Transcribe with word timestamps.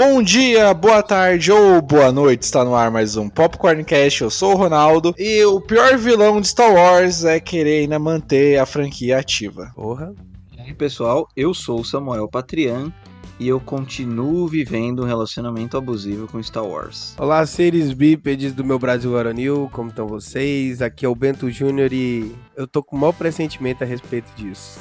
Bom 0.00 0.22
dia, 0.22 0.72
boa 0.72 1.02
tarde 1.02 1.52
ou 1.52 1.82
boa 1.82 2.10
noite, 2.10 2.44
está 2.44 2.64
no 2.64 2.74
ar 2.74 2.90
mais 2.90 3.18
um 3.18 3.28
Popcorncast, 3.28 4.22
eu 4.22 4.30
sou 4.30 4.54
o 4.54 4.56
Ronaldo 4.56 5.14
e 5.18 5.44
o 5.44 5.60
pior 5.60 5.98
vilão 5.98 6.40
de 6.40 6.48
Star 6.48 6.72
Wars 6.72 7.22
é 7.22 7.38
querer 7.38 7.82
ainda 7.82 7.98
manter 7.98 8.58
a 8.58 8.64
franquia 8.64 9.18
ativa. 9.18 9.70
Porra. 9.74 10.14
E 10.56 10.58
aí, 10.62 10.72
pessoal, 10.72 11.28
eu 11.36 11.52
sou 11.52 11.80
o 11.80 11.84
Samuel 11.84 12.26
Patrian 12.28 12.90
e 13.38 13.46
eu 13.46 13.60
continuo 13.60 14.48
vivendo 14.48 15.02
um 15.02 15.06
relacionamento 15.06 15.76
abusivo 15.76 16.26
com 16.26 16.42
Star 16.42 16.64
Wars. 16.64 17.14
Olá, 17.18 17.44
seres 17.44 17.92
bípedes 17.92 18.54
do 18.54 18.64
meu 18.64 18.78
Brasil 18.78 19.18
Aronil, 19.18 19.68
como 19.70 19.90
estão 19.90 20.08
vocês? 20.08 20.80
Aqui 20.80 21.04
é 21.04 21.08
o 21.10 21.14
Bento 21.14 21.50
Júnior 21.50 21.92
e 21.92 22.34
eu 22.56 22.66
tô 22.66 22.82
com 22.82 22.96
o 22.96 22.98
maior 22.98 23.12
pressentimento 23.12 23.84
a 23.84 23.86
respeito 23.86 24.32
disso. 24.34 24.80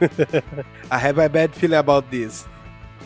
I 0.00 0.06
have 1.04 1.20
a 1.20 1.28
bad 1.28 1.52
feeling 1.52 1.74
about 1.74 2.06
this. 2.10 2.46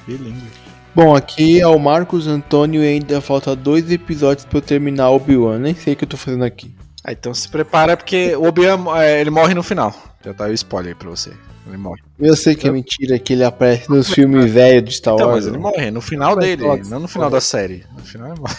Que 0.04 0.18
lindo. 0.18 0.75
Bom, 0.96 1.14
aqui 1.14 1.60
é 1.60 1.66
o 1.66 1.78
Marcos 1.78 2.26
Antônio 2.26 2.82
e 2.82 2.88
ainda 2.88 3.20
falta 3.20 3.54
dois 3.54 3.90
episódios 3.90 4.46
pra 4.46 4.56
eu 4.56 4.62
terminar 4.62 5.10
Obi-Wan. 5.10 5.58
Nem 5.58 5.74
sei 5.74 5.92
o 5.92 5.96
que 5.96 6.04
eu 6.04 6.08
tô 6.08 6.16
fazendo 6.16 6.42
aqui. 6.42 6.74
Ah, 7.04 7.12
então 7.12 7.34
se 7.34 7.46
prepara 7.50 7.98
porque 7.98 8.34
o 8.34 8.44
Obi-Wan 8.46 8.98
é, 8.98 9.20
ele 9.20 9.28
morre 9.28 9.52
no 9.52 9.62
final. 9.62 9.94
Já 10.24 10.32
tá 10.32 10.46
o 10.46 10.52
spoiler 10.54 10.94
aí 10.94 10.98
pra 10.98 11.10
você. 11.10 11.32
Ele 11.66 11.76
morre. 11.76 12.00
Eu 12.18 12.34
sei 12.34 12.54
que 12.54 12.66
é 12.66 12.72
mentira 12.72 13.18
que 13.18 13.34
ele 13.34 13.44
aparece 13.44 13.90
nos 13.90 14.10
filmes 14.10 14.50
velhos 14.50 14.84
de 14.88 14.92
Star 14.96 15.12
Então, 15.14 15.28
Wars. 15.28 15.44
mas 15.44 15.52
ele 15.54 15.62
morre 15.62 15.90
no 15.90 16.00
final 16.00 16.34
dele, 16.34 16.62
pode- 16.64 16.88
não 16.88 17.00
no 17.00 17.08
final 17.08 17.28
da 17.28 17.42
série. 17.42 17.84
No 17.94 18.02
final 18.02 18.30
ele 18.32 18.40
morre. 18.40 18.54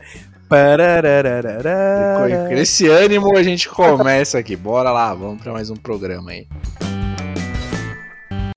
Com 2.49 2.55
esse 2.55 2.89
ânimo 2.89 3.37
a 3.37 3.43
gente 3.43 3.69
começa 3.69 4.39
aqui. 4.39 4.57
Bora 4.57 4.91
lá, 4.91 5.13
vamos 5.15 5.43
para 5.43 5.53
mais 5.53 5.69
um 5.69 5.77
programa 5.77 6.31
aí. 6.31 6.47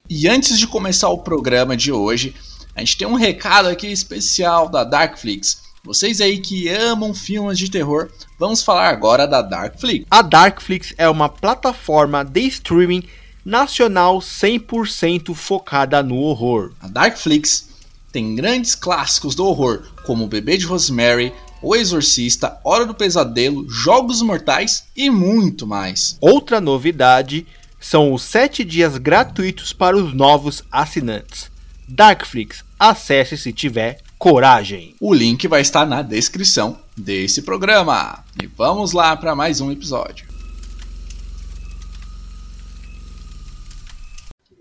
E 0.09 0.25
antes 0.29 0.57
de 0.57 0.65
começar 0.65 1.09
o 1.09 1.17
programa 1.17 1.75
de 1.75 1.91
hoje, 1.91 2.33
a 2.73 2.79
gente 2.79 2.97
tem 2.97 3.07
um 3.07 3.15
recado 3.15 3.67
aqui 3.67 3.87
especial 3.87 4.69
da 4.69 4.85
Darkflix. 4.85 5.63
Vocês 5.83 6.21
aí 6.21 6.37
que 6.37 6.69
amam 6.69 7.13
filmes 7.13 7.59
de 7.59 7.69
terror, 7.69 8.09
vamos 8.39 8.63
falar 8.63 8.87
agora 8.87 9.27
da 9.27 9.41
Darkflix. 9.41 10.05
A 10.09 10.21
Darkflix 10.21 10.93
é 10.97 11.09
uma 11.09 11.27
plataforma 11.27 12.23
de 12.23 12.39
streaming 12.47 13.03
nacional 13.43 14.19
100% 14.19 15.35
focada 15.35 16.01
no 16.01 16.15
horror. 16.15 16.71
A 16.79 16.87
Darkflix 16.87 17.67
tem 18.09 18.33
grandes 18.33 18.75
clássicos 18.75 19.35
do 19.35 19.45
horror, 19.45 19.83
como 20.05 20.23
O 20.23 20.27
Bebê 20.27 20.55
de 20.55 20.65
Rosemary, 20.65 21.33
O 21.61 21.75
Exorcista, 21.75 22.57
Hora 22.63 22.85
do 22.85 22.93
Pesadelo, 22.93 23.69
Jogos 23.69 24.21
Mortais 24.21 24.85
e 24.95 25.09
muito 25.09 25.67
mais. 25.67 26.17
Outra 26.21 26.61
novidade 26.61 27.45
são 27.79 28.13
os 28.13 28.23
7 28.23 28.63
dias 28.63 28.97
gratuitos 28.97 29.73
para 29.73 29.95
os 29.95 30.13
novos 30.13 30.63
assinantes. 30.71 31.51
Darkflix, 31.87 32.63
acesse 32.79 33.37
se 33.37 33.53
tiver 33.53 33.99
coragem. 34.17 34.95
O 34.99 35.13
link 35.13 35.47
vai 35.47 35.61
estar 35.61 35.85
na 35.85 36.01
descrição 36.01 36.79
desse 36.97 37.41
programa. 37.41 38.23
E 38.41 38.47
vamos 38.47 38.91
lá 38.93 39.15
para 39.15 39.35
mais 39.35 39.61
um 39.61 39.71
episódio. 39.71 40.27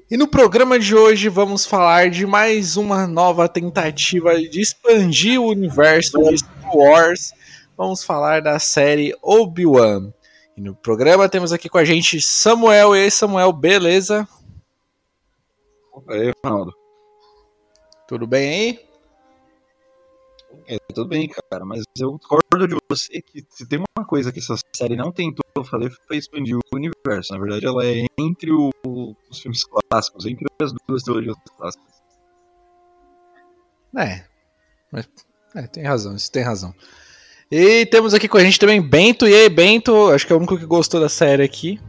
E 0.08 0.16
no 0.16 0.28
programa 0.28 0.78
de 0.78 0.94
hoje 0.94 1.28
vamos 1.28 1.66
falar 1.66 2.10
de 2.10 2.24
mais 2.26 2.76
uma 2.76 3.08
nova 3.08 3.48
tentativa 3.48 4.38
de 4.40 4.60
expandir 4.60 5.40
o 5.40 5.48
universo 5.48 6.16
de 6.22 6.38
Star 6.38 6.76
Wars. 6.76 7.32
Vamos 7.76 8.04
falar 8.04 8.40
da 8.40 8.60
série 8.60 9.12
Obi-Wan. 9.20 10.12
E 10.56 10.60
no 10.60 10.74
programa 10.74 11.28
temos 11.28 11.52
aqui 11.52 11.68
com 11.68 11.78
a 11.78 11.84
gente 11.84 12.20
Samuel. 12.20 12.96
E 12.96 13.00
aí, 13.04 13.10
Samuel, 13.10 13.52
beleza? 13.52 14.26
Aí, 16.08 16.32
Ronaldo. 16.44 16.74
Tudo 18.08 18.26
bem 18.26 18.48
aí? 18.48 18.86
É, 20.68 20.78
tudo 20.94 21.06
bem, 21.08 21.28
cara, 21.28 21.64
mas 21.64 21.84
eu 21.98 22.16
discordo 22.16 22.66
de 22.66 22.76
você 22.88 23.20
que 23.20 23.44
se 23.50 23.66
tem 23.68 23.78
uma 23.96 24.06
coisa 24.06 24.32
que 24.32 24.38
essa 24.38 24.54
série 24.74 24.96
não 24.96 25.12
tentou 25.12 25.44
fazer 25.64 25.90
foi 26.06 26.16
expandir 26.16 26.56
o 26.56 26.60
universo. 26.74 27.32
Na 27.32 27.38
verdade, 27.38 27.66
ela 27.66 27.84
é 27.84 28.06
entre 28.18 28.50
o- 28.52 28.70
os 29.30 29.40
filmes 29.40 29.64
clássicos, 29.64 30.24
entre 30.24 30.46
as 30.60 30.72
duas 30.88 31.02
trilogias 31.02 31.36
clássicas. 31.56 31.94
É. 33.96 34.24
Mas, 34.90 35.08
é, 35.54 35.66
tem 35.66 35.84
razão, 35.84 36.14
isso 36.14 36.30
tem 36.32 36.42
razão. 36.42 36.74
E 37.50 37.86
temos 37.86 38.12
aqui 38.12 38.26
com 38.28 38.38
a 38.38 38.44
gente 38.44 38.58
também 38.58 38.80
Bento. 38.80 39.26
E 39.26 39.34
aí, 39.34 39.48
Bento? 39.48 40.10
Acho 40.10 40.26
que 40.26 40.32
é 40.32 40.36
o 40.36 40.38
único 40.38 40.58
que 40.58 40.66
gostou 40.66 41.00
da 41.00 41.08
série 41.08 41.42
aqui. 41.42 41.80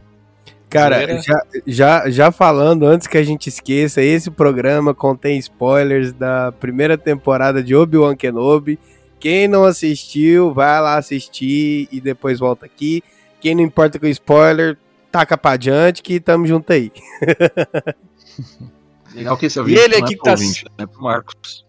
Cara, 0.70 1.20
já, 1.22 1.42
já, 1.66 2.10
já 2.10 2.30
falando, 2.30 2.84
antes 2.84 3.06
que 3.06 3.16
a 3.16 3.22
gente 3.24 3.48
esqueça, 3.48 4.02
esse 4.02 4.30
programa 4.30 4.92
contém 4.94 5.38
spoilers 5.38 6.12
da 6.12 6.52
primeira 6.52 6.98
temporada 6.98 7.62
de 7.62 7.74
Obi-Wan 7.74 8.14
Kenobi. 8.14 8.78
Quem 9.18 9.48
não 9.48 9.64
assistiu, 9.64 10.52
vai 10.52 10.80
lá 10.80 10.96
assistir 10.98 11.88
e 11.90 12.00
depois 12.00 12.38
volta 12.38 12.66
aqui. 12.66 13.02
Quem 13.40 13.54
não 13.54 13.62
importa 13.62 13.98
com 13.98 14.06
spoiler, 14.06 14.76
taca 15.10 15.38
pra 15.38 15.56
diante 15.56 16.02
que 16.02 16.20
tamo 16.20 16.46
junto 16.46 16.70
aí. 16.72 16.92
Legal 19.14 19.36
que 19.38 19.46
esse 19.46 19.58
E 19.58 19.60
ouvinte 19.60 19.80
ele 19.80 19.96
não 19.98 20.04
aqui 20.04 20.14
é 20.14 20.16
que 20.18 20.22
tá- 20.22 20.30
ouvinte, 20.32 20.64
né? 20.78 20.86
Pro 20.86 21.02
Marcos. 21.02 21.66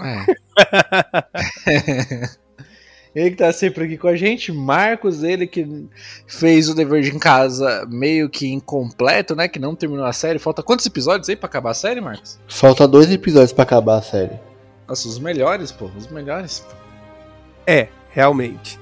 É. 0.00 0.24
ele 3.14 3.30
que 3.30 3.36
tá 3.36 3.52
sempre 3.52 3.84
aqui 3.84 3.98
com 3.98 4.08
a 4.08 4.16
gente. 4.16 4.52
Marcos, 4.52 5.22
ele 5.22 5.46
que 5.46 5.86
fez 6.26 6.68
o 6.68 6.74
dever 6.74 7.02
de 7.02 7.12
casa 7.18 7.86
meio 7.90 8.28
que 8.28 8.48
incompleto, 8.48 9.34
né? 9.34 9.48
Que 9.48 9.58
não 9.58 9.74
terminou 9.74 10.04
a 10.04 10.12
série. 10.12 10.38
Falta 10.38 10.62
quantos 10.62 10.86
episódios 10.86 11.28
aí 11.28 11.36
pra 11.36 11.46
acabar 11.48 11.70
a 11.70 11.74
série, 11.74 12.00
Marcos? 12.00 12.38
Falta 12.48 12.86
dois 12.86 13.10
episódios 13.10 13.52
pra 13.52 13.64
acabar 13.64 13.98
a 13.98 14.02
série. 14.02 14.38
Nossa, 14.86 15.08
os 15.08 15.18
melhores, 15.18 15.72
pô. 15.72 15.90
Os 15.96 16.06
melhores. 16.08 16.60
pô. 16.60 16.74
É, 17.66 17.88
realmente. 18.10 18.78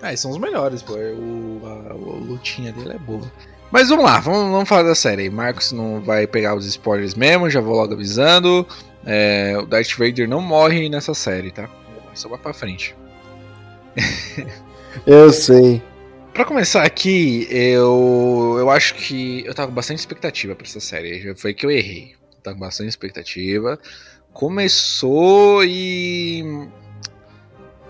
Ah, 0.00 0.16
são 0.16 0.30
os 0.30 0.38
melhores, 0.38 0.82
pô. 0.82 0.94
O, 0.94 1.60
a, 1.64 1.92
a 1.92 1.94
lutinha 1.94 2.72
dele 2.72 2.94
é 2.94 2.98
boa. 2.98 3.30
Mas 3.70 3.88
vamos 3.88 4.04
lá, 4.04 4.20
vamos, 4.20 4.52
vamos 4.52 4.68
falar 4.68 4.84
da 4.84 4.94
série 4.94 5.22
aí. 5.22 5.30
Marcos 5.30 5.72
não 5.72 6.00
vai 6.00 6.26
pegar 6.26 6.54
os 6.54 6.64
spoilers 6.64 7.14
mesmo, 7.14 7.50
já 7.50 7.60
vou 7.60 7.74
logo 7.74 7.92
avisando. 7.92 8.66
É, 9.04 9.56
o 9.58 9.66
Darth 9.66 9.98
Vader 9.98 10.28
não 10.28 10.40
morre 10.40 10.88
nessa 10.88 11.12
série, 11.12 11.50
tá? 11.50 11.68
Só 12.14 12.28
vai 12.28 12.38
pra 12.38 12.54
frente. 12.54 12.94
Eu 15.06 15.32
sei. 15.32 15.82
Pra 16.32 16.44
começar 16.44 16.82
aqui, 16.82 17.48
eu, 17.50 18.56
eu 18.58 18.70
acho 18.70 18.94
que 18.94 19.42
eu 19.46 19.54
tava 19.54 19.68
com 19.68 19.74
bastante 19.74 20.00
expectativa 20.00 20.54
pra 20.54 20.66
essa 20.66 20.80
série. 20.80 21.34
Foi 21.34 21.54
que 21.54 21.64
eu 21.64 21.70
errei. 21.70 22.14
Eu 22.34 22.40
tava 22.42 22.56
com 22.56 22.60
bastante 22.60 22.90
expectativa. 22.90 23.78
Começou 24.34 25.64
e. 25.64 26.68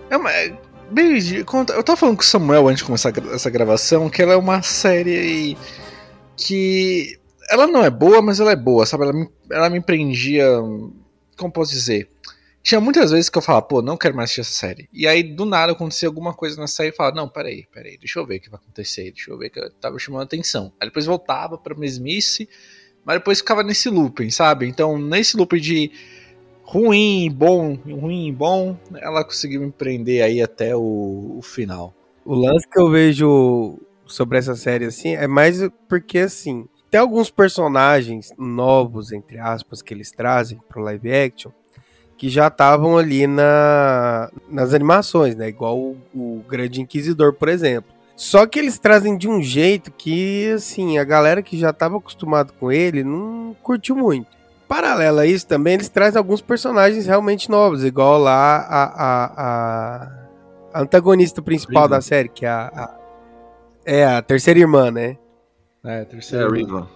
É 0.09 0.15
uma. 0.15 0.29
Eu 0.31 1.83
tava 1.83 1.97
falando 1.97 2.15
com 2.15 2.21
o 2.21 2.25
Samuel 2.25 2.69
antes 2.69 2.79
de 2.79 2.85
começar 2.85 3.11
essa 3.33 3.49
gravação 3.49 4.09
que 4.09 4.21
ela 4.21 4.33
é 4.33 4.37
uma 4.37 4.61
série 4.61 5.57
que. 6.37 7.19
Ela 7.49 7.67
não 7.67 7.83
é 7.83 7.89
boa, 7.89 8.21
mas 8.21 8.39
ela 8.39 8.51
é 8.51 8.55
boa, 8.55 8.85
sabe? 8.85 9.03
Ela 9.03 9.13
me, 9.13 9.29
ela 9.51 9.69
me 9.69 9.81
prendia. 9.81 10.45
Como 11.37 11.51
posso 11.51 11.71
dizer? 11.71 12.09
Tinha 12.67 12.81
muitas 12.81 13.11
vezes 13.11 13.29
que 13.29 13.37
eu 13.37 13.41
falava, 13.41 13.65
pô, 13.65 13.81
não 13.81 13.95
quero 13.95 14.13
mais 14.13 14.25
assistir 14.25 14.41
essa 14.41 14.51
série. 14.51 14.89
E 14.91 15.07
aí, 15.07 15.23
do 15.23 15.45
nada, 15.45 15.71
acontecia 15.71 16.09
alguma 16.09 16.33
coisa 16.33 16.59
na 16.59 16.67
série 16.67 16.89
e 16.89 16.91
falava, 16.91 17.15
não, 17.15 17.29
peraí, 17.29 17.65
peraí, 17.73 17.97
deixa 17.97 18.19
eu 18.19 18.25
ver 18.25 18.35
o 18.35 18.41
que 18.41 18.49
vai 18.49 18.59
acontecer, 18.61 19.03
deixa 19.03 19.31
eu 19.31 19.37
ver 19.37 19.49
que 19.49 19.57
eu 19.57 19.71
tava 19.75 19.97
chamando 19.97 20.23
atenção. 20.23 20.73
Aí 20.77 20.89
depois 20.89 21.05
voltava 21.05 21.57
pra 21.57 21.73
mesmice, 21.77 22.49
mas 23.05 23.19
depois 23.19 23.37
ficava 23.37 23.63
nesse 23.63 23.89
looping, 23.89 24.29
sabe? 24.31 24.67
Então, 24.67 24.97
nesse 24.97 25.37
looping 25.37 25.61
de 25.61 25.91
ruim, 26.61 27.31
bom, 27.33 27.75
ruim, 27.75 28.33
bom, 28.33 28.77
ela 28.97 29.23
conseguiu 29.23 29.61
me 29.61 29.71
prender 29.71 30.21
aí 30.21 30.41
até 30.41 30.75
o, 30.75 31.37
o 31.37 31.41
final. 31.41 31.93
O 32.25 32.35
lance 32.35 32.67
que 32.67 32.81
eu 32.81 32.91
vejo 32.91 33.79
sobre 34.05 34.39
essa 34.39 34.57
série 34.57 34.83
assim 34.83 35.15
é 35.15 35.25
mais 35.25 35.57
porque 35.87 36.19
assim, 36.19 36.67
tem 36.91 36.99
alguns 36.99 37.29
personagens 37.29 38.33
novos, 38.37 39.13
entre 39.13 39.39
aspas, 39.39 39.81
que 39.81 39.93
eles 39.93 40.11
trazem 40.11 40.59
pro 40.67 40.81
live 40.81 41.13
action 41.13 41.51
que 42.17 42.29
já 42.29 42.47
estavam 42.47 42.97
ali 42.97 43.27
na, 43.27 44.29
nas 44.49 44.73
animações, 44.73 45.35
né? 45.35 45.47
Igual 45.49 45.77
o, 45.77 45.97
o 46.15 46.43
Grande 46.49 46.81
Inquisidor, 46.81 47.33
por 47.33 47.47
exemplo. 47.49 47.91
Só 48.15 48.47
que 48.47 48.57
eles 48.57 48.79
trazem 48.79 49.15
de 49.15 49.27
um 49.29 49.41
jeito 49.43 49.91
que, 49.91 50.51
assim, 50.51 50.97
a 50.97 51.03
galera 51.03 51.43
que 51.43 51.55
já 51.57 51.69
estava 51.69 51.97
acostumado 51.97 52.51
com 52.59 52.71
ele 52.71 53.03
não 53.03 53.55
curtiu 53.61 53.95
muito. 53.95 54.25
Paralelo 54.67 55.19
a 55.19 55.25
isso 55.27 55.45
também, 55.47 55.75
eles 55.75 55.87
trazem 55.87 56.17
alguns 56.17 56.41
personagens 56.41 57.05
realmente 57.05 57.49
novos, 57.49 57.83
igual 57.85 58.17
lá 58.19 58.57
a, 58.57 58.83
a, 58.83 59.25
a- 59.37 60.11
a 60.73 60.81
antagonista 60.81 61.41
principal 61.41 61.83
Riva. 61.83 61.95
da 61.95 62.01
série, 62.01 62.27
que 62.27 62.45
é 62.45 62.49
a, 62.49 62.65
a- 62.75 62.95
é 63.85 64.05
a 64.05 64.21
terceira 64.21 64.59
irmã, 64.59 64.89
né? 64.91 65.15
É, 65.85 66.01
É, 66.01 66.05
terceiro. 66.05 66.51
Riva. 66.51 66.87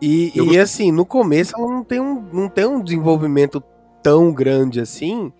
E, 0.00 0.26
Eu 0.36 0.44
e, 0.44 0.46
gostei. 0.46 0.60
assim, 0.60 0.92
no 0.92 1.04
começo 1.04 1.52
ela 1.56 1.66
não 1.66 1.82
tem, 1.82 1.98
um, 2.00 2.22
não 2.32 2.48
tem 2.48 2.66
um 2.66 2.80
desenvolvimento 2.80 3.60
tão 4.02 4.32
grande 4.32 4.80
assim, 4.80 5.32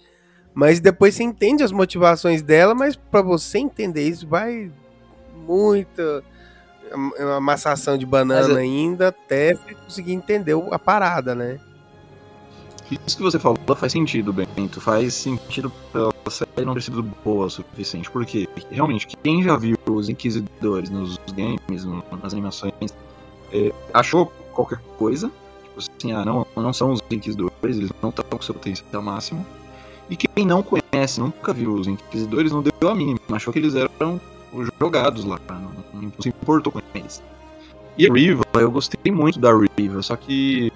mas 0.55 0.81
depois 0.81 1.15
você 1.15 1.23
entende 1.23 1.63
as 1.63 1.73
motivações 1.73 2.43
dela, 2.43 2.75
mas 2.75 2.97
pra 2.97 3.23
você 3.23 3.59
entender 3.59 4.09
isso 4.09 4.27
vai 4.27 4.71
muita 5.47 6.23
é 6.91 7.25
uma 7.25 7.37
amassação 7.37 7.99
de 7.99 8.07
banana 8.07 8.49
eu- 8.49 8.57
ainda 8.57 9.09
até 9.09 9.55
você 9.55 9.75
conseguir 9.75 10.13
entender 10.15 10.55
o- 10.55 10.73
a 10.73 10.79
parada, 10.79 11.35
né? 11.35 11.59
Isso 13.07 13.19
que 13.19 13.23
você 13.23 13.39
falou 13.39 13.59
faz 13.77 13.93
sentido, 13.93 14.33
Bento. 14.33 14.81
Faz 14.81 15.13
sentido 15.13 15.71
pela 15.93 16.11
série 16.31 16.65
não 16.65 16.73
ter 16.73 16.81
sido 16.83 17.03
boa 17.03 17.45
o 17.45 17.51
suficiente. 17.51 18.11
Porque, 18.11 18.49
realmente, 18.71 19.07
quem 19.23 19.43
já 19.43 19.57
viu 19.59 19.77
os 19.87 20.09
Inquisidores 20.09 20.89
nos 20.89 21.19
games, 21.37 21.85
nas 22.23 22.33
animações, 22.33 22.73
é, 23.53 23.71
achou 23.93 24.33
qualquer 24.53 24.79
coisa. 24.97 25.31
Assim, 25.79 26.13
ah, 26.13 26.25
não, 26.25 26.47
não 26.57 26.73
são 26.73 26.93
os 26.93 27.01
Inquisidores, 27.11 27.77
eles 27.77 27.91
não 28.03 28.11
estão 28.11 28.25
com 28.29 28.43
seu 28.43 28.55
potencial 28.55 29.03
máximo. 29.03 29.47
E 30.11 30.17
quem 30.17 30.45
não 30.47 30.63
conhece, 30.63 31.21
nunca 31.21 31.53
viu 31.53 31.75
os 31.75 31.87
Inquisidores, 31.87 32.51
não 32.53 32.63
deu 32.63 32.89
a 32.89 32.95
mínima. 32.95 33.19
Achou 33.33 33.53
que 33.53 33.59
eles 33.59 33.75
eram 33.75 34.21
os 34.53 34.69
jogados 34.81 35.25
lá, 35.25 35.39
não, 35.49 36.03
não 36.03 36.13
se 36.21 36.29
importou 36.31 36.73
com 36.73 36.81
eles. 36.95 37.23
E 37.97 38.09
a 38.09 38.13
Riva, 38.13 38.43
eu 38.55 38.71
gostei 38.71 39.13
muito 39.13 39.39
da 39.39 39.51
Riva, 39.53 40.03
só 40.03 40.17
que 40.17 40.73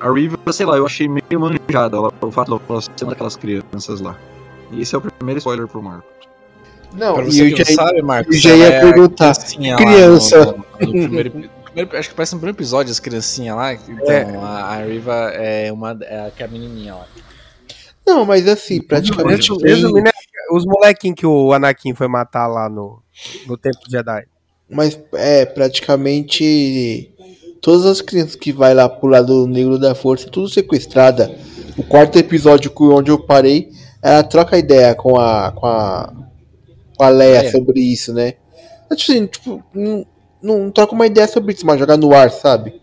a 0.00 0.10
Riva, 0.12 0.36
sei 0.52 0.66
lá, 0.66 0.76
eu 0.76 0.84
achei 0.84 1.08
meio 1.08 1.40
manjada 1.40 1.96
ela- 1.96 2.12
o 2.20 2.30
fato 2.30 2.58
dela 2.58 2.80
ser 2.82 2.90
uma 3.04 3.10
daquelas 3.10 3.36
crianças 3.36 4.00
lá. 4.00 4.16
E 4.72 4.80
esse 4.82 4.94
é 4.94 4.98
o 4.98 5.00
primeiro 5.00 5.38
spoiler 5.38 5.66
pro 5.68 5.82
Marco. 5.82 6.04
Não, 6.92 7.20
e 7.20 7.24
você 7.26 7.52
eu 7.52 7.56
que 7.56 7.64
já, 7.64 7.74
sabe, 7.76 8.02
Marcos, 8.02 8.34
eu 8.34 8.40
já 8.40 8.54
ia 8.56 8.66
é 8.66 8.80
perguntar, 8.80 9.34
criança. 9.76 10.46
no- 10.46 10.52
no- 10.52 10.86
no 10.86 11.08
primeiro 11.08 11.50
primeiro- 11.76 11.98
acho 11.98 12.08
que 12.08 12.14
parece 12.14 12.34
no 12.34 12.40
primeiro 12.40 12.56
episódio, 12.56 12.90
as 12.90 12.98
criancinhas 13.00 13.56
lá. 13.56 13.74
Então, 13.74 14.10
É. 14.12 14.22
a, 14.36 14.48
a 14.48 14.76
Riva 14.84 15.14
é 15.34 15.72
uma 15.72 15.96
é 16.02 16.26
a, 16.26 16.30
que 16.30 16.42
é 16.42 16.46
a 16.46 16.48
menininha 16.48 16.94
lá. 16.94 17.06
Não, 18.06 18.24
mas 18.24 18.46
assim, 18.48 18.80
praticamente. 18.80 19.50
Resu- 19.52 19.58
Resumindo, 19.58 20.08
é, 20.08 20.54
os 20.54 20.64
molequinhos 20.64 21.16
que 21.18 21.26
o 21.26 21.52
Anakin 21.52 21.94
foi 21.94 22.06
matar 22.08 22.46
lá 22.46 22.68
no, 22.68 23.02
no 23.46 23.56
Templo 23.56 23.82
Jedi. 23.90 24.24
Mas 24.68 24.98
é 25.14 25.44
praticamente 25.46 27.12
todas 27.60 27.84
as 27.86 28.00
crianças 28.00 28.36
que 28.36 28.52
vai 28.52 28.74
lá 28.74 28.88
pro 28.88 29.08
lado 29.08 29.46
negro 29.46 29.78
da 29.78 29.94
força, 29.94 30.28
tudo 30.30 30.48
sequestrada. 30.48 31.34
O 31.76 31.82
quarto 31.82 32.18
episódio 32.18 32.72
onde 32.80 33.10
eu 33.10 33.18
parei, 33.18 33.70
ela 34.02 34.22
troca 34.22 34.56
ideia 34.58 34.94
com 34.94 35.18
a 35.20 35.52
com 35.52 35.66
a, 35.66 36.12
com 36.96 37.04
a 37.04 37.08
Leia 37.08 37.40
Leia. 37.40 37.50
sobre 37.52 37.80
isso, 37.80 38.12
né? 38.14 38.34
É, 38.90 38.94
tipo 38.94 39.12
assim, 39.12 39.26
tipo, 39.26 39.62
não, 39.74 40.06
não 40.46 40.70
troca 40.70 40.94
uma 40.94 41.06
ideia 41.06 41.26
sobre 41.26 41.52
isso, 41.52 41.66
mas 41.66 41.78
joga 41.78 41.96
no 41.96 42.14
ar, 42.14 42.30
sabe? 42.30 42.80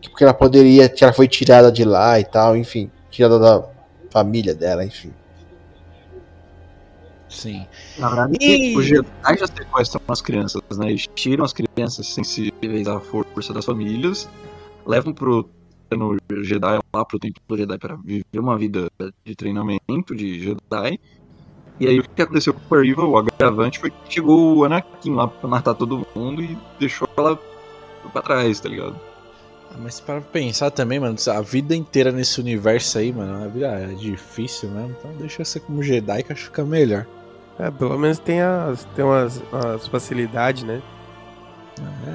Tipo, 0.00 0.16
que 0.16 0.24
ela 0.24 0.34
poderia, 0.34 0.88
que 0.88 1.02
ela 1.04 1.12
foi 1.12 1.26
tirada 1.26 1.70
de 1.72 1.84
lá 1.84 2.18
e 2.20 2.24
tal, 2.24 2.56
enfim, 2.56 2.90
tirada 3.10 3.38
da 3.38 3.64
família 4.10 4.54
dela, 4.54 4.84
enfim. 4.84 5.12
Sim. 7.28 7.66
Na 7.96 8.08
verdade, 8.08 8.36
E- 8.40 8.76
os 8.76 8.84
Jedi 8.84 9.38
já 9.38 9.46
sequestram 9.46 10.02
as 10.08 10.20
crianças, 10.20 10.60
né? 10.76 10.90
Eles 10.90 11.06
tiram 11.14 11.44
as 11.44 11.52
crianças 11.52 12.06
sensíveis 12.08 12.86
à 12.86 13.00
força 13.00 13.54
das 13.54 13.64
famílias, 13.64 14.28
levam 14.86 15.14
pro 15.14 15.48
no 15.96 16.16
Jedi 16.42 16.78
lá 16.94 17.04
pro 17.04 17.18
Templo 17.18 17.56
Jedi 17.56 17.78
para 17.78 17.96
viver 17.96 18.38
uma 18.38 18.56
vida 18.56 18.88
de 19.24 19.34
treinamento 19.34 20.14
de 20.14 20.40
Jedi. 20.40 20.98
E 21.82 21.88
aí 21.88 21.98
o 21.98 22.04
que 22.04 22.22
aconteceu 22.22 22.54
com 22.54 22.74
a 22.76 22.80
Riva, 22.80 23.04
o 23.04 23.18
agravante 23.18 23.80
foi 23.80 23.90
que 23.90 23.96
chegou 24.14 24.56
o 24.58 24.64
Anakin 24.64 25.14
lá 25.16 25.26
pra 25.26 25.48
matar 25.48 25.74
todo 25.74 26.06
mundo 26.14 26.40
e 26.40 26.56
deixou 26.78 27.08
ela 27.16 27.36
pra 28.12 28.22
trás, 28.22 28.60
tá 28.60 28.68
ligado? 28.68 28.94
Ah, 29.72 29.78
Mas 29.82 29.98
para 29.98 30.20
pensar 30.20 30.70
também, 30.70 31.00
mano, 31.00 31.16
a 31.28 31.40
vida 31.40 31.74
inteira 31.74 32.12
nesse 32.12 32.40
universo 32.40 32.98
aí, 32.98 33.12
mano, 33.12 33.44
a 33.44 33.48
vida 33.48 33.66
é 33.66 33.86
difícil 33.94 34.70
mesmo, 34.70 34.94
então 34.96 35.10
deixa 35.18 35.42
eu 35.42 35.44
ser 35.44 35.58
como 35.58 35.82
Jedi 35.82 36.22
que 36.22 36.32
acho 36.32 36.42
que 36.42 36.46
fica 36.50 36.64
melhor. 36.64 37.04
É, 37.58 37.68
pelo 37.68 37.98
menos 37.98 38.20
tem 38.20 38.40
as, 38.40 38.84
tem 38.94 39.04
umas, 39.04 39.42
umas 39.52 39.88
facilidades, 39.88 40.62
né? 40.62 40.80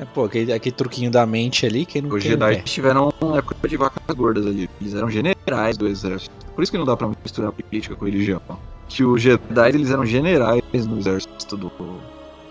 É, 0.01 0.05
pô, 0.13 0.23
aquele, 0.23 0.53
aquele 0.53 0.75
truquinho 0.75 1.11
da 1.11 1.25
mente 1.25 1.65
ali, 1.65 1.85
quem 1.85 2.01
não 2.01 2.15
Os 2.15 2.23
Jedi 2.23 2.55
quer? 2.55 2.63
tiveram 2.63 3.11
uma 3.19 3.39
época 3.39 3.67
de 3.67 3.75
vacas 3.75 4.15
gordas 4.15 4.45
ali. 4.45 4.69
Eles 4.79 4.93
eram 4.93 5.09
generais 5.09 5.75
do 5.75 5.87
exército. 5.89 6.33
Por 6.55 6.63
isso 6.63 6.71
que 6.71 6.77
não 6.77 6.85
dá 6.85 6.95
pra 6.95 7.09
misturar 7.21 7.51
política 7.51 7.97
com 7.97 8.05
religião. 8.05 8.41
Que 8.87 9.03
os 9.03 9.21
Jedi 9.21 9.69
eles 9.69 9.91
eram 9.91 10.05
generais 10.05 10.63
no 10.87 10.97
exército 10.99 11.57
do, 11.57 11.71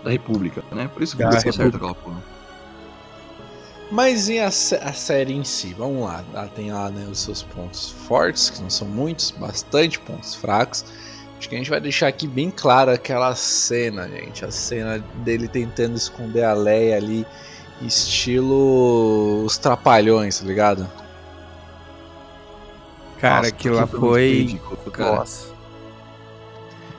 da 0.03 0.11
República, 0.11 0.63
né? 0.71 0.89
Por 0.93 1.01
isso 1.01 1.17
que 1.17 1.23
deu 1.23 1.39
certo 1.39 1.75
aquela 1.75 1.95
porra. 1.95 2.23
Mas 3.89 4.27
e 4.27 4.37
a, 4.39 4.47
a 4.47 4.51
série 4.51 5.33
em 5.33 5.43
si? 5.43 5.73
Vamos 5.73 6.03
lá, 6.03 6.23
ela 6.33 6.47
tem 6.47 6.71
lá 6.71 6.89
né, 6.89 7.07
os 7.09 7.19
seus 7.19 7.41
pontos 7.41 7.89
fortes, 7.89 8.49
que 8.49 8.61
não 8.61 8.69
são 8.69 8.87
muitos, 8.87 9.31
bastante 9.31 9.97
pontos 9.99 10.35
fracos. 10.35 10.83
Acho 11.37 11.47
que 11.47 11.55
a 11.55 11.57
gente 11.57 11.69
vai 11.69 11.79
deixar 11.79 12.07
aqui 12.07 12.27
bem 12.27 12.51
clara 12.51 12.93
aquela 12.93 13.33
cena, 13.35 14.07
gente. 14.09 14.43
A 14.43 14.51
cena 14.51 14.99
dele 15.23 15.47
tentando 15.47 15.95
esconder 15.95 16.43
a 16.43 16.53
Leia 16.53 16.97
ali, 16.97 17.25
estilo 17.81 19.45
os 19.45 19.57
trapalhões, 19.57 20.39
tá 20.39 20.45
ligado? 20.45 20.89
Cara, 23.19 23.37
Nossa, 23.37 23.49
aquilo 23.49 23.75
lá 23.75 23.81
muito 23.81 23.99
foi. 23.99 24.29
ridículo, 24.29 24.91
cara. 24.91 25.15
Nossa. 25.15 25.56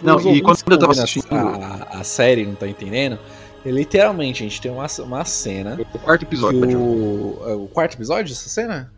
Não, 0.03 0.21
e 0.35 0.41
quando 0.41 0.59
eu 0.71 0.79
tava 0.79 0.93
assistindo 0.93 1.27
a, 1.35 1.99
a 2.01 2.05
série, 2.05 2.47
não 2.47 2.55
tá 2.55 2.69
entendendo? 2.69 3.19
Literalmente, 3.65 4.43
a 4.45 4.49
gente 4.49 4.61
tem 4.61 4.71
uma, 4.71 4.87
uma 5.01 5.25
cena. 5.25 5.79
o 5.93 5.99
quarto 5.99 6.23
episódio, 6.23 6.81
o, 6.81 7.43
é 7.47 7.55
o 7.55 7.67
quarto 7.67 7.95
episódio 7.95 8.33
dessa 8.33 8.49
cena? 8.49 8.93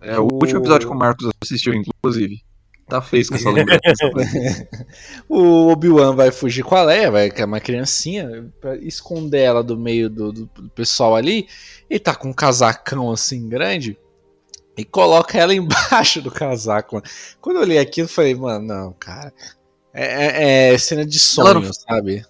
é 0.00 0.18
o 0.18 0.24
último 0.32 0.60
episódio 0.60 0.86
que 0.88 0.94
o 0.94 0.98
Marcos 0.98 1.28
assistiu, 1.42 1.74
inclusive. 1.74 2.40
Tá 2.88 3.02
fresca 3.02 3.34
essa 3.34 3.50
lembrança. 3.50 3.80
O 5.28 5.68
Obi-Wan 5.72 6.14
vai 6.14 6.30
fugir 6.30 6.62
com 6.62 6.76
a 6.76 6.82
Leia, 6.84 7.10
vai 7.10 7.30
que 7.30 7.42
é 7.42 7.44
uma 7.44 7.58
criancinha, 7.58 8.48
pra 8.60 8.76
esconder 8.76 9.40
ela 9.40 9.64
do 9.64 9.76
meio 9.76 10.08
do, 10.08 10.32
do- 10.32 10.48
pessoal 10.74 11.16
ali. 11.16 11.48
E 11.90 11.98
tá 11.98 12.14
com 12.14 12.28
um 12.28 12.32
casacão 12.32 13.10
assim 13.10 13.48
grande. 13.48 13.98
E 14.78 14.84
coloca 14.84 15.36
ela 15.36 15.52
embaixo 15.54 16.22
do 16.22 16.30
casaco. 16.30 16.94
mano. 16.96 17.06
Quando 17.40 17.56
eu 17.56 17.62
olhei 17.62 17.78
aquilo, 17.78 18.04
eu 18.06 18.12
falei, 18.12 18.34
mano, 18.36 18.64
não, 18.64 18.92
cara. 18.92 19.32
É, 19.98 20.04
é- 20.04 20.74
é 20.74 20.78
cena 20.78 21.06
de 21.06 21.18
sonho, 21.18 21.60
não- 21.60 21.72
sabe? 21.72 22.22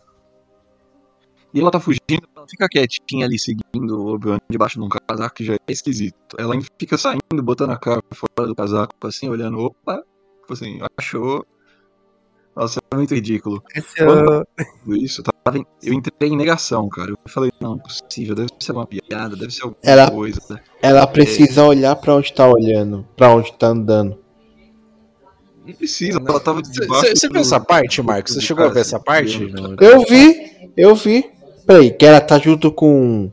E 1.53 1.61
ela 1.61 1.71
tá 1.71 1.81
fugindo, 1.81 2.29
ela 2.37 2.47
fica 2.49 2.69
quietinha 2.69 3.25
ali 3.27 3.39
seguindo 3.39 3.99
o 3.99 4.15
Obi-Wan 4.15 4.39
debaixo 4.49 4.79
de 4.79 4.85
um 4.85 4.89
casaco 4.89 5.35
que 5.37 5.45
já 5.45 5.55
é 5.55 5.59
esquisito. 5.73 6.37
Ela 6.39 6.55
fica 6.79 6.97
saindo, 6.99 7.43
botando 7.43 7.71
a 7.71 7.77
cara 7.79 8.03
fora 8.13 8.47
do 8.47 8.55
casaco, 8.55 8.95
assim, 9.05 9.29
olhando, 9.29 9.59
opa, 9.59 10.03
tipo 10.41 10.53
assim, 10.53 10.79
achou. 10.99 11.45
Nossa, 12.55 12.79
é 12.91 12.97
muito 12.97 13.15
ridículo. 13.15 13.63
É 13.75 13.81
Quando- 13.83 14.47
Tudo 14.85 14.97
Isso, 14.97 15.21
eu, 15.21 15.33
tava 15.45 15.59
em- 15.59 15.67
eu 15.83 15.93
entrei 15.93 16.31
em 16.31 16.37
negação, 16.37 16.89
cara. 16.89 17.11
Eu 17.11 17.19
falei, 17.27 17.51
não, 17.61 17.71
não 17.71 17.79
é 17.79 17.83
possível, 17.83 18.35
deve 18.35 18.49
ser 18.61 18.73
uma 18.73 18.87
piada, 18.87 19.35
deve 19.37 19.51
ser 19.53 19.63
alguma 19.65 19.81
Ela- 19.83 20.11
coisa. 20.11 20.63
Ela 20.83 21.07
precisa 21.07 21.65
olhar 21.65 21.97
pra 21.97 22.15
onde 22.15 22.33
tá 22.33 22.49
olhando, 22.49 23.07
pra 23.17 23.35
onde 23.35 23.53
tá 23.59 23.69
andando. 23.69 24.19
Não 25.67 25.75
precisa, 25.75 26.19
ela 26.25 26.41
tava 26.41 26.63
debaixo. 26.63 27.09
Você 27.17 27.29
do- 27.29 27.33
viu 27.33 27.41
essa 27.43 27.59
parte, 27.61 28.01
Marcos? 28.03 28.35
Você 28.35 28.41
chegou 28.41 28.65
a 28.65 28.69
ver 28.69 28.81
essa 28.81 28.99
parte? 29.01 29.43
eu- 29.43 29.49
Não. 29.51 29.77
Eu 29.81 30.05
vi, 30.09 30.71
eu 30.77 30.95
vi. 30.95 31.25
Peraí, 31.67 31.91
que 31.91 32.05
ela 32.07 32.21
tá 32.21 32.39
junto 32.39 32.71
com, 32.71 33.31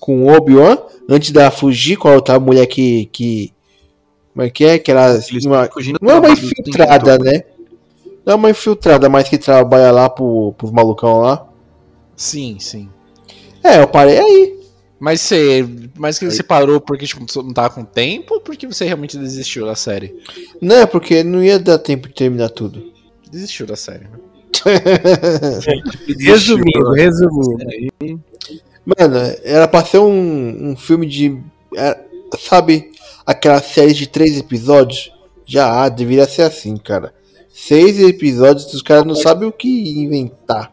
com 0.00 0.24
o 0.24 0.34
Obi-Wan 0.34 0.78
antes 1.08 1.30
dela 1.30 1.50
fugir 1.50 1.96
com 1.96 2.08
a 2.08 2.14
outra 2.14 2.38
mulher 2.40 2.66
que. 2.66 3.06
que 3.12 3.52
como 4.32 4.46
é 4.46 4.50
que 4.50 4.64
é? 4.64 4.78
Que 4.78 4.90
ela. 4.90 5.18
Uma- 5.44 5.68
não 6.00 6.10
é 6.10 6.14
uma 6.14 6.20
da- 6.22 6.30
infiltrada, 6.30 7.18
né? 7.18 7.42
Não 8.24 8.32
é 8.32 8.36
uma 8.36 8.50
infiltrada, 8.50 9.08
mas 9.08 9.28
que 9.28 9.38
trabalha 9.38 9.90
lá 9.92 10.08
pro, 10.10 10.52
pros 10.58 10.70
malucão 10.72 11.18
lá. 11.18 11.46
Sim, 12.16 12.56
sim. 12.58 12.88
É, 13.62 13.80
eu 13.80 13.86
parei 13.88 14.18
aí. 14.18 14.56
Mas 14.98 15.20
você. 15.20 15.68
Mas 15.96 16.18
que 16.18 16.24
você 16.24 16.42
parou 16.42 16.80
porque 16.80 17.06
tipo, 17.06 17.24
não 17.42 17.52
tava 17.52 17.70
com 17.70 17.84
tempo 17.84 18.34
ou 18.34 18.40
porque 18.40 18.66
você 18.66 18.84
realmente 18.84 19.18
desistiu 19.18 19.66
da 19.66 19.74
série? 19.74 20.16
Não, 20.60 20.76
é 20.76 20.86
porque 20.86 21.22
não 21.22 21.42
ia 21.42 21.58
dar 21.58 21.78
tempo 21.78 22.08
de 22.08 22.14
terminar 22.14 22.48
tudo. 22.50 22.92
Desistiu 23.30 23.66
da 23.66 23.76
série. 23.76 24.04
né? 24.04 24.20
Resumindo, 26.18 26.92
resumindo. 26.92 28.24
Mano, 28.84 29.16
era 29.42 29.68
pra 29.68 29.84
ser 29.84 29.98
um, 29.98 30.70
um 30.70 30.76
filme 30.76 31.06
de. 31.06 31.38
é, 31.76 31.98
sabe, 32.38 32.90
aquela 33.24 33.60
série 33.60 33.92
de 33.92 34.06
três 34.06 34.38
episódios? 34.38 35.12
Já 35.44 35.84
ah, 35.84 35.88
deveria 35.88 36.26
ser 36.26 36.42
assim, 36.42 36.76
cara. 36.76 37.14
Seis 37.52 38.00
episódios, 38.00 38.72
os 38.72 38.82
caras 38.82 39.04
não 39.04 39.14
sabem 39.14 39.48
o 39.48 39.52
que 39.52 39.98
inventar. 39.98 40.72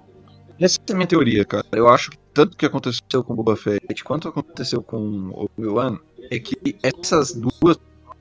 Essa 0.59 0.79
é 0.89 0.91
a 0.93 0.95
minha 0.95 1.07
teoria, 1.07 1.45
cara. 1.45 1.65
Eu 1.71 1.87
acho 1.87 2.11
que 2.11 2.17
tanto 2.33 2.57
que 2.57 2.65
aconteceu 2.65 3.23
com 3.23 3.35
Boba 3.35 3.55
Fett 3.55 4.03
quanto 4.03 4.27
aconteceu 4.27 4.81
com 4.81 5.29
Obi-Wan 5.33 5.97
é 6.31 6.39
que 6.39 6.55
essas 6.81 7.33
duas 7.33 7.77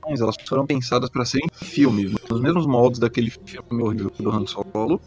elas 0.06 0.34
foram 0.48 0.66
pensadas 0.66 1.08
para 1.08 1.24
serem 1.24 1.48
filmes, 1.54 2.12
nos 2.28 2.40
mesmos 2.40 2.66
moldes 2.66 2.98
daquele 2.98 3.30
filme 3.30 3.82
horrível 3.82 4.10
do 4.18 4.30
Han 4.30 4.46
Solo. 4.46 5.00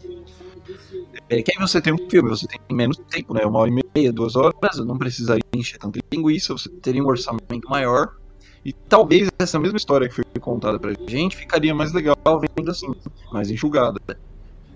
É 1.28 1.42
que 1.42 1.52
aí 1.52 1.58
você 1.58 1.80
tem 1.80 1.92
um 1.92 2.10
filme, 2.10 2.30
você 2.30 2.46
tem 2.46 2.58
menos 2.74 2.96
tempo, 3.10 3.34
né? 3.34 3.44
Uma 3.44 3.60
hora 3.60 3.70
e 3.70 3.84
meia, 3.94 4.12
duas 4.12 4.36
horas, 4.36 4.54
não 4.78 4.96
precisaria 4.96 5.44
encher 5.54 5.78
tanta 5.78 6.00
linguiça, 6.12 6.52
você 6.52 6.68
teria 6.68 7.02
um 7.02 7.06
orçamento 7.06 7.68
maior. 7.68 8.16
E 8.64 8.72
talvez 8.72 9.28
essa 9.38 9.60
mesma 9.60 9.76
história 9.76 10.08
que 10.08 10.14
foi 10.14 10.24
contada 10.40 10.78
pra 10.78 10.92
gente 11.06 11.36
ficaria 11.36 11.74
mais 11.74 11.92
legal 11.92 12.16
vendo 12.24 12.70
assim, 12.70 12.92
mais 13.30 13.50
enxugada. 13.50 14.00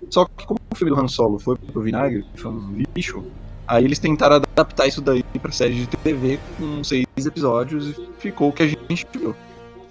Só 0.09 0.25
que 0.25 0.45
como 0.45 0.59
o 0.71 0.75
filme 0.75 0.93
do 0.93 1.01
Han 1.01 1.07
Solo 1.07 1.39
foi 1.39 1.57
pro 1.57 1.81
vinagre, 1.81 2.25
foi 2.35 2.51
um 2.51 2.83
lixo, 2.95 3.23
aí 3.71 3.85
eles 3.85 3.99
tentaram 3.99 4.35
adaptar 4.35 4.87
isso 4.87 5.01
daí 5.01 5.23
pra 5.41 5.51
série 5.51 5.73
de 5.75 5.87
TV 5.87 6.37
com 6.57 6.83
seis 6.83 7.05
episódios 7.17 7.97
e 7.97 8.09
ficou 8.19 8.49
o 8.49 8.51
que 8.51 8.63
a 8.63 8.67
gente 8.67 9.07
viu. 9.13 9.33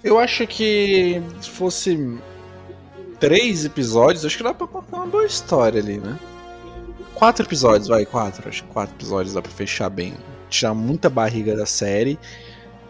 Eu 0.03 0.19
acho 0.19 0.45
que 0.45 1.21
se 1.41 1.49
fosse 1.49 2.19
três 3.19 3.65
episódios, 3.65 4.23
acho 4.23 4.37
que 4.37 4.43
dá 4.43 4.53
pra 4.53 4.67
contar 4.67 4.97
uma 4.97 5.07
boa 5.07 5.25
história 5.25 5.81
ali, 5.81 5.97
né? 5.97 6.17
Quatro 7.15 7.43
episódios, 7.45 7.87
vai, 7.87 8.05
quatro. 8.05 8.47
Acho 8.47 8.63
que 8.63 8.69
quatro 8.69 8.95
episódios 8.95 9.33
dá 9.33 9.41
pra 9.41 9.51
fechar 9.51 9.89
bem. 9.89 10.13
Tirar 10.47 10.75
muita 10.75 11.09
barriga 11.09 11.55
da 11.55 11.65
série. 11.65 12.19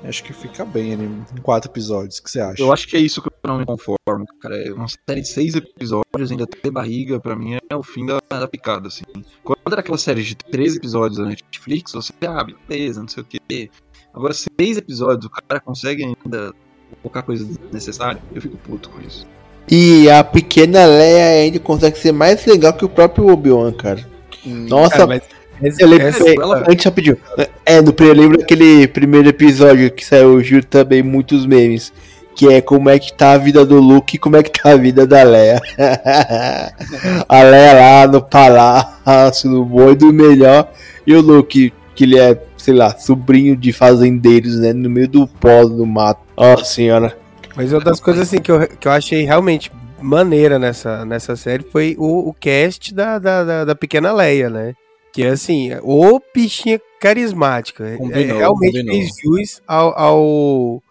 Acho 0.04 0.24
que 0.24 0.34
fica 0.34 0.66
bem 0.66 0.94
ali 0.94 1.06
em 1.06 1.42
quatro 1.42 1.70
episódios. 1.70 2.18
O 2.18 2.24
que 2.24 2.32
você 2.32 2.40
acha? 2.40 2.62
Eu 2.62 2.74
acho 2.74 2.88
que 2.88 2.98
é 2.98 3.00
isso 3.00 3.22
que 3.22 3.28
eu 3.28 3.34
não 3.48 3.60
me 3.60 3.66
conformo, 3.66 4.26
cara. 4.42 4.58
É 4.58 4.74
Uma 4.74 4.88
série 4.88 5.22
de 5.22 5.28
seis 5.28 5.56
episódios, 5.56 6.32
ainda 6.32 6.48
ter 6.48 6.72
barriga, 6.72 7.20
pra 7.20 7.36
mim 7.36 7.58
é 7.70 7.76
o 7.76 7.84
fim 7.84 8.06
da, 8.06 8.20
da 8.30 8.48
picada, 8.48 8.88
assim. 8.88 9.04
Quando 9.44 9.60
era 9.68 9.82
aquela 9.82 9.98
série 9.98 10.24
de 10.24 10.36
três 10.36 10.76
episódios 10.76 11.20
da 11.20 11.26
Netflix, 11.26 11.92
você, 11.92 12.14
ah, 12.28 12.46
beleza, 12.68 13.02
não 13.02 13.08
sei 13.08 13.24
o 13.24 13.26
quê. 13.26 13.70
Agora, 14.14 14.34
seis 14.34 14.78
episódios, 14.78 15.26
o 15.26 15.30
cara 15.30 15.60
consegue 15.60 16.04
ainda 16.04 16.54
colocar 17.02 17.22
coisa 17.22 17.46
desnecessária, 17.46 18.22
eu 18.34 18.42
fico 18.42 18.58
puto 18.58 18.90
com 18.90 19.00
isso. 19.02 19.26
E 19.70 20.10
a 20.10 20.24
pequena 20.24 20.86
Leia 20.86 21.44
ainda 21.44 21.60
consegue 21.60 21.98
ser 21.98 22.12
mais 22.12 22.46
legal 22.46 22.74
que 22.74 22.84
o 22.84 22.90
próprio 22.90 23.28
Obi-Wan, 23.28 23.72
cara. 23.72 24.10
Nossa, 24.46 24.98
Cara, 24.98 25.08
mas 25.08 25.24
esse- 25.64 25.82
eu 25.82 25.88
lembro, 25.88 26.08
essa- 26.08 26.28
é, 26.30 26.34
ela- 26.36 26.64
antes 26.70 26.86
rapidinho. 26.86 27.18
É, 27.66 27.82
no 27.82 27.94
primeiro, 27.94 28.20
eu 28.20 28.24
lembro 28.24 28.42
aquele 28.42 28.88
primeiro 28.88 29.30
episódio 29.30 29.92
que 29.92 30.06
saiu 30.06 30.42
junto 30.44 30.68
também 30.68 31.02
muitos 31.04 31.46
memes. 31.46 31.92
Que 32.34 32.48
é 32.54 32.62
como 32.62 32.90
é 32.90 32.98
que 32.98 33.12
tá 33.14 33.34
a 33.34 33.38
vida 33.38 33.66
do 33.66 33.80
Luke 33.80 34.16
e 34.16 34.20
como 34.20 34.38
é 34.38 34.44
que 34.44 34.50
tá 34.52 34.72
a 34.72 34.76
vida 34.78 35.06
da 35.06 35.22
Leia. 35.22 35.62
a 37.28 37.44
Leia 37.44 37.74
lá 37.74 38.08
no 38.08 38.22
palácio, 38.22 39.50
no 39.50 39.66
boi 39.66 39.96
do 39.96 40.12
melhor. 40.14 40.72
E 41.06 41.14
o 41.14 41.22
Luke, 41.22 41.74
que 41.96 42.04
ele 42.04 42.18
é, 42.20 42.40
sei 42.58 42.74
lá, 42.74 42.98
sobrinho 42.98 43.56
de 43.56 43.74
fazendeiros, 43.74 44.58
né? 44.60 44.72
No 44.74 44.90
meio 44.90 45.08
do 45.08 45.28
pó 45.28 45.66
do 45.66 45.86
mato. 45.86 46.22
Nossa 46.38 46.66
senhora. 46.66 47.18
Mas 47.56 47.72
uma 47.74 47.82
das 47.82 48.00
coisas 48.00 48.24
assim 48.28 48.40
que 48.42 48.52
eu, 48.52 48.68
que 48.68 48.88
eu 48.88 48.92
achei 48.92 49.24
realmente 49.24 49.72
maneira 50.02 50.58
nessa, 50.58 51.06
nessa 51.06 51.36
série 51.36 51.66
foi 51.70 51.96
o, 52.00 52.30
o 52.30 52.34
cast 52.34 52.94
da, 52.94 53.20
da, 53.20 53.44
da, 53.44 53.66
da 53.66 53.76
pequena 53.76 54.12
Leia, 54.14 54.50
né? 54.50 54.74
Que 55.14 55.26
assim, 55.26 55.72
o 55.84 56.22
bichinha 56.34 56.80
carismática. 57.00 57.88
É- 57.88 57.98
Combinou, 57.98 58.38
realmente 58.38 58.78
combinou. 58.78 58.96
fez 58.96 59.12
jus 59.24 59.62
ao, 59.68 60.00
ao, 60.00 60.18
ao 60.18 60.84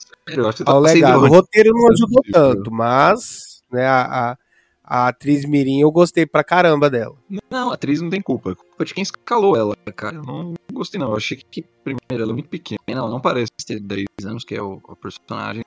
tá 0.53 0.53
sendo 0.53 0.79
legado. 0.81 1.25
O 1.25 1.29
roteiro 1.29 1.71
não 1.73 1.89
ajudou 1.89 2.23
tanto, 2.31 2.71
mas 2.71 3.63
né, 3.71 3.87
a, 3.87 4.37
a, 4.85 5.09
atriz 5.09 5.45
Mirim 5.45 5.81
eu 5.81 5.91
gostei 5.91 6.27
pra 6.27 6.45
caramba 6.45 6.91
dela. 6.91 7.17
Não, 7.51 7.71
a 7.71 7.75
atriz 7.75 8.01
não 8.01 8.11
tem 8.11 8.21
culpa. 8.21 8.51
É 8.51 8.55
culpa 8.55 8.85
de 8.85 8.93
quem 8.93 9.03
escalou 9.03 9.57
ela, 9.57 9.77
cara. 9.95 10.17
Eu 10.17 10.23
não 10.23 10.55
gostei, 10.73 11.01
não. 11.01 11.11
Eu 11.11 11.17
achei 11.17 11.39
que, 11.39 11.63
primeiro, 11.85 12.25
ela 12.25 12.33
é 12.33 12.35
muito 12.35 12.49
pequena. 12.49 12.81
Ela 12.87 13.09
não 13.09 13.21
parece 13.21 13.51
ter 13.65 13.81
10 13.81 14.07
anos, 14.25 14.45
que 14.45 14.55
é 14.55 14.63
o, 14.63 14.81
o 14.87 14.97
personagem. 14.97 15.65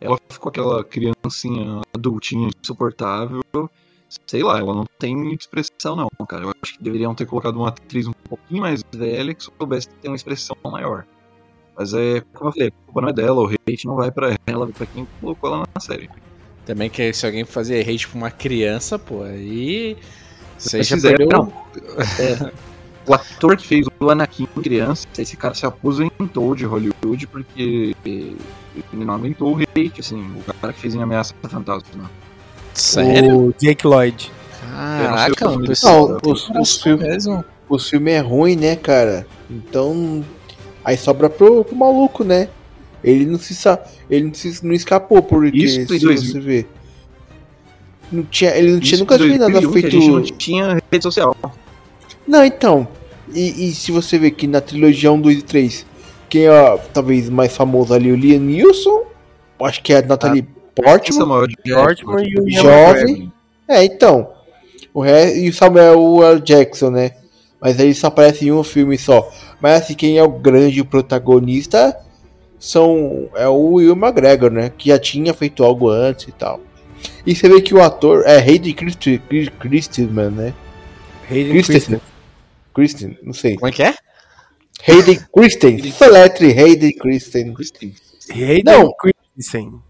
Ela 0.00 0.18
ficou 0.28 0.48
aquela 0.48 0.82
criancinha 0.82 1.82
adultinha 1.94 2.48
insuportável. 2.62 3.42
Sei 4.26 4.42
lá, 4.42 4.58
ela 4.58 4.74
não 4.74 4.84
tem 4.98 5.16
muita 5.16 5.44
expressão, 5.44 5.94
não, 5.96 6.08
cara. 6.26 6.44
Eu 6.44 6.52
acho 6.62 6.76
que 6.76 6.82
deveriam 6.82 7.14
ter 7.14 7.26
colocado 7.26 7.56
uma 7.56 7.68
atriz 7.68 8.06
um 8.06 8.12
pouquinho 8.28 8.62
mais 8.62 8.82
velha 8.92 9.32
que 9.34 9.44
soubesse 9.44 9.88
ter 9.88 10.08
uma 10.08 10.16
expressão 10.16 10.56
maior. 10.64 11.04
Mas 11.76 11.94
é, 11.94 12.20
como 12.34 12.48
eu 12.50 12.52
falei, 12.52 12.68
a 12.68 12.72
culpa 12.86 13.00
não 13.00 13.08
é 13.08 13.12
dela, 13.12 13.40
o 13.40 13.46
hate 13.46 13.86
não 13.86 13.94
vai 13.96 14.10
pra 14.10 14.34
ela, 14.46 14.66
vai 14.66 14.74
pra 14.74 14.86
quem 14.86 15.06
colocou 15.20 15.48
ela 15.54 15.64
na 15.74 15.80
série. 15.80 16.10
Também 16.66 16.90
que 16.90 17.12
se 17.12 17.24
alguém 17.24 17.44
fazer 17.44 17.88
hate 17.88 18.08
pra 18.08 18.18
uma 18.18 18.30
criança, 18.30 18.98
pô, 18.98 19.22
aí. 19.22 19.96
Você 20.58 20.82
já 20.82 20.96
fizeram- 20.96 21.16
perdeu. 21.16 21.38
não. 21.38 21.52
É, 22.18 22.52
o 23.06 23.14
ator 23.14 23.56
que 23.56 23.66
fez 23.66 23.86
o 23.98 24.10
Anakin 24.10 24.46
criança, 24.62 25.06
esse 25.16 25.36
cara 25.36 25.54
se 25.54 25.64
aposentou 25.64 26.54
de 26.54 26.66
Hollywood 26.66 27.26
porque 27.28 27.94
ele 28.04 28.36
não 28.92 29.14
aguentou 29.14 29.56
o 29.56 29.58
hate, 29.62 30.00
assim, 30.00 30.20
o 30.20 30.42
cara 30.60 30.72
que 30.72 30.80
fez 30.80 30.94
em 30.94 31.02
Ameaça 31.02 31.34
Fantasma. 31.48 32.10
Sério? 32.80 33.48
O 33.48 33.54
Jake 33.58 33.86
Lloyd. 33.86 34.30
Caraca, 34.60 35.48
mano. 35.48 35.66
pessoal. 35.66 36.08
Não, 36.08 36.32
os, 36.32 36.48
os, 36.50 36.82
filmes, 36.82 37.26
os 37.68 37.88
filmes 37.88 38.14
é 38.14 38.20
ruim, 38.20 38.56
né, 38.56 38.76
cara? 38.76 39.26
Então. 39.50 40.24
Aí 40.84 40.96
sobra 40.96 41.28
pro, 41.28 41.62
pro 41.64 41.76
maluco, 41.76 42.24
né? 42.24 42.48
Ele 43.04 43.26
não 43.26 43.38
se 43.38 43.54
sa- 43.54 43.78
ele 44.08 44.26
não, 44.26 44.34
se, 44.34 44.64
não 44.64 44.72
escapou, 44.72 45.22
porque 45.22 45.56
Isso 45.56 45.80
se 45.86 45.98
2000. 45.98 46.16
você 46.16 46.40
ver. 46.40 46.68
Não 48.10 48.22
tinha, 48.24 48.50
ele 48.56 48.72
não 48.72 48.80
tinha 48.80 48.94
Isso 48.94 49.02
nunca 49.02 49.16
em 49.16 49.18
fez 49.18 49.38
nada 49.38 49.52
2001, 49.60 49.72
que 49.72 49.80
feito. 49.80 49.96
A 49.96 50.00
gente 50.00 50.10
não 50.10 50.38
tinha 50.38 50.78
rede 50.90 51.02
social. 51.02 51.36
Não, 52.26 52.44
então. 52.44 52.88
E, 53.32 53.68
e 53.68 53.74
se 53.74 53.92
você 53.92 54.18
ver 54.18 54.32
que 54.32 54.46
na 54.46 54.60
trilogia 54.60 55.12
1, 55.12 55.20
2 55.20 55.38
e 55.38 55.42
3, 55.42 55.86
quem 56.28 56.46
é 56.46 56.78
talvez 56.92 57.28
mais 57.28 57.54
famoso 57.56 57.94
ali, 57.94 58.10
o 58.10 58.16
Liam 58.16 58.40
Neeson, 58.40 59.02
acho 59.62 59.82
que 59.82 59.92
é 59.92 59.98
a 59.98 60.02
Natalie 60.02 60.46
Portman. 60.82 61.18
Samuel 61.18 61.46
Portman 61.74 62.24
e 62.24 62.40
o 62.40 62.50
Jovem. 62.50 63.32
É, 63.68 63.84
então. 63.84 64.32
O 64.92 65.00
re... 65.00 65.38
E 65.38 65.48
o 65.48 65.52
Samuel 65.52 66.24
L. 66.24 66.40
Jackson, 66.40 66.90
né? 66.90 67.12
Mas 67.60 67.78
ele 67.78 67.94
só 67.94 68.08
aparece 68.08 68.46
em 68.46 68.52
um 68.52 68.64
filme 68.64 68.96
só. 68.96 69.30
Mas 69.60 69.82
assim, 69.82 69.94
quem 69.94 70.18
é 70.18 70.22
o 70.22 70.28
grande 70.28 70.82
protagonista 70.82 71.96
são 72.58 73.28
é 73.34 73.46
o 73.46 73.74
Will 73.74 73.94
McGregor, 73.94 74.50
né? 74.50 74.70
Que 74.76 74.88
já 74.88 74.98
tinha 74.98 75.34
feito 75.34 75.62
algo 75.62 75.88
antes 75.88 76.28
e 76.28 76.32
tal. 76.32 76.60
E 77.26 77.34
você 77.34 77.48
vê 77.48 77.60
que 77.60 77.74
o 77.74 77.82
ator 77.82 78.24
é 78.26 78.38
Hayden 78.38 78.74
Christensen, 78.74 80.06
né? 80.30 80.54
Hayden 81.30 81.52
Christensen. 81.52 82.00
Christensen, 82.74 83.18
não 83.22 83.32
sei. 83.32 83.54
Como 83.56 83.68
é 83.68 83.72
que 83.72 83.82
é? 83.82 83.94
Hayden 84.86 85.20
Christensen. 85.34 85.92
Soletre 85.92 86.58
Hayden 86.58 86.92
Christensen. 86.92 87.54
Hayden 88.30 88.62
Não. 88.64 88.92
Christensen. 88.94 89.80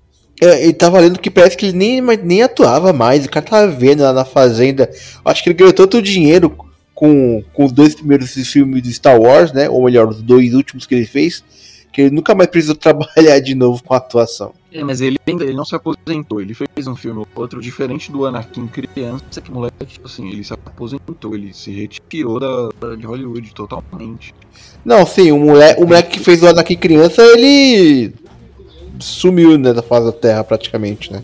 É, 0.40 0.64
Ele 0.64 0.72
tava 0.72 0.98
lendo 1.00 1.18
que 1.18 1.30
parece 1.30 1.56
que 1.56 1.66
ele 1.66 1.76
nem, 1.76 2.00
nem 2.22 2.42
atuava 2.42 2.92
mais. 2.92 3.24
O 3.24 3.30
cara 3.30 3.44
tava 3.46 3.68
vendo 3.68 4.02
lá 4.02 4.12
na 4.12 4.24
fazenda. 4.24 4.90
Acho 5.24 5.42
que 5.42 5.50
ele 5.50 5.58
ganhou 5.58 5.72
tanto 5.72 6.00
dinheiro 6.00 6.56
com, 6.94 7.42
com 7.52 7.64
os 7.64 7.72
dois 7.72 7.94
primeiros 7.94 8.30
filmes 8.32 8.82
de 8.82 8.92
Star 8.92 9.20
Wars, 9.20 9.52
né? 9.52 9.68
Ou 9.68 9.84
melhor, 9.84 10.08
os 10.08 10.22
dois 10.22 10.54
últimos 10.54 10.86
que 10.86 10.94
ele 10.94 11.06
fez. 11.06 11.44
Que 11.92 12.02
ele 12.02 12.10
nunca 12.14 12.34
mais 12.34 12.48
precisou 12.48 12.76
trabalhar 12.76 13.40
de 13.40 13.54
novo 13.54 13.82
com 13.82 13.92
atuação. 13.94 14.52
É, 14.72 14.84
mas 14.84 15.00
ele 15.00 15.18
ainda 15.26 15.42
ele 15.42 15.52
não 15.52 15.64
se 15.64 15.74
aposentou. 15.74 16.40
Ele 16.40 16.54
fez 16.54 16.86
um 16.86 16.94
filme 16.94 17.18
ou 17.18 17.26
outro 17.34 17.60
diferente 17.60 18.12
do 18.12 18.24
Anakin 18.24 18.68
criança, 18.68 19.40
que 19.42 19.50
moleque, 19.50 19.84
tipo 19.84 20.06
assim, 20.06 20.28
ele 20.30 20.44
se 20.44 20.52
aposentou, 20.52 21.34
ele 21.34 21.52
se 21.52 21.72
retirou 21.72 22.38
da- 22.38 22.94
de 22.94 23.04
Hollywood 23.04 23.52
totalmente. 23.52 24.32
Não, 24.84 25.04
sim, 25.04 25.32
o 25.32 25.38
moleque, 25.38 25.82
o 25.82 25.86
moleque 25.86 26.10
que 26.12 26.20
fez 26.20 26.40
o 26.42 26.46
Anakin 26.46 26.76
criança, 26.76 27.20
ele 27.22 28.12
sumiu 29.00 29.58
né, 29.58 29.72
da 29.72 29.82
face 29.82 30.06
da 30.06 30.12
Terra 30.12 30.44
praticamente, 30.44 31.12
né? 31.12 31.22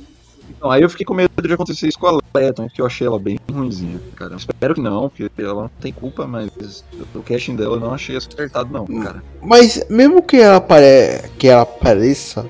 Então, 0.56 0.70
aí 0.70 0.82
eu 0.82 0.88
fiquei 0.88 1.04
com 1.04 1.14
medo 1.14 1.30
de 1.40 1.52
acontecer 1.52 1.86
isso 1.86 1.98
com 1.98 2.06
a 2.06 2.20
também, 2.32 2.68
porque 2.68 2.80
eu 2.80 2.86
achei 2.86 3.06
ela 3.06 3.18
bem 3.18 3.38
ruimzinha, 3.50 4.00
cara. 4.14 4.34
Espero 4.36 4.74
que 4.74 4.80
não, 4.80 5.08
porque 5.08 5.30
ela 5.38 5.62
não 5.62 5.70
tem 5.80 5.92
culpa, 5.92 6.26
mas 6.26 6.82
o 7.14 7.22
casting 7.22 7.56
dela 7.56 7.76
eu 7.76 7.80
não 7.80 7.92
achei 7.92 8.16
acertado, 8.16 8.72
não, 8.72 8.86
cara. 9.02 9.22
Mas 9.42 9.84
mesmo 9.88 10.22
que 10.22 10.38
ela, 10.38 10.56
apare... 10.56 11.30
que 11.38 11.46
ela 11.46 11.62
apareça 11.62 12.46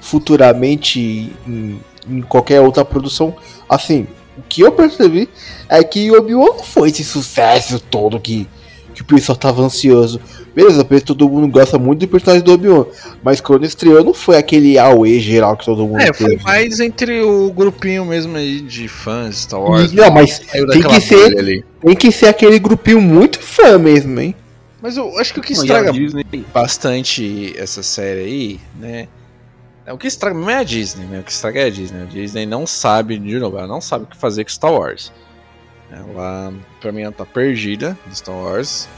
futuramente 0.00 1.32
em, 1.46 1.80
em 2.08 2.22
qualquer 2.22 2.60
outra 2.60 2.84
produção, 2.84 3.36
assim, 3.68 4.06
o 4.38 4.42
que 4.42 4.62
eu 4.62 4.72
percebi 4.72 5.28
é 5.68 5.84
que 5.84 6.10
o 6.10 6.18
Obi-Wan 6.18 6.56
não 6.56 6.64
foi 6.64 6.88
esse 6.88 7.04
sucesso 7.04 7.78
todo 7.78 8.18
que, 8.18 8.48
que 9.04 9.12
o 9.12 9.16
pessoal 9.16 9.36
tava 9.36 9.62
ansioso. 9.62 10.20
Beleza, 10.54 10.84
todo 11.04 11.28
mundo 11.28 11.48
gosta 11.48 11.78
muito 11.78 12.00
do 12.00 12.08
personagem 12.08 12.44
do 12.44 12.52
Obi-Wan, 12.52 12.84
mas 13.22 13.40
quando 13.40 13.64
estreou 13.64 14.04
não 14.04 14.12
foi 14.12 14.36
aquele 14.36 14.78
auê 14.78 15.20
geral 15.20 15.56
que 15.56 15.64
todo 15.64 15.86
mundo 15.86 16.00
É, 16.00 16.12
foi 16.12 16.30
teve. 16.30 16.42
mais 16.44 16.80
entre 16.80 17.22
o 17.22 17.52
grupinho 17.52 18.04
mesmo 18.04 18.36
aí 18.36 18.60
de 18.60 18.88
fãs 18.88 19.30
de 19.36 19.40
Star 19.42 19.60
Wars. 19.60 19.92
Não, 19.92 20.10
mas 20.10 20.38
tem 20.40 20.82
que 20.82 21.00
ser- 21.00 21.38
ali. 21.38 21.64
tem 21.80 21.94
que 21.96 22.10
ser 22.12 22.26
aquele 22.26 22.58
grupinho 22.58 23.00
muito 23.00 23.38
fã 23.40 23.78
mesmo, 23.78 24.18
hein? 24.20 24.34
Mas 24.82 24.96
eu 24.96 25.18
acho 25.18 25.34
que 25.34 25.40
o 25.40 25.42
que 25.42 25.52
estraga 25.52 25.92
Disney, 25.92 26.24
bastante 26.52 27.54
essa 27.56 27.82
série 27.82 28.20
aí, 28.20 28.60
né? 28.78 29.08
É, 29.86 29.92
O 29.92 29.98
que 29.98 30.06
estraga 30.06 30.38
não 30.38 30.48
é 30.48 30.56
a 30.56 30.62
Disney, 30.62 31.04
né? 31.06 31.20
O 31.20 31.22
que 31.22 31.30
estraga 31.32 31.60
é 31.60 31.64
a 31.66 31.70
Disney. 31.70 32.02
A 32.02 32.04
Disney 32.06 32.46
não 32.46 32.66
sabe, 32.66 33.18
de 33.18 33.38
novo, 33.38 33.58
ela 33.58 33.66
não 33.66 33.80
sabe 33.80 34.04
o 34.04 34.06
que 34.06 34.16
fazer 34.16 34.44
com 34.44 34.50
Star 34.50 34.72
Wars. 34.72 35.12
Ela, 35.90 36.52
pra 36.80 36.92
mim, 36.92 37.02
ela 37.02 37.12
tá 37.12 37.26
perdida 37.26 37.98
em 38.08 38.14
Star 38.14 38.34
Wars. 38.34 38.88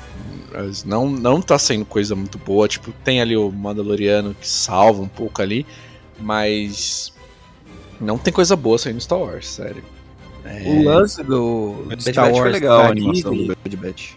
Elas 0.53 0.85
Não, 0.85 1.09
não 1.09 1.41
tá 1.41 1.59
sendo 1.59 1.85
coisa 1.85 2.15
muito 2.15 2.39
boa. 2.39 2.69
Tipo, 2.69 2.93
tem 3.05 3.21
ali 3.21 3.37
o 3.37 3.51
Mandaloriano 3.51 4.35
que 4.39 4.47
salva 4.47 5.01
um 5.03 5.09
pouco 5.09 5.41
ali, 5.41 5.67
mas 6.21 7.13
não 8.01 8.19
tem 8.19 8.33
coisa 8.33 8.55
boa 8.57 8.77
saindo 8.79 8.99
de 8.99 9.05
Star 9.05 9.19
Wars, 9.19 9.49
sério. 9.49 9.83
É, 10.45 10.63
O 10.67 10.83
lance 10.85 11.23
do 11.23 11.87
Star 12.01 12.27
Batch 12.27 12.33
foi 12.33 12.41
Wars 12.41 12.53
legal 12.53 12.81
a 12.81 12.83
da 12.85 12.89
animação 12.91 13.31
Disney, 13.31 13.47
do 13.49 13.57
Bad 13.63 13.77
Batch. 13.77 14.11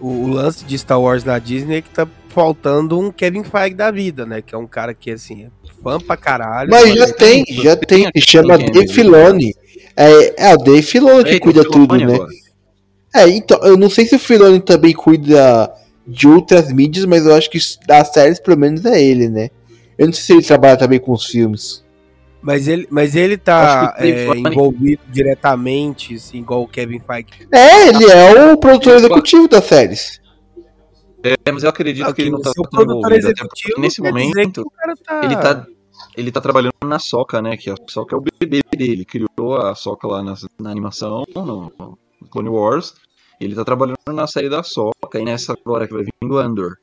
o, 0.00 0.08
o 0.08 0.26
lance 0.28 0.64
de 0.64 0.78
Star 0.78 1.00
Wars 1.00 1.22
da 1.22 1.38
Disney 1.38 1.76
é 1.76 1.82
que 1.82 1.90
tá 1.90 2.08
faltando 2.30 2.98
um 2.98 3.12
Kevin 3.12 3.44
Feige 3.44 3.74
da 3.74 3.90
vida, 3.90 4.24
né? 4.24 4.40
Que 4.42 4.54
é 4.54 4.58
um 4.58 4.66
cara 4.66 4.94
que, 4.94 5.10
assim, 5.10 5.44
é 5.44 5.50
fã 5.82 6.00
pra 6.00 6.16
caralho. 6.16 6.70
Mas 6.70 6.84
mas 6.88 6.94
já 6.94 7.12
tem, 7.12 7.44
já 7.48 7.76
tem, 7.76 8.10
que 8.10 8.20
chama 8.20 8.56
Dave 8.56 8.78
ele? 8.78 8.88
Filoni. 8.88 9.54
É, 9.98 10.50
é 10.50 10.54
o 10.54 10.58
Dave 10.58 10.82
Filoni 10.82 11.24
que 11.24 11.36
É, 11.36 11.40
cuida 11.40 11.64
tudo, 11.64 11.96
né? 11.96 12.14
agora. 12.14 12.30
É, 13.12 13.28
então, 13.28 13.58
eu 13.64 13.76
não 13.76 13.90
sei 13.90 14.06
se 14.06 14.14
o 14.14 14.18
Filoni 14.18 14.60
também 14.60 14.92
cuida 14.92 15.72
de 16.06 16.28
outras 16.28 16.72
mídias, 16.72 17.04
mas 17.04 17.26
eu 17.26 17.34
acho 17.34 17.50
que 17.50 17.58
das 17.84 18.12
séries, 18.12 18.38
pelo 18.38 18.56
menos, 18.56 18.84
é 18.84 19.02
ele, 19.02 19.28
né? 19.28 19.50
Eu 19.98 20.06
não 20.06 20.12
sei 20.12 20.22
se 20.22 20.32
ele 20.34 20.42
trabalha 20.42 20.76
também 20.76 21.00
com 21.00 21.12
os 21.12 21.26
filmes. 21.26 21.84
Mas 22.40 22.68
ele, 22.68 22.86
mas 22.88 23.16
ele 23.16 23.36
tá 23.36 23.92
que 23.98 24.06
é, 24.06 24.28
envolvido 24.36 25.02
diretamente, 25.10 26.14
assim, 26.14 26.38
igual 26.38 26.62
o 26.62 26.68
Kevin 26.68 27.00
Feige. 27.00 27.48
É, 27.50 27.88
ele 27.88 28.04
é 28.04 28.52
o 28.52 28.56
produtor 28.56 28.94
executivo 28.94 29.48
das 29.48 29.64
séries. 29.64 30.20
É, 31.24 31.50
mas 31.50 31.64
eu 31.64 31.70
acredito 31.70 32.06
Ah, 32.06 32.12
que 32.12 32.22
ele 32.22 32.30
não 32.30 32.40
tá 32.40 32.52
se 32.52 32.60
o 32.60 32.62
tão 32.62 32.70
produtor 32.70 33.10
envolvido, 33.10 33.28
até 33.30 33.44
porque 33.44 33.80
nesse 33.80 34.00
momento 34.00 34.62
que 34.62 34.68
o 34.68 34.70
cara 34.70 34.94
tá... 35.04 35.20
ele 35.24 35.36
tá, 35.36 35.66
ele 36.16 36.32
tá 36.32 36.40
trabalhando 36.40 36.74
na 36.84 36.98
Soca, 36.98 37.40
né? 37.40 37.56
Que 37.56 37.70
a 37.70 37.76
Soca 37.88 38.16
é 38.16 38.18
o 38.18 38.22
bebê 38.22 38.62
dele. 38.76 39.04
Criou 39.04 39.56
a 39.56 39.74
Soca 39.74 40.06
lá 40.06 40.22
na, 40.22 40.34
na 40.60 40.70
animação, 40.70 41.24
no, 41.34 41.98
Clone 42.30 42.48
Wars. 42.48 42.94
Ele 43.40 43.54
tá 43.54 43.64
trabalhando 43.64 43.98
na 44.12 44.26
série 44.26 44.48
da 44.48 44.62
Soca 44.62 45.20
e 45.20 45.24
nessa 45.24 45.52
agora 45.52 45.86
que 45.86 45.94
vai 45.94 46.02
vir 46.02 46.12
do 46.20 46.38
Andor. 46.38 46.76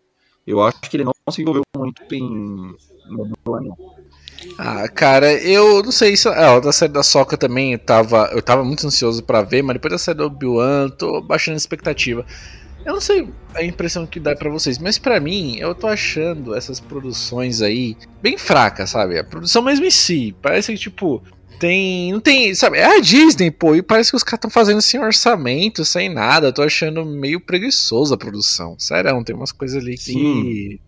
Eu 0.48 0.62
acho 0.62 0.80
que 0.82 0.98
ele 0.98 1.04
não 1.04 1.14
se 1.30 1.42
envolveu 1.42 1.64
muito 1.76 2.02
em. 2.14 2.76
Ah, 4.58 4.88
cara, 4.88 5.34
eu 5.34 5.84
não 5.84 5.92
sei 5.92 6.16
se. 6.16 6.30
É, 6.30 6.62
da 6.62 6.72
série 6.72 6.94
da 6.94 7.04
Soca 7.04 7.36
também 7.36 7.74
eu 7.74 7.80
tava, 7.80 8.30
eu 8.32 8.42
tava 8.42 8.64
muito 8.64 8.86
ansioso 8.86 9.24
pra 9.24 9.42
ver, 9.42 9.64
mas 9.64 9.76
depois 9.76 9.92
da 9.92 9.98
série 9.98 10.18
do 10.18 10.26
Obi-Wan, 10.26 10.90
tô 10.90 11.22
baixando 11.22 11.56
a 11.56 11.58
expectativa. 11.58 12.26
Eu 12.86 12.94
não 12.94 13.02
sei 13.02 13.28
a 13.56 13.64
impressão 13.64 14.06
que 14.06 14.20
dá 14.20 14.36
pra 14.36 14.50
vocês, 14.50 14.78
mas 14.78 14.98
pra 15.00 15.20
mim, 15.20 15.58
eu 15.58 15.74
tô 15.74 15.88
achando 15.88 16.54
essas 16.54 16.80
produções 16.80 17.62
aí 17.62 17.98
bem 18.22 18.38
fracas, 18.38 18.92
sabe? 18.92 19.18
A 19.18 19.24
produção 19.24 19.62
mesmo 19.64 19.86
em 19.86 19.92
si. 19.92 20.36
Parece 20.42 20.72
que, 20.74 20.78
tipo, 20.80 21.24
tem. 21.60 22.14
Não 22.14 22.20
tem. 22.20 22.54
Sabe? 22.54 22.78
É 22.78 22.98
a 22.98 23.00
Disney, 23.00 23.50
pô, 23.50 23.74
e 23.76 23.82
parece 23.82 24.12
que 24.12 24.18
os 24.18 24.24
caras 24.24 24.38
estão 24.38 24.52
fazendo 24.52 24.82
sem 24.82 25.00
orçamento, 25.00 25.84
sem 25.84 26.10
nada. 26.14 26.48
Eu 26.50 26.54
tô 26.54 26.62
achando 26.62 27.04
meio 27.04 27.40
preguiçoso 27.40 28.14
a 28.14 28.18
produção. 28.18 28.76
Sério, 28.78 29.24
tem 29.24 29.36
umas 29.36 29.52
coisas 29.52 29.82
ali 29.82 29.96
que. 29.98 30.04
Sim. 30.14 30.80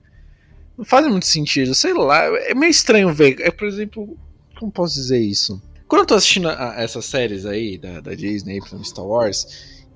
Não 0.78 0.86
faz 0.86 1.08
muito 1.08 1.26
sentido, 1.26 1.74
sei 1.74 1.94
lá. 1.94 2.26
É 2.48 2.54
meio 2.54 2.70
estranho 2.70 3.12
ver. 3.12 3.38
É, 3.40 3.50
por 3.50 3.68
exemplo, 3.68 4.16
como 4.60 4.72
posso 4.72 4.94
dizer 4.94 5.18
isso? 5.20 5.60
Quando 5.88 6.02
eu 6.02 6.06
tô 6.06 6.14
assistindo 6.16 6.48
a- 6.50 6.74
a 6.76 6.84
essas 6.84 7.06
séries 7.06 7.46
aí 7.46 7.78
da, 7.80 8.02
da 8.02 8.14
Disney, 8.14 8.60
por 8.60 8.68
exemplo, 8.68 8.86
Star 8.86 9.06
Wars, 9.06 9.48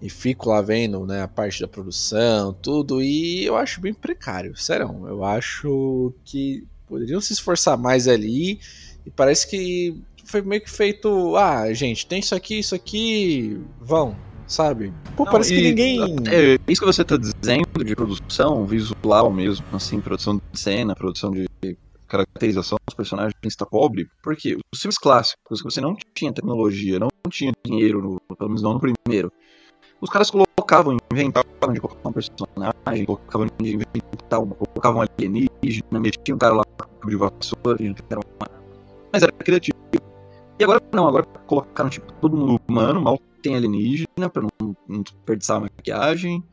e 0.02 0.10
fico 0.10 0.50
lá 0.50 0.62
vendo 0.62 1.06
né, 1.06 1.22
a 1.22 1.28
parte 1.28 1.62
da 1.62 1.68
produção, 1.68 2.54
tudo, 2.54 3.02
e 3.02 3.46
eu 3.46 3.56
acho 3.56 3.80
bem 3.80 3.94
precário, 3.94 4.56
sério. 4.58 4.88
Eu 5.08 5.24
acho 5.24 6.14
que 6.26 6.66
poderiam 6.88 7.22
se 7.22 7.34
esforçar 7.34 7.78
mais 7.78 8.08
ali, 8.08 8.60
e 9.06 9.12
parece 9.12 9.50
que 9.50 9.96
foi 10.26 10.42
meio 10.42 10.62
que 10.62 10.72
feito. 10.72 11.36
Ah, 11.36 11.72
gente, 11.74 12.06
tem 12.06 12.20
isso 12.20 12.34
aqui, 12.34 12.60
isso 12.60 12.74
aqui, 12.74 13.62
vão, 13.80 14.16
sabe? 14.48 14.94
Pô, 15.16 15.26
Não, 15.26 15.32
parece 15.32 15.54
que 15.54 15.62
ninguém. 15.62 16.16
É, 16.30 16.58
isso 16.68 16.82
que 16.82 16.88
você 16.88 17.04
tá 17.04 17.18
dizendo 17.18 17.84
de 17.84 17.96
produção 17.96 18.66
visual 18.66 19.32
mesmo, 19.32 19.66
assim, 19.74 20.02
produção 20.02 20.38
de 20.38 20.60
cena, 20.60 20.96
produção 20.96 21.32
de 21.32 21.48
caracterização 22.08 22.78
dos 22.86 22.94
personagens 22.94 23.34
está 23.46 23.66
pobre, 23.66 24.06
porque 24.22 24.58
os 24.74 24.82
filmes 24.82 24.98
clássicos, 24.98 25.62
que 25.62 25.64
você 25.64 25.80
não 25.80 25.96
tinha 26.14 26.34
tecnologia, 26.34 27.00
não 27.00 27.08
tinha 27.30 27.54
dinheiro, 27.66 28.02
no, 28.02 28.36
pelo 28.36 28.50
menos 28.50 28.62
não 28.62 28.74
no 28.74 28.80
primeiro, 28.82 29.32
os 30.02 30.10
caras 30.10 30.32
colocavam, 30.32 30.98
inventavam 31.12 31.74
de 31.74 31.80
colocar 31.80 32.10
um 32.10 32.12
personagem, 32.12 33.06
colocavam 33.06 33.48
de 33.60 33.76
inventar, 33.76 34.42
uma, 34.42 34.56
colocavam 34.56 35.02
um 35.02 35.02
alienígena, 35.04 36.00
metiam 36.00 36.36
um 36.36 36.40
cara 36.40 36.56
lá 36.56 36.64
com 36.66 37.08
de 37.08 37.16
vassoura, 37.16 37.78
era 38.10 38.20
uma... 38.20 38.50
mas 39.14 39.22
era 39.22 39.32
criativo. 39.32 39.78
E 40.60 40.64
agora 40.64 40.82
não, 40.92 41.08
agora 41.08 41.26
colocaram 41.46 41.90
tipo 41.90 42.12
todo 42.14 42.36
mundo 42.36 42.60
humano, 42.68 43.00
mal 43.00 43.20
tem 43.44 43.56
alienígena 43.56 44.30
pra 44.32 44.42
não, 44.42 44.76
não 44.88 45.02
desperdiçar 45.02 45.58
a 45.58 45.62
maquiagem. 45.62 46.44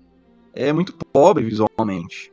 É 0.55 0.73
muito 0.73 0.95
pobre 1.13 1.45
visualmente. 1.45 2.33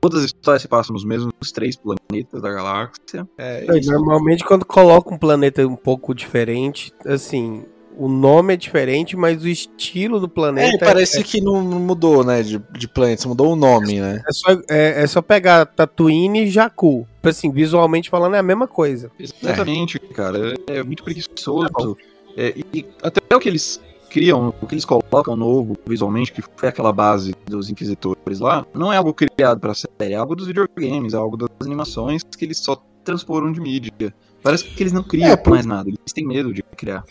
Todas 0.00 0.20
as 0.20 0.26
histórias 0.26 0.62
se 0.62 0.68
passam 0.68 0.94
nos 0.94 1.04
mesmos 1.04 1.32
três 1.52 1.76
planetas 1.76 2.42
da 2.42 2.50
galáxia. 2.50 3.26
É, 3.38 3.66
É. 3.66 3.80
Normalmente 3.80 4.44
quando 4.44 4.64
coloca 4.64 5.14
um 5.14 5.18
planeta 5.18 5.66
um 5.66 5.76
pouco 5.76 6.14
diferente, 6.14 6.92
assim, 7.06 7.64
o 7.96 8.08
nome 8.08 8.54
é 8.54 8.56
diferente, 8.56 9.16
mas 9.16 9.42
o 9.42 9.48
estilo 9.48 10.20
do 10.20 10.26
É, 10.26 10.28
planeta 10.28 10.84
parece 10.84 11.22
que 11.24 11.40
não 11.40 11.62
mudou, 11.62 12.24
né, 12.24 12.42
de, 12.42 12.60
de 12.78 12.86
planeta, 12.88 13.26
mudou 13.28 13.52
o 13.52 13.56
nome, 13.56 14.00
né? 14.00 14.22
é, 14.28 14.32
só, 14.32 14.50
é, 14.68 15.02
é 15.02 15.06
só 15.06 15.22
pegar 15.22 15.66
Tatooine 15.66 16.44
e 16.44 16.50
Jakku. 16.50 17.06
Tipo 17.16 17.28
Assim, 17.28 17.50
visualmente 17.50 18.08
falando 18.10 18.36
é 18.36 18.38
a 18.38 18.42
mesma 18.42 18.68
coisa. 18.68 19.10
Exatamente, 19.18 19.98
cara. 19.98 20.54
É, 20.68 20.76
é 20.78 20.82
muito 20.84 21.02
preguiçoso. 21.02 21.96
É, 22.36 22.54
e, 22.56 22.64
e 22.80 22.86
até 23.02 23.34
o 23.34 23.40
que 23.40 23.48
eles 23.48 23.80
criam, 24.10 24.54
o 24.62 24.66
que 24.66 24.74
eles 24.74 24.84
colocam 24.84 25.34
novo 25.34 25.76
visualmente, 25.86 26.32
que 26.32 26.42
foi 26.56 26.68
aquela 26.68 26.92
base 26.92 27.34
dos 27.46 27.68
Inquisitores 27.68 28.38
lá, 28.38 28.64
não 28.72 28.92
é 28.92 28.96
algo 28.96 29.12
criado 29.12 29.58
pra 29.58 29.74
série, 29.74 30.12
é 30.12 30.14
algo 30.14 30.36
dos 30.36 30.46
videogames, 30.46 31.14
é 31.14 31.16
algo 31.16 31.36
das 31.36 31.48
animações 31.60 32.22
que 32.22 32.44
eles 32.44 32.58
só 32.58 32.80
transporam 33.04 33.50
de 33.52 33.60
mídia. 33.60 34.14
Parece 34.42 34.64
que 34.64 34.82
eles 34.82 34.92
não 34.92 35.02
criam 35.02 35.30
É, 35.32 35.36
por- 35.36 35.50
mais 35.50 35.66
nada, 35.66 35.88
eles 35.88 36.12
têm 36.14 36.24
medo 36.26 36.54
de 36.54 36.62
criar. 36.76 37.04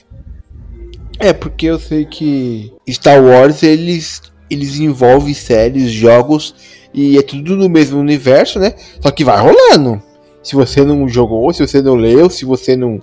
É, 1.20 1.34
porque 1.34 1.66
eu 1.66 1.80
sei 1.80 2.06
que 2.06 2.74
Star 2.90 3.24
Wars 3.24 3.64
eles, 3.64 4.22
eles 4.50 4.78
envolvem 4.78 5.34
séries, 5.34 5.92
jogos 5.92 6.56
e 6.94 7.18
é 7.18 7.22
tudo 7.22 7.56
no 7.56 7.70
mesmo 7.70 8.00
universo, 8.00 8.60
né? 8.60 8.74
Só 9.02 9.12
que 9.12 9.24
vai 9.24 9.40
rolando. 9.40 10.02
Se 10.44 10.56
você 10.56 10.84
não 10.84 11.08
jogou, 11.08 11.52
se 11.54 11.66
você 11.66 11.82
não 11.82 11.96
leu, 11.96 12.30
se 12.30 12.46
você 12.46 12.76
não, 12.76 13.02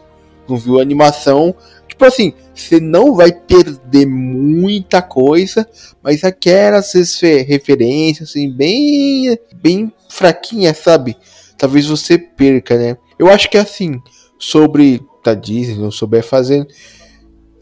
não 0.49 0.57
viu 0.57 0.79
a 0.79 0.83
animação, 0.83 1.55
tipo 1.89 2.05
assim, 2.05 2.33
você 2.55 2.79
não 2.79 3.15
vai 3.15 3.33
perder 3.33 4.07
muita 4.07 5.03
coisa, 5.03 5.69
mas 6.03 6.23
aquelas 6.23 6.93
refe- 6.93 7.43
referências 7.43 8.31
assim 8.31 8.51
bem 8.51 9.37
bem 9.61 9.93
fraquinhas, 10.09 10.79
sabe? 10.79 11.17
Talvez 11.59 11.87
você 11.87 12.19
perca, 12.19 12.77
né? 12.77 12.97
Eu 13.19 13.29
acho 13.29 13.49
que 13.51 13.57
assim, 13.59 14.01
sobre 14.39 15.01
da 15.25 15.35
Disney, 15.35 15.77
não 15.79 15.91
souber 15.91 16.25
fazendo, 16.25 16.67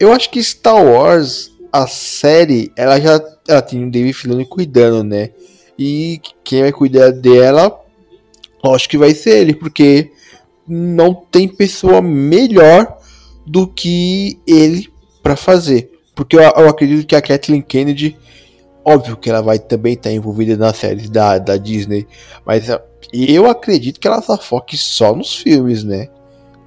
eu 0.01 0.11
acho 0.11 0.31
que 0.31 0.43
Star 0.43 0.83
Wars, 0.83 1.51
a 1.71 1.85
série, 1.85 2.71
ela 2.75 2.99
já 2.99 3.21
ela 3.47 3.61
tem 3.61 3.85
o 3.85 3.91
David 3.91 4.13
Filoni 4.13 4.45
cuidando, 4.45 5.03
né? 5.03 5.29
E 5.77 6.19
quem 6.43 6.63
vai 6.63 6.71
cuidar 6.71 7.11
dela, 7.11 7.79
acho 8.63 8.89
que 8.89 8.97
vai 8.97 9.13
ser 9.13 9.37
ele, 9.37 9.53
porque 9.53 10.11
não 10.67 11.13
tem 11.13 11.47
pessoa 11.47 12.01
melhor 12.01 12.97
do 13.45 13.67
que 13.67 14.39
ele 14.47 14.89
pra 15.21 15.35
fazer. 15.35 15.91
Porque 16.15 16.35
eu, 16.35 16.41
eu 16.41 16.67
acredito 16.67 17.05
que 17.05 17.15
a 17.15 17.21
Kathleen 17.21 17.61
Kennedy, 17.61 18.17
óbvio 18.83 19.17
que 19.17 19.29
ela 19.29 19.41
vai 19.41 19.59
também 19.59 19.93
estar 19.93 20.11
envolvida 20.11 20.57
nas 20.57 20.77
séries 20.77 21.11
da, 21.11 21.37
da 21.37 21.57
Disney, 21.57 22.07
mas 22.43 22.67
eu 23.13 23.45
acredito 23.47 23.99
que 23.99 24.07
ela 24.07 24.21
só 24.21 24.35
foque 24.35 24.77
só 24.77 25.15
nos 25.15 25.35
filmes, 25.35 25.83
né? 25.83 26.09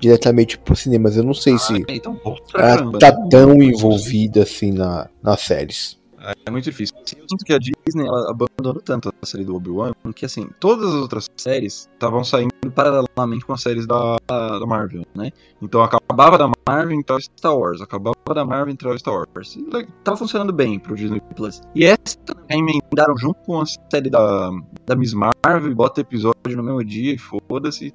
Diretamente 0.00 0.58
pro 0.58 0.76
cinema, 0.76 1.04
mas 1.04 1.16
eu 1.16 1.24
não 1.24 1.34
sei 1.34 1.58
se 1.58 1.74
Ah, 1.74 1.84
então, 1.88 2.18
bom 2.24 2.36
pra 2.50 2.62
ela 2.68 2.76
caramba, 2.76 2.98
tá 2.98 3.12
né? 3.12 3.28
tão 3.30 3.62
envolvida 3.62 4.42
assim 4.42 4.72
na, 4.72 5.08
nas 5.22 5.40
séries. 5.40 5.98
É 6.46 6.50
muito 6.50 6.64
difícil. 6.64 6.96
Eu 7.18 7.26
sinto 7.28 7.44
que 7.44 7.52
a 7.52 7.58
Disney 7.58 8.06
ela 8.06 8.30
abandonou 8.30 8.80
tanto 8.82 9.12
a 9.20 9.26
série 9.26 9.44
do 9.44 9.54
Obi-Wan 9.54 9.92
que, 10.14 10.24
assim, 10.24 10.48
todas 10.58 10.88
as 10.88 10.94
outras 10.94 11.28
séries 11.36 11.88
estavam 11.92 12.24
saindo 12.24 12.50
paralelamente 12.74 13.44
com 13.44 13.52
as 13.52 13.60
séries 13.60 13.86
da, 13.86 14.16
da 14.26 14.64
Marvel, 14.66 15.04
né? 15.14 15.30
Então 15.60 15.82
acabava 15.82 16.38
da 16.38 16.50
Marvel, 16.66 16.98
entrava 16.98 17.20
Star 17.20 17.54
Wars. 17.54 17.82
Acabava 17.82 18.16
da 18.34 18.44
Marvel, 18.44 18.72
entrava 18.72 18.96
Star 18.98 19.14
Wars. 19.14 19.56
E, 19.56 19.86
Tava 20.02 20.16
funcionando 20.16 20.52
bem 20.52 20.78
pro 20.78 20.96
Disney 20.96 21.20
Plus. 21.36 21.60
E 21.74 21.84
essa 21.84 22.16
também 22.24 22.60
emendaram 22.60 23.16
junto 23.18 23.40
com 23.44 23.60
a 23.60 23.66
série 23.66 24.08
da, 24.08 24.50
da 24.86 24.96
Miss 24.96 25.12
Marvel 25.12 25.70
e 25.70 25.74
bota 25.74 26.00
episódio 26.00 26.56
no 26.56 26.62
mesmo 26.62 26.82
dia 26.84 27.12
e 27.14 27.18
foda-se. 27.18 27.92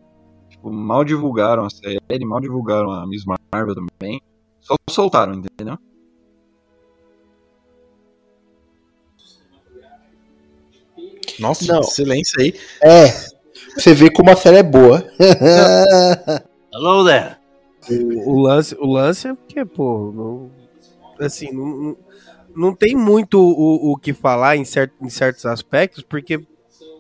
Tipo, 0.60 0.70
mal 0.72 1.06
divulgaram 1.06 1.66
a 1.66 1.70
série, 1.70 2.26
mal 2.26 2.42
divulgaram 2.42 2.92
a 2.92 3.08
Miss 3.08 3.24
Marvel 3.26 3.76
também. 3.76 4.22
Só 4.60 4.76
soltaram, 4.90 5.34
entendeu? 5.34 5.78
Nossa, 11.40 11.74
Não. 11.74 11.84
silêncio 11.84 12.42
aí. 12.42 12.54
É, 12.84 13.08
você 13.76 13.94
vê 13.94 14.12
como 14.12 14.30
a 14.32 14.36
série 14.36 14.58
é 14.58 14.64
boa. 14.64 15.02
Hello 16.74 17.06
there. 17.06 17.38
O, 17.90 18.34
o 18.34 18.40
lance, 18.42 18.76
o 18.78 18.86
lance 18.86 19.28
é 19.30 19.34
porque, 19.34 19.64
pô, 19.66 20.12
não- 20.14 20.52
assim, 21.26 21.52
não, 21.54 21.66
não, 21.66 21.98
não 22.56 22.76
tem 22.76 22.96
muito 22.96 23.40
o, 23.40 23.94
o 23.94 23.98
que 23.98 24.14
falar 24.14 24.58
em, 24.58 24.66
cer 24.66 24.92
em 25.02 25.10
certos 25.10 25.46
aspectos, 25.46 26.04
porque, 26.04 26.46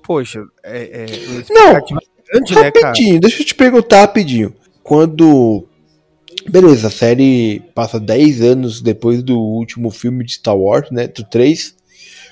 poxa, 0.04 0.44
é, 0.64 1.02
é 1.02 1.06
expectativa 1.06 2.00
grande, 2.32 2.56
né, 2.56 2.72
cara? 2.72 2.88
rapidinho, 2.88 3.20
deixa 3.20 3.42
eu 3.42 3.46
te 3.46 3.56
perguntar 3.56 4.02
rapidinho. 4.02 4.54
Quando. 4.84 5.66
Beleza, 6.50 6.88
a 6.88 6.92
série 6.92 7.62
passa 7.76 8.00
10 8.00 8.42
anos 8.42 8.82
depois 8.82 9.22
do 9.22 9.38
último 9.40 9.92
filme 9.92 10.24
de 10.24 10.34
Star 10.34 10.58
Wars, 10.58 10.90
né? 10.92 11.08
Do 11.08 11.24
3. 11.24 11.76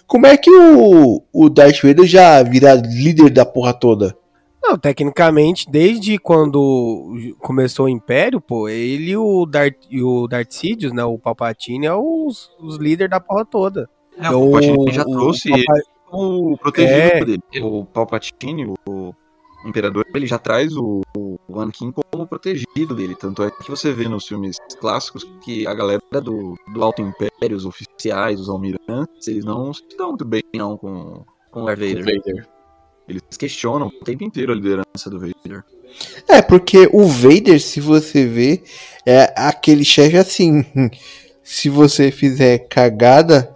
Como 0.08 0.26
é 0.26 0.38
que 0.38 0.50
o, 0.50 1.22
o 1.34 1.50
Darth 1.50 1.82
Vader 1.84 2.06
já 2.06 2.42
vira 2.42 2.74
líder 2.76 3.30
da 3.30 3.46
porra 3.46 3.74
toda? 3.74 4.18
Não, 4.64 4.78
tecnicamente, 4.78 5.70
desde 5.70 6.18
quando 6.18 7.14
começou 7.40 7.86
o 7.86 7.90
Império, 7.90 8.40
pô, 8.42 8.68
ele 8.70 9.12
e 9.12 9.18
o 9.18 9.46
Darth, 9.46 9.76
e 9.90 10.02
o 10.02 10.28
Darth 10.28 10.52
Sidious, 10.52 10.94
né, 10.94 11.04
o 11.04 11.18
Palpatine, 11.20 11.86
é 11.86 11.94
os, 11.94 12.50
os 12.60 12.78
líderes 12.78 13.10
da 13.12 13.20
porra 13.20 13.46
toda. 13.46 13.90
É, 14.18 14.30
o 14.30 14.52
Palpatine 14.52 14.92
já 14.94 15.04
o- 15.04 15.12
trouxe 15.12 15.50
o 15.52 15.66
Papa- 15.66 15.82
o 16.12 16.58
protegido 16.58 16.92
É. 17.00 17.26
dele. 17.26 17.40
O 17.62 17.86
Palpatine, 17.86 18.74
o 18.88 19.14
Imperador 19.68 20.06
ele 20.14 20.28
já 20.28 20.38
traz 20.38 20.76
o, 20.76 21.02
o 21.16 21.60
Anakin 21.60 21.92
como 21.92 22.28
protegido 22.28 22.96
dele. 22.96 23.16
Tanto 23.16 23.44
é 23.44 23.52
que 23.52 23.70
você 23.70 23.92
vê 23.92 24.08
nos 24.08 24.28
filmes 24.28 24.58
clássicos 24.80 25.24
que 25.44 25.68
a 25.68 25.74
galera 25.74 26.02
do, 26.22 26.58
do 26.74 26.84
Alto 26.84 27.02
Império, 27.02 27.56
os 27.56 27.66
oficiais, 27.66 28.40
os 28.40 28.50
almirantes, 28.50 29.28
eles 29.28 29.46
não 29.46 29.74
se 29.74 29.84
dão 29.98 30.10
muito 30.10 30.26
bem 30.26 30.44
não 30.56 30.78
com, 30.78 31.24
com 31.52 31.64
o 31.64 31.66
Darth 31.66 31.80
Vader. 31.80 32.04
Vader. 32.04 32.48
Eles 33.08 33.22
questionam 33.38 33.88
o 33.88 34.04
tempo 34.04 34.24
inteiro 34.24 34.52
a 34.52 34.56
liderança 34.56 35.10
do 35.10 35.20
Vader. 35.20 35.64
É, 36.28 36.42
porque 36.42 36.90
o 36.92 37.06
Vader, 37.06 37.62
se 37.62 37.80
você 37.80 38.26
ver, 38.26 38.64
é 39.06 39.34
aquele 39.36 39.86
chefe 39.86 40.18
assim. 40.18 40.66
Se 41.50 41.70
você 41.70 42.12
fizer 42.12 42.68
cagada, 42.68 43.56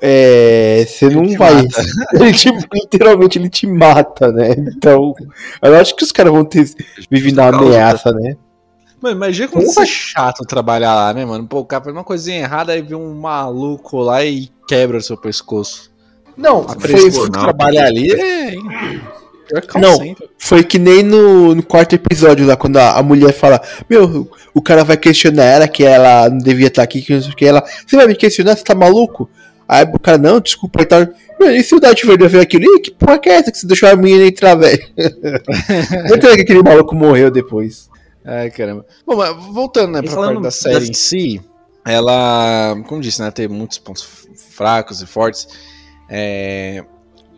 é, 0.00 0.84
você 0.86 1.08
não 1.08 1.26
te 1.26 1.36
vai. 1.36 1.54
mata. 1.54 1.82
Ele 2.14 2.32
te- 2.32 2.68
literalmente 2.72 3.38
ele 3.38 3.48
te 3.48 3.66
mata, 3.66 4.32
né? 4.32 4.54
Então, 4.56 5.14
eu 5.62 5.76
acho 5.76 5.94
que 5.94 6.04
os 6.04 6.12
caras 6.12 6.32
vão 6.32 6.44
ter 6.44 6.68
vivido 7.10 7.36
na 7.36 7.50
causa, 7.50 7.66
ameaça, 7.66 8.12
né? 8.12 8.36
Mano, 9.00 9.16
imagina 9.16 9.48
como 9.48 9.62
isso 9.62 9.80
é 9.80 9.86
chato 9.86 10.44
trabalhar 10.44 10.94
lá, 10.94 11.12
né, 11.12 11.24
mano? 11.24 11.46
Pô, 11.46 11.60
o 11.60 11.64
cara 11.64 11.84
faz 11.84 11.94
uma 11.94 12.04
coisinha 12.04 12.38
errada, 12.38 12.72
aí 12.72 12.82
vem 12.82 12.96
um 12.96 13.14
maluco 13.14 13.98
lá 13.98 14.24
e 14.24 14.48
quebra 14.66 14.96
o 14.96 15.02
seu 15.02 15.16
pescoço. 15.16 15.90
Não, 16.36 16.66
foi, 16.68 17.10
que 17.10 17.30
trabalhar 17.30 17.86
ali 17.86 18.12
é. 18.12 18.54
Call 19.68 19.80
Não. 19.80 19.98
foi 20.38 20.64
que 20.64 20.78
nem 20.78 21.02
no, 21.02 21.54
no 21.54 21.62
quarto 21.62 21.94
episódio 21.94 22.44
lá, 22.44 22.56
quando 22.56 22.78
a, 22.78 22.98
a 22.98 23.02
mulher 23.02 23.32
fala: 23.32 23.60
Meu, 23.88 24.28
o 24.52 24.60
cara 24.60 24.82
vai 24.82 24.96
questionar 24.96 25.44
ela 25.44 25.68
que 25.68 25.84
ela 25.84 26.28
não 26.28 26.38
devia 26.38 26.66
estar 26.66 26.82
aqui, 26.82 27.00
que 27.00 27.14
não 27.14 27.22
sei 27.22 27.30
o 27.30 27.36
que. 27.36 27.44
Ela, 27.44 27.62
você 27.86 27.96
vai 27.96 28.08
me 28.08 28.16
questionar? 28.16 28.56
Você 28.56 28.64
tá 28.64 28.74
maluco? 28.74 29.30
Aí 29.68 29.84
o 29.84 29.98
cara, 29.98 30.18
não, 30.18 30.40
desculpa, 30.40 30.82
e 30.82 30.86
tal. 30.86 31.00
Meu, 31.40 31.50
e 31.54 31.62
se 31.62 31.74
o 31.74 31.80
Darth 31.80 32.02
Vader 32.04 32.28
ver 32.28 32.40
aquilo? 32.40 32.64
Ih, 32.64 32.80
que 32.80 32.90
porra 32.92 33.18
que 33.18 33.28
é 33.28 33.34
essa 33.34 33.50
que 33.52 33.58
você 33.58 33.66
deixou 33.66 33.88
a 33.88 33.96
menina 33.96 34.24
entrar, 34.26 34.54
velho? 34.54 34.80
Não 36.08 36.18
tem 36.18 36.36
que 36.36 36.42
aquele 36.42 36.62
maluco 36.62 36.94
morreu 36.94 37.30
depois. 37.30 37.90
Ai, 38.24 38.50
caramba. 38.50 38.86
Bom, 39.06 39.16
mas 39.16 39.34
voltando, 39.52 39.92
né, 39.92 39.98
E 40.00 40.02
pra 40.04 40.12
falando 40.12 40.34
parte 40.34 40.42
da 40.44 40.50
série 40.50 40.74
das- 40.80 40.88
em 40.88 40.94
si, 40.94 41.40
ela, 41.84 42.76
como 42.86 43.00
disse, 43.00 43.20
né, 43.20 43.30
tem 43.30 43.48
muitos 43.48 43.78
pontos 43.78 44.26
fracos 44.50 45.02
e 45.02 45.06
fortes. 45.06 45.46
É, 46.08 46.84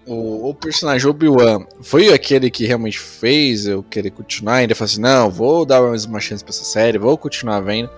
o, 0.06 0.50
o 0.50 0.54
personagem 0.54 1.08
Obi-Wan 1.08 1.66
foi 1.82 2.12
aquele 2.12 2.50
que 2.50 2.66
realmente 2.66 2.98
fez 2.98 3.66
eu 3.66 3.82
querer 3.82 4.10
continuar, 4.10 4.56
ainda 4.56 4.74
falei 4.74 4.92
assim, 4.92 5.00
não, 5.00 5.30
vou 5.30 5.66
dar 5.66 5.82
mais 5.82 6.04
uma 6.04 6.20
chance 6.20 6.44
pra 6.44 6.50
essa 6.54 6.64
série, 6.64 6.98
vou 6.98 7.16
continuar 7.18 7.60
vendo. 7.60 7.90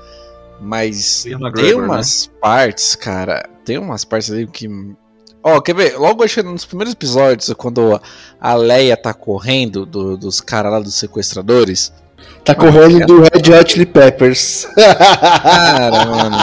Mas 0.61 1.23
tem 1.25 1.33
McGregor, 1.33 1.85
umas 1.85 2.27
partes, 2.40 2.95
cara, 2.95 3.49
tem 3.64 3.79
umas 3.79 4.05
partes 4.05 4.31
ali 4.31 4.46
que... 4.46 4.68
Ó, 5.42 5.61
quer 5.61 5.75
ver? 5.75 5.96
Logo 5.99 6.23
acho 6.23 6.35
que 6.35 6.42
nos 6.42 6.64
primeiros 6.66 6.92
episódios, 6.92 7.51
quando 7.57 7.99
a 8.40 8.55
Leia 8.55 8.96
tá 8.96 9.14
correndo 9.14 9.87
do- 9.87 10.16
dos 10.16 10.40
caras 10.40 10.70
lá 10.73 10.81
dos 10.81 10.94
sequestradores, 10.94 11.92
Tá 12.44 12.55
correndo 12.55 13.07
do 13.07 13.20
Red 13.20 13.55
Hot 13.59 13.73
Chili 13.73 13.87
Peppers. 13.87 14.66
Cara, 14.75 16.05
mano. 16.07 16.37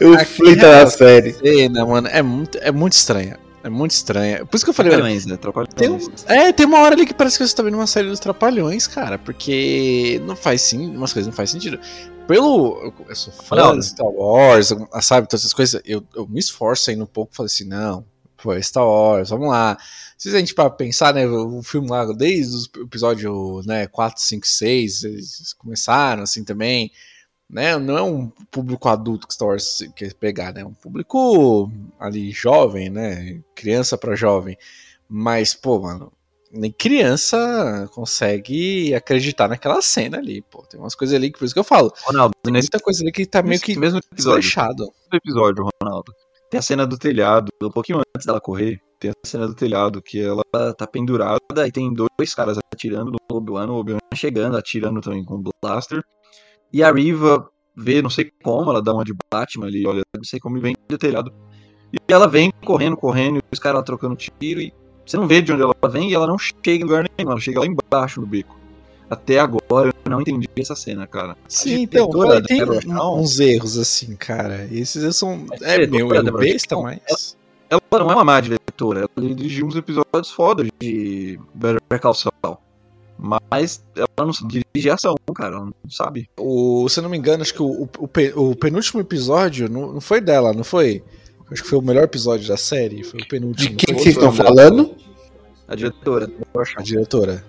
o 0.00 0.18
Flint 0.24 0.58
da 0.58 0.86
série. 0.88 1.32
Cena, 1.32 1.84
mano, 1.86 2.08
é 2.08 2.22
muito, 2.22 2.58
é 2.58 2.70
muito 2.72 2.92
estranha. 2.92 3.38
É 3.62 3.68
muito 3.68 3.90
estranha. 3.92 4.44
Por 4.46 4.56
isso 4.56 4.64
que 4.64 4.70
eu 4.70 4.74
falei, 4.74 4.92
Trapalhões, 4.92 5.26
né? 5.26 5.36
Trapalhões. 5.36 5.74
tem, 5.74 5.88
um- 5.90 5.98
é, 6.26 6.52
tem 6.52 6.66
uma 6.66 6.78
hora 6.80 6.94
ali 6.94 7.04
que 7.06 7.14
parece 7.14 7.38
que 7.38 7.46
você 7.46 7.54
tá 7.54 7.62
vendo 7.62 7.74
uma 7.74 7.86
série 7.86 8.08
dos 8.08 8.20
Trapalhões, 8.20 8.86
cara, 8.86 9.18
porque 9.18 10.20
não 10.24 10.36
faz 10.36 10.62
sim, 10.62 10.96
umas 10.96 11.12
coisas 11.12 11.26
não 11.28 11.34
faz 11.36 11.50
sentido. 11.50 11.78
Pelo. 12.26 12.92
Eu, 13.08 13.14
sou 13.14 13.32
fã 13.32 13.56
Não. 13.56 13.78
de 13.78 13.86
Star 13.86 14.06
Wars, 14.06 14.72
sabe, 15.00 15.28
todas 15.28 15.42
essas 15.42 15.54
coisas, 15.54 15.80
eu, 15.84 16.04
eu 16.14 16.26
me 16.26 16.40
esforço 16.40 16.90
ainda 16.90 17.04
um 17.04 17.06
pouco 17.06 17.34
falei 17.34 17.46
assim, 17.46 17.64
não, 17.64 18.04
pô, 18.36 18.52
é 18.52 18.60
Star 18.60 18.84
Wars, 18.84 19.30
vamos 19.30 19.48
lá. 19.48 19.78
Se 20.18 20.34
a 20.34 20.38
gente 20.38 20.54
para 20.54 20.70
pensar, 20.70 21.14
né, 21.14 21.26
o 21.26 21.62
filme 21.62 21.88
lá, 21.88 22.04
desde 22.06 22.68
o 22.78 22.82
episódio 22.82 23.62
né, 23.64 23.86
4, 23.86 24.20
5, 24.22 24.46
6, 24.46 25.04
eles 25.04 25.52
começaram 25.52 26.22
assim 26.22 26.42
também, 26.42 26.90
né, 27.48 27.78
não 27.78 27.96
é 27.96 28.02
um 28.02 28.28
público 28.50 28.88
adulto 28.88 29.28
que 29.28 29.34
Star 29.34 29.48
Wars 29.48 29.78
quer 29.94 30.12
pegar, 30.14 30.52
né, 30.52 30.62
é 30.62 30.66
um 30.66 30.74
público 30.74 31.70
ali 31.98 32.32
jovem, 32.32 32.90
né, 32.90 33.40
criança 33.54 33.96
pra 33.96 34.16
jovem, 34.16 34.58
mas, 35.08 35.54
pô, 35.54 35.80
mano, 35.80 36.12
nem 36.56 36.72
criança 36.72 37.88
consegue 37.92 38.94
acreditar 38.94 39.48
naquela 39.48 39.80
cena 39.82 40.18
ali, 40.18 40.42
pô, 40.42 40.62
tem 40.62 40.78
umas 40.78 40.94
coisas 40.94 41.14
ali 41.14 41.30
que, 41.30 41.38
por 41.38 41.44
isso 41.44 41.54
que 41.54 41.60
eu 41.60 41.64
falo, 41.64 41.92
Ronaldo, 42.04 42.34
tem 42.42 42.52
nesse 42.52 42.68
muita 42.72 42.84
coisa 42.84 43.02
ali 43.02 43.12
que 43.12 43.26
tá 43.26 43.42
meio 43.42 43.60
que 43.60 43.78
mesmo 43.78 43.98
episódio, 43.98 44.48
episódio, 45.12 45.68
Ronaldo, 45.82 46.12
tem 46.50 46.58
a 46.58 46.62
cena 46.62 46.86
do 46.86 46.96
telhado, 46.96 47.48
um 47.62 47.70
pouquinho 47.70 48.00
antes 48.14 48.26
dela 48.26 48.40
correr, 48.40 48.80
tem 48.98 49.10
a 49.10 49.28
cena 49.28 49.46
do 49.46 49.54
telhado 49.54 50.00
que 50.00 50.20
ela 50.20 50.42
tá 50.74 50.86
pendurada 50.86 51.66
e 51.66 51.72
tem 51.72 51.92
dois 51.92 52.34
caras 52.34 52.58
atirando 52.72 53.10
no 53.10 53.36
Obi-Wan, 53.36 53.70
o 53.70 53.76
Obi-Wan 53.76 53.98
chegando, 54.14 54.56
atirando 54.56 55.00
também 55.00 55.24
com 55.24 55.34
o 55.34 55.50
blaster. 55.62 56.02
E 56.72 56.82
a 56.82 56.90
Riva 56.90 57.48
vê, 57.76 58.00
não 58.00 58.10
sei 58.10 58.30
como, 58.42 58.70
ela 58.70 58.82
dá 58.82 58.92
uma 58.92 59.04
de 59.04 59.14
Batman 59.30 59.66
ali, 59.66 59.86
olha, 59.86 60.02
não 60.16 60.24
sei 60.24 60.40
como, 60.40 60.56
e 60.56 60.60
vem 60.60 60.74
do 60.88 60.98
telhado. 60.98 61.32
E 61.92 62.12
ela 62.12 62.26
vem 62.26 62.50
correndo, 62.64 62.96
correndo, 62.96 63.38
e 63.38 63.42
os 63.52 63.58
caras 63.58 63.78
lá 63.78 63.84
trocando 63.84 64.16
tiro, 64.16 64.60
e 64.60 64.72
você 65.06 65.16
não 65.16 65.26
vê 65.26 65.40
de 65.40 65.52
onde 65.52 65.62
ela 65.62 65.74
vem 65.90 66.10
e 66.10 66.14
ela 66.14 66.26
não 66.26 66.38
chega 66.38 66.70
em 66.70 66.82
lugar 66.82 67.04
nenhum, 67.16 67.30
ela 67.30 67.40
chega 67.40 67.60
lá 67.60 67.66
embaixo 67.66 68.20
no 68.20 68.26
beco. 68.26 68.56
Até 69.08 69.38
agora 69.38 69.94
eu 70.04 70.10
não 70.10 70.20
entendi 70.20 70.48
essa 70.58 70.74
cena, 70.74 71.06
cara. 71.06 71.36
Sim, 71.48 71.82
então, 71.82 72.10
falei, 72.10 72.42
tem 72.42 72.58
Shaw- 72.58 73.18
uns 73.20 73.38
erros 73.38 73.78
assim, 73.78 74.16
cara. 74.16 74.68
Esses 74.70 75.14
são. 75.14 75.46
É 75.62 75.76
diretora 75.76 75.86
meu 75.86 76.14
erro 76.14 76.24
Deborah 76.24 76.44
besta, 76.44 76.74
Shaw, 76.74 76.82
mas. 76.82 77.36
Ela 77.70 77.80
não 77.92 78.10
é 78.10 78.14
uma 78.14 78.24
má 78.24 78.40
diretora, 78.40 79.00
ela 79.16 79.28
dirigiu 79.34 79.66
uns 79.66 79.76
episódios 79.76 80.30
foda 80.30 80.64
de 80.80 81.38
Better 81.54 82.00
Call 82.00 82.14
Saul. 82.14 82.58
Mas 83.18 83.82
ela 83.96 84.08
não 84.18 84.30
dirigir 84.30 84.92
ação, 84.92 85.14
cara, 85.34 85.56
ela 85.56 85.64
não 85.64 85.90
sabe. 85.90 86.28
O, 86.38 86.88
se 86.88 86.98
eu 86.98 87.02
não 87.02 87.10
me 87.10 87.16
engano, 87.16 87.42
acho 87.42 87.54
que 87.54 87.62
o, 87.62 87.88
o, 87.98 88.50
o 88.50 88.56
penúltimo 88.56 89.00
episódio 89.00 89.68
não, 89.68 89.94
não 89.94 90.00
foi 90.00 90.20
dela, 90.20 90.52
não 90.52 90.62
foi? 90.62 91.02
Acho 91.50 91.62
que 91.62 91.68
foi 91.68 91.78
o 91.78 91.82
melhor 91.82 92.04
episódio 92.04 92.48
da 92.48 92.56
série. 92.56 93.04
Foi 93.04 93.20
o 93.20 93.22
De 93.22 93.28
penúltimo. 93.28 93.76
quem 93.76 93.94
não 93.94 94.02
vocês 94.02 94.14
estão 94.16 94.32
falando? 94.32 94.94
A 95.68 95.74
diretora. 95.74 96.28
A 96.76 96.82
diretora. 96.82 97.44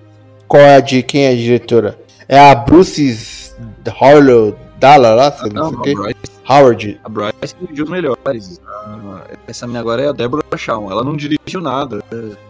Qual 0.47 0.61
é 0.61 0.75
a 0.75 0.79
de 0.79 1.03
quem 1.03 1.25
é 1.25 1.31
a 1.31 1.35
diretora? 1.35 1.99
É 2.27 2.39
a 2.39 2.55
Bruce 2.55 3.53
Harlow 3.99 4.55
Dalla 4.79 5.13
lá, 5.13 5.35
não, 5.51 5.63
Não, 5.63 5.69
sei 5.69 5.77
o 5.77 5.79
a 5.79 5.83
quê. 5.83 5.95
Bryce, 5.95 6.37
Howard. 6.47 6.99
a 7.03 7.09
Bryce 7.09 7.55
dirigiu 7.59 7.83
os 7.85 7.89
melhores. 7.89 8.61
Ah, 8.67 9.23
Essa 9.47 9.65
minha 9.65 9.79
agora 9.79 10.03
é 10.03 10.09
a 10.09 10.11
Deborah 10.11 10.55
Shaw. 10.55 10.91
Ela 10.91 11.03
não 11.03 11.15
dirigiu 11.15 11.61
nada 11.61 12.03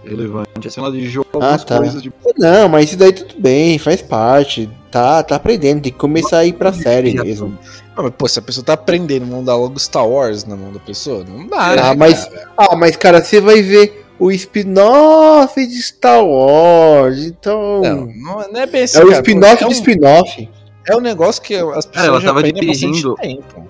relevante. 0.03 0.67
Assim, 0.67 0.81
ela 0.81 0.91
dirigiu 0.91 1.25
algumas 1.33 1.63
tá. 1.63 1.77
coisas 1.77 2.01
de. 2.01 2.11
Não, 2.37 2.67
mas 2.67 2.89
isso 2.89 2.97
daí 2.97 3.13
tudo 3.13 3.41
bem, 3.41 3.79
faz 3.79 4.01
parte. 4.01 4.69
Tá, 4.91 5.23
tá 5.23 5.37
aprendendo, 5.37 5.83
tem 5.83 5.91
que 5.91 5.97
começar 5.97 6.39
a 6.39 6.45
ir 6.45 6.53
pra 6.53 6.73
série 6.73 7.13
mesmo. 7.13 7.57
Não, 7.97 8.03
mas, 8.03 8.13
pô, 8.15 8.27
se 8.27 8.37
a 8.39 8.41
pessoa 8.41 8.63
tá 8.63 8.73
aprendendo, 8.73 9.25
não 9.25 9.43
dá 9.43 9.55
logo 9.55 9.79
Star 9.79 10.07
Wars 10.07 10.45
na 10.45 10.55
mão 10.55 10.71
da 10.71 10.79
pessoa? 10.79 11.23
Não 11.27 11.47
dá, 11.47 11.75
né? 11.75 11.81
Ah, 11.83 11.95
mas, 11.95 12.25
cara? 12.25 12.51
ah, 12.57 12.75
mas 12.75 12.95
cara, 12.95 13.23
você 13.23 13.41
vai 13.41 13.61
ver 13.61 14.05
o 14.19 14.31
spin-off 14.31 15.65
de 15.65 15.81
Star 15.81 16.23
Wars, 16.23 17.19
então. 17.25 17.81
Não, 17.81 18.05
não 18.51 18.59
é- 18.59 18.63
é 18.63 18.65
bem 18.67 18.83
assim. 18.83 18.97
é 18.99 19.03
o 19.03 19.07
cara. 19.09 19.19
spin-off 19.21 19.55
é 19.55 19.65
do 19.65 19.67
um, 19.67 19.71
spin-off. 19.71 20.49
É 20.89 20.95
um 20.95 20.99
negócio 21.01 21.41
que 21.41 21.55
as 21.55 21.85
pessoas 21.85 22.07
ela 22.07 22.19
já 22.21 22.27
tava 22.27 22.43
dirigindo- 22.43 23.15
tempo. 23.15 23.67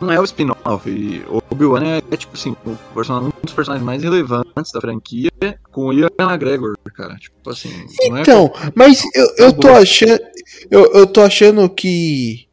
Não 0.00 0.10
é 0.10 0.18
o 0.18 0.24
spin-off. 0.24 1.24
O 1.28 1.42
Obi-Wan 1.50 1.84
é, 1.84 2.02
é, 2.10 2.16
tipo 2.16 2.34
assim, 2.34 2.56
o 2.64 2.74
personagem- 2.94 3.28
um 3.28 3.44
dos 3.44 3.52
personagens 3.54 3.84
mais 3.84 4.02
relevantes 4.02 4.72
da 4.72 4.80
franquia 4.80 5.30
com 5.70 5.88
o 5.88 5.92
Ian 5.92 6.08
McGregor, 6.18 6.74
cara. 6.94 7.14
Tipo 7.16 7.50
assim. 7.50 7.68
Não 8.08 8.16
é 8.16 8.22
Então, 8.22 8.50
mas 8.74 9.02
eu, 9.14 9.26
eu 9.36 9.52
tô 9.52 9.68
achando. 9.68 10.18
Eu, 10.70 10.92
eu 10.94 11.06
tô 11.06 11.20
achando 11.20 11.68
que. 11.68 12.45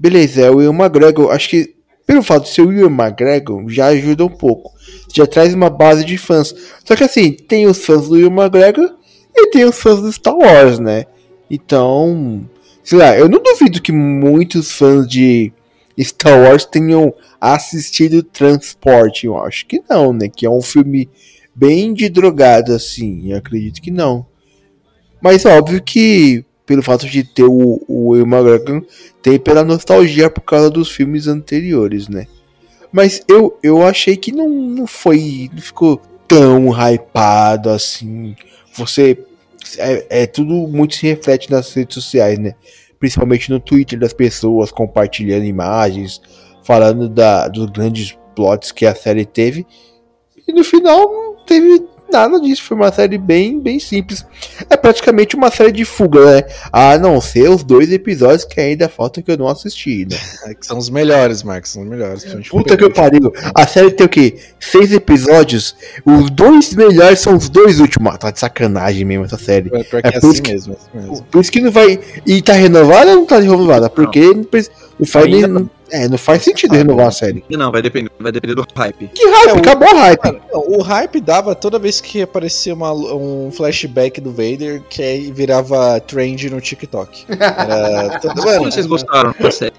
Beleza, 0.00 0.40
é 0.40 0.50
o 0.50 0.56
Will 0.56 0.72
McGregor. 0.72 1.30
Acho 1.30 1.50
que 1.50 1.74
pelo 2.06 2.22
fato 2.22 2.44
de 2.44 2.54
ser 2.54 2.62
o 2.62 2.68
Will 2.68 2.86
McGregor 2.86 3.68
já 3.68 3.88
ajuda 3.88 4.24
um 4.24 4.30
pouco. 4.30 4.72
Já 5.12 5.26
traz 5.26 5.52
uma 5.52 5.68
base 5.68 6.06
de 6.06 6.16
fãs. 6.16 6.54
Só 6.82 6.96
que 6.96 7.04
assim, 7.04 7.32
tem 7.32 7.66
os 7.66 7.84
fãs 7.84 8.08
do 8.08 8.14
Will 8.14 8.30
McGregor 8.30 8.94
e 9.36 9.50
tem 9.50 9.66
os 9.66 9.78
fãs 9.78 10.00
do 10.00 10.10
Star 10.10 10.34
Wars, 10.34 10.78
né? 10.78 11.04
Então. 11.50 12.48
Sei 12.82 12.96
lá, 12.96 13.14
eu 13.14 13.28
não 13.28 13.42
duvido 13.42 13.82
que 13.82 13.92
muitos 13.92 14.72
fãs 14.72 15.06
de 15.06 15.52
Star 16.00 16.44
Wars 16.44 16.64
tenham 16.64 17.12
assistido 17.38 18.22
Transporte. 18.22 19.26
Eu 19.26 19.36
acho 19.36 19.66
que 19.66 19.82
não, 19.86 20.14
né? 20.14 20.30
Que 20.34 20.46
é 20.46 20.50
um 20.50 20.62
filme 20.62 21.10
bem 21.54 21.92
de 21.92 22.08
drogado, 22.08 22.72
assim. 22.72 23.32
Eu 23.32 23.36
acredito 23.36 23.82
que 23.82 23.90
não. 23.90 24.24
Mas 25.20 25.44
óbvio 25.44 25.82
que, 25.82 26.42
pelo 26.70 26.84
fato 26.84 27.04
de 27.08 27.24
ter 27.24 27.42
o, 27.42 27.82
o 27.88 28.10
Will 28.10 28.24
McGregor, 28.24 28.84
tem 29.20 29.40
pela 29.40 29.64
nostalgia 29.64 30.30
por 30.30 30.42
causa 30.42 30.70
dos 30.70 30.88
filmes 30.88 31.26
anteriores, 31.26 32.06
né? 32.06 32.28
Mas 32.92 33.24
eu, 33.26 33.58
eu 33.60 33.84
achei 33.84 34.16
que 34.16 34.30
não, 34.30 34.48
não 34.48 34.86
foi. 34.86 35.50
Não 35.52 35.60
ficou 35.60 36.00
tão 36.28 36.68
hypado 36.70 37.70
assim. 37.70 38.36
Você. 38.74 39.18
É, 39.78 40.22
é 40.22 40.26
tudo 40.28 40.54
muito 40.68 40.94
se 40.94 41.08
reflete 41.08 41.50
nas 41.50 41.74
redes 41.74 41.94
sociais, 41.94 42.38
né? 42.38 42.54
Principalmente 43.00 43.50
no 43.50 43.58
Twitter 43.58 43.98
das 43.98 44.12
pessoas 44.12 44.70
compartilhando 44.70 45.46
imagens, 45.46 46.22
falando 46.62 47.08
da, 47.08 47.48
dos 47.48 47.66
grandes 47.66 48.16
plots 48.36 48.70
que 48.70 48.86
a 48.86 48.94
série 48.94 49.24
teve. 49.24 49.66
E 50.46 50.52
no 50.52 50.62
final 50.62 51.34
teve 51.48 51.84
Nada 52.12 52.40
disso, 52.40 52.62
foi 52.64 52.76
uma 52.76 52.92
série 52.92 53.16
bem, 53.18 53.60
bem 53.60 53.78
simples. 53.78 54.24
É 54.68 54.76
praticamente 54.76 55.36
uma 55.36 55.50
série 55.50 55.72
de 55.72 55.84
fuga, 55.84 56.36
né? 56.36 56.42
A 56.72 56.98
não 56.98 57.20
ser 57.20 57.48
os 57.48 57.62
dois 57.62 57.92
episódios 57.92 58.44
que 58.44 58.60
ainda 58.60 58.88
faltam 58.88 59.22
que 59.22 59.30
eu 59.30 59.36
não 59.38 59.48
assisti, 59.48 60.06
né? 60.10 60.16
É, 60.46 60.54
que 60.54 60.66
são 60.66 60.78
os 60.78 60.88
melhores, 60.88 61.42
Marcos, 61.42 61.70
são 61.70 61.82
os 61.82 61.88
melhores. 61.88 62.24
Puta 62.48 62.76
que 62.76 62.82
eu 62.84 62.90
pariu. 62.92 63.32
A 63.54 63.66
série 63.66 63.90
tem 63.90 64.06
o 64.06 64.08
quê? 64.08 64.36
Seis 64.58 64.92
episódios. 64.92 65.74
Os 66.04 66.30
dois 66.30 66.74
melhores 66.74 67.20
são 67.20 67.36
os 67.36 67.48
dois 67.48 67.78
últimos. 67.80 68.14
Ah, 68.14 68.18
tá 68.18 68.30
de 68.30 68.38
sacanagem 68.40 69.04
mesmo 69.04 69.24
essa 69.26 69.36
série. 69.38 69.70
É, 69.72 69.78
É 69.78 69.80
é 69.80 69.84
por 70.20 70.28
assim 70.30 70.42
que- 70.42 70.52
mesmo, 70.52 70.72
é 70.72 70.76
assim 70.98 71.08
mesmo. 71.08 71.22
Por 71.30 71.40
isso 71.40 71.52
que 71.52 71.60
não 71.60 71.70
vai. 71.70 72.00
E 72.26 72.40
tá 72.42 72.52
renovada 72.54 73.10
ou 73.10 73.16
não 73.16 73.26
tá 73.26 73.38
renovada? 73.38 73.90
Porque 73.90 74.20
não, 74.20 74.46
não 74.98 75.06
faz 75.06 75.26
Ainda 75.26 75.48
nem. 75.48 75.70
É, 75.92 76.08
não 76.08 76.16
faz 76.18 76.42
sentido 76.42 76.74
renovar 76.74 77.06
a 77.08 77.10
série. 77.10 77.44
Não, 77.50 77.70
vai 77.72 77.82
depender, 77.82 78.10
vai 78.18 78.30
depender 78.32 78.54
do 78.54 78.66
hype. 78.76 79.08
Que 79.08 79.24
hype, 79.26 79.48
É, 79.48 79.52
o- 79.52 79.56
acabou 79.58 79.88
o 79.92 79.96
hype. 79.98 80.24
Mano, 80.24 80.40
não, 80.52 80.60
o 80.78 80.82
hype 80.82 81.20
dava 81.20 81.54
toda 81.54 81.78
vez 81.78 82.00
que 82.00 82.22
aparecia 82.22 82.74
uma- 82.74 82.92
um 82.92 83.50
flashback 83.52 84.20
do 84.20 84.30
Vader 84.30 84.82
que 84.88 85.02
aí 85.02 85.32
virava 85.32 85.98
trend 86.00 86.48
no 86.50 86.60
TikTok. 86.60 87.26
Era 87.28 88.18
toda, 88.20 88.34
Como 88.34 88.46
mano, 88.46 88.70
vocês 88.72 88.86
gostaram 88.86 89.34
da 89.38 89.50
série? 89.50 89.72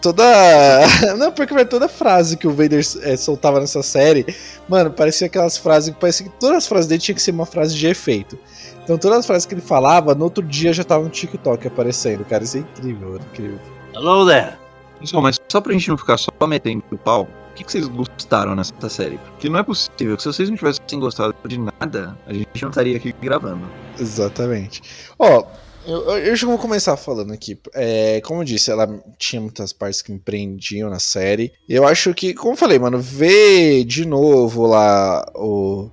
toda. 0.00 0.22
Não, 1.18 1.32
porque 1.32 1.52
velho, 1.54 1.68
toda 1.68 1.88
frase 1.88 2.36
que 2.36 2.46
o 2.46 2.50
Vader 2.52 2.82
é, 3.02 3.16
soltava 3.16 3.60
nessa 3.60 3.82
série, 3.82 4.24
mano, 4.68 4.90
parecia 4.90 5.26
aquelas 5.26 5.56
frases. 5.56 5.94
Parecia 5.98 6.26
que 6.26 6.32
todas 6.38 6.58
as 6.58 6.66
frases 6.66 6.86
dele 6.86 7.00
tinha 7.00 7.14
que 7.14 7.22
ser 7.22 7.30
uma 7.32 7.46
frase 7.46 7.74
de 7.74 7.86
efeito. 7.86 8.38
Então 8.84 8.96
todas 8.98 9.18
as 9.18 9.26
frases 9.26 9.46
que 9.46 9.54
ele 9.54 9.60
falava, 9.60 10.14
no 10.14 10.24
outro 10.24 10.42
dia 10.42 10.72
já 10.72 10.82
tava 10.84 11.04
no 11.04 11.10
TikTok 11.10 11.66
aparecendo, 11.66 12.24
cara. 12.24 12.42
Isso 12.44 12.56
é 12.56 12.60
incrível, 12.60 13.14
era 13.16 13.24
incrível. 13.24 13.58
Hello 13.94 14.26
there. 14.26 14.54
Pessoal, 15.02 15.20
mas 15.20 15.36
só 15.50 15.60
pra 15.60 15.72
gente 15.72 15.88
não 15.88 15.98
ficar 15.98 16.16
só 16.16 16.30
metendo 16.46 16.84
o 16.92 16.96
pau, 16.96 17.28
o 17.50 17.54
que, 17.54 17.64
que 17.64 17.72
vocês 17.72 17.88
gostaram 17.88 18.54
nessa 18.54 18.88
série? 18.88 19.18
Porque 19.18 19.48
não 19.48 19.58
é 19.58 19.62
possível 19.64 20.16
que 20.16 20.22
se 20.22 20.28
vocês 20.28 20.48
não 20.48 20.56
tivessem 20.56 21.00
gostado 21.00 21.34
de 21.44 21.58
nada, 21.58 22.16
a 22.24 22.32
gente 22.32 22.62
não 22.62 22.68
estaria 22.68 22.96
aqui 22.96 23.12
gravando. 23.20 23.68
Exatamente. 23.98 24.80
Ó, 25.18 25.44
eu, 25.84 26.02
eu 26.02 26.18
eu 26.18 26.36
já 26.36 26.46
vou 26.46 26.56
começar 26.56 26.96
falando 26.96 27.32
aqui. 27.32 27.58
É, 27.74 28.20
como 28.20 28.42
eu 28.42 28.44
disse, 28.44 28.70
ela 28.70 28.88
tinha 29.18 29.42
muitas 29.42 29.72
partes 29.72 30.00
que 30.02 30.12
me 30.12 30.20
prendiam 30.20 30.88
na 30.88 31.00
série. 31.00 31.52
Eu 31.68 31.84
acho 31.84 32.14
que, 32.14 32.32
como 32.32 32.52
eu 32.52 32.56
falei, 32.56 32.78
mano, 32.78 33.00
ver 33.00 33.84
de 33.84 34.06
novo 34.06 34.68
lá 34.68 35.26
o 35.34 35.90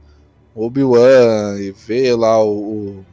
Obi-Wan 0.56 1.58
e 1.60 1.72
ver 1.72 2.16
lá 2.16 2.40
o, 2.44 2.52
o 2.52 3.06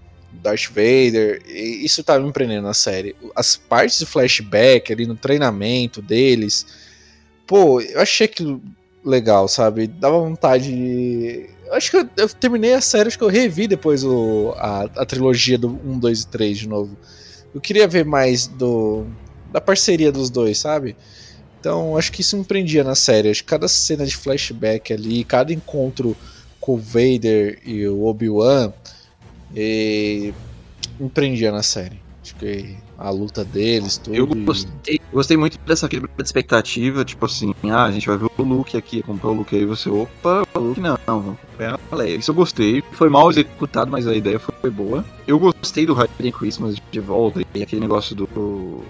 Darth 0.47 0.69
Vader, 0.69 1.43
e 1.45 1.85
isso 1.85 2.05
tá 2.05 2.19
me 2.21 2.31
prendendo 2.31 2.63
na 2.63 2.75
série. 2.75 3.17
As 3.35 3.57
partes 3.57 3.99
de 3.99 4.07
flashback 4.07 4.93
ali 4.93 5.05
no 5.05 5.17
treinamento 5.17 6.01
deles, 6.01 6.65
pô, 7.47 7.81
eu 7.81 8.01
achei 8.01 8.27
aquilo 8.27 8.63
legal, 9.05 9.49
sabe? 9.49 9.89
Dava 9.89 10.19
vontade 10.19 10.71
de. 10.71 11.51
Acho 11.73 11.91
que 11.91 11.97
eu, 11.97 12.09
eu 12.17 12.29
terminei 12.29 12.75
a 12.75 12.81
série, 12.81 13.09
acho 13.09 13.19
que 13.19 13.25
eu 13.25 13.29
revi 13.29 13.67
depois 13.67 14.05
o, 14.05 14.55
a, 14.57 14.83
a 14.83 15.05
trilogia 15.05 15.59
do 15.59 15.69
1, 15.69 15.99
2 15.99 16.21
e 16.21 16.27
3 16.29 16.59
de 16.59 16.69
novo. 16.69 16.97
Eu 17.53 17.61
queria 17.61 17.89
ver 17.89 18.05
mais 18.05 18.47
do 18.47 19.05
da 19.53 19.61
parceria 19.61 20.13
dos 20.13 20.31
dois, 20.31 20.59
sabe? 20.59 20.97
Então 21.59 21.97
acho 21.97 22.13
que 22.13 22.21
isso 22.21 22.37
me 22.37 22.45
prendia 22.45 22.85
na 22.85 22.95
série. 22.95 23.31
Acho 23.31 23.43
que 23.43 23.51
cada 23.51 23.67
cena 23.67 24.07
de 24.07 24.17
flashback 24.17 24.93
ali, 24.93 25.25
cada 25.25 25.53
encontro 25.53 26.17
com 26.61 26.75
o 26.75 26.77
Vader 26.77 27.59
e 27.65 27.87
o 27.89 28.05
Obi-Wan 28.05 28.73
eh, 29.55 30.33
me 30.99 31.11
prendia 31.11 31.53
na 31.53 31.63
série. 31.63 32.01
Acho 32.23 32.35
que 32.37 32.77
a 32.99 33.09
luta 33.11 33.45
deles, 33.45 33.99
tudo. 33.99 34.17
Eu 34.17 34.29
e- 34.29 34.45
gostei, 34.45 34.99
gostei 35.13 35.37
muito 35.37 35.57
dessa 35.65 35.89
quebra 35.89 36.09
de 36.17 36.25
expectativa, 36.25 37.05
tipo 37.05 37.25
assim, 37.25 37.53
ah, 37.71 37.85
a 37.85 37.93
gente 37.93 38.07
vai 38.09 38.19
ver 38.19 38.27
o 38.37 38.43
Luke 38.43 38.77
aqui, 38.77 39.01
comprar 39.03 39.29
o 39.29 39.35
Luke 39.35 39.55
aí, 39.55 39.65
você, 39.65 39.89
opa, 39.89 40.43
o 40.55 40.59
Luke 40.59 40.81
não, 40.81 40.99
a 41.93 41.95
Leia. 41.95 42.17
Isso 42.17 42.33
eu 42.33 42.35
gostei, 42.35 42.83
foi 42.93 43.09
mal 43.09 43.31
executado, 43.31 43.93
mas 43.93 44.09
a 44.09 44.15
ideia 44.15 44.41
foi 44.41 44.71
boa. 44.71 45.05
Eu 45.27 45.39
gostei 45.39 45.87
do 45.87 45.95
Hayden 45.95 46.33
Christmas 46.33 46.77
de 46.91 47.01
volta, 47.01 47.43
e 47.55 47.63
aquele 47.63 47.81
negócio 47.83 48.17
do... 48.17 48.83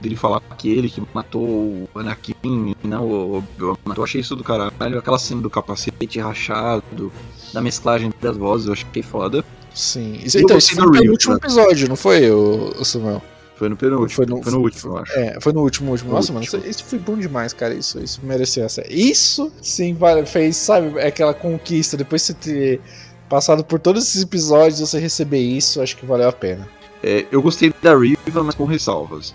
dele 0.00 0.16
falar 0.16 0.40
que 0.56 0.70
ele 0.70 0.88
que 0.88 1.02
matou 1.12 1.42
o 1.42 1.88
Anakin, 1.94 2.74
não 2.84 3.04
o. 3.04 3.44
Eu 3.58 4.04
achei 4.04 4.20
isso 4.20 4.36
do 4.36 4.44
caralho, 4.44 4.72
aquela 4.98 5.18
cena 5.18 5.40
do 5.40 5.50
capacete 5.50 6.18
rachado, 6.20 7.12
da 7.52 7.60
mesclagem 7.60 8.12
das 8.20 8.36
vozes, 8.36 8.66
eu 8.66 8.72
achei 8.72 9.02
foda. 9.02 9.44
Sim. 9.74 10.18
Isso, 10.24 10.38
então, 10.38 10.58
isso 10.58 10.74
foi 10.74 10.84
no 10.86 10.92
Reeve, 10.92 11.10
último 11.10 11.34
né? 11.34 11.38
episódio, 11.42 11.88
não 11.88 11.96
foi, 11.96 12.30
o, 12.30 12.84
Samuel? 12.84 13.22
Foi 13.56 13.68
no 13.68 13.76
penúltimo, 13.76 14.08
Foi 14.10 14.26
foi 14.26 14.52
no- 14.52 14.58
no, 14.58 14.64
último, 14.64 14.92
eu 14.92 14.98
acho. 14.98 15.12
É, 15.14 15.40
foi 15.40 15.52
no 15.52 15.60
último, 15.62 15.90
último. 15.90 16.10
No 16.10 16.16
Nossa, 16.16 16.32
último. 16.32 16.58
mano, 16.58 16.70
isso, 16.70 16.84
foi 16.84 16.98
bom 16.98 17.16
demais, 17.16 17.52
cara. 17.52 17.74
Isso, 17.74 17.98
isso 17.98 18.20
mereceu 18.22 18.64
essa. 18.64 18.84
Isso 18.88 19.50
sim 19.60 19.96
fez, 20.26 20.56
sabe, 20.56 20.96
é 20.98 21.08
aquela 21.08 21.34
conquista. 21.34 21.96
Depois 21.96 22.22
de 22.22 22.26
você 22.28 22.34
ter 22.34 22.80
passado 23.28 23.64
por 23.64 23.80
todos 23.80 24.04
esses 24.06 24.22
episódios, 24.22 24.78
você 24.78 24.98
receber 25.00 25.40
isso, 25.40 25.82
acho 25.82 25.96
que 25.96 26.06
valeu 26.06 26.28
a 26.28 26.32
pena. 26.32 26.68
É, 27.02 27.26
eu 27.30 27.42
gostei 27.42 27.72
da 27.82 27.96
Riva, 27.96 28.42
mas 28.44 28.54
com 28.54 28.64
ressalvas. 28.64 29.34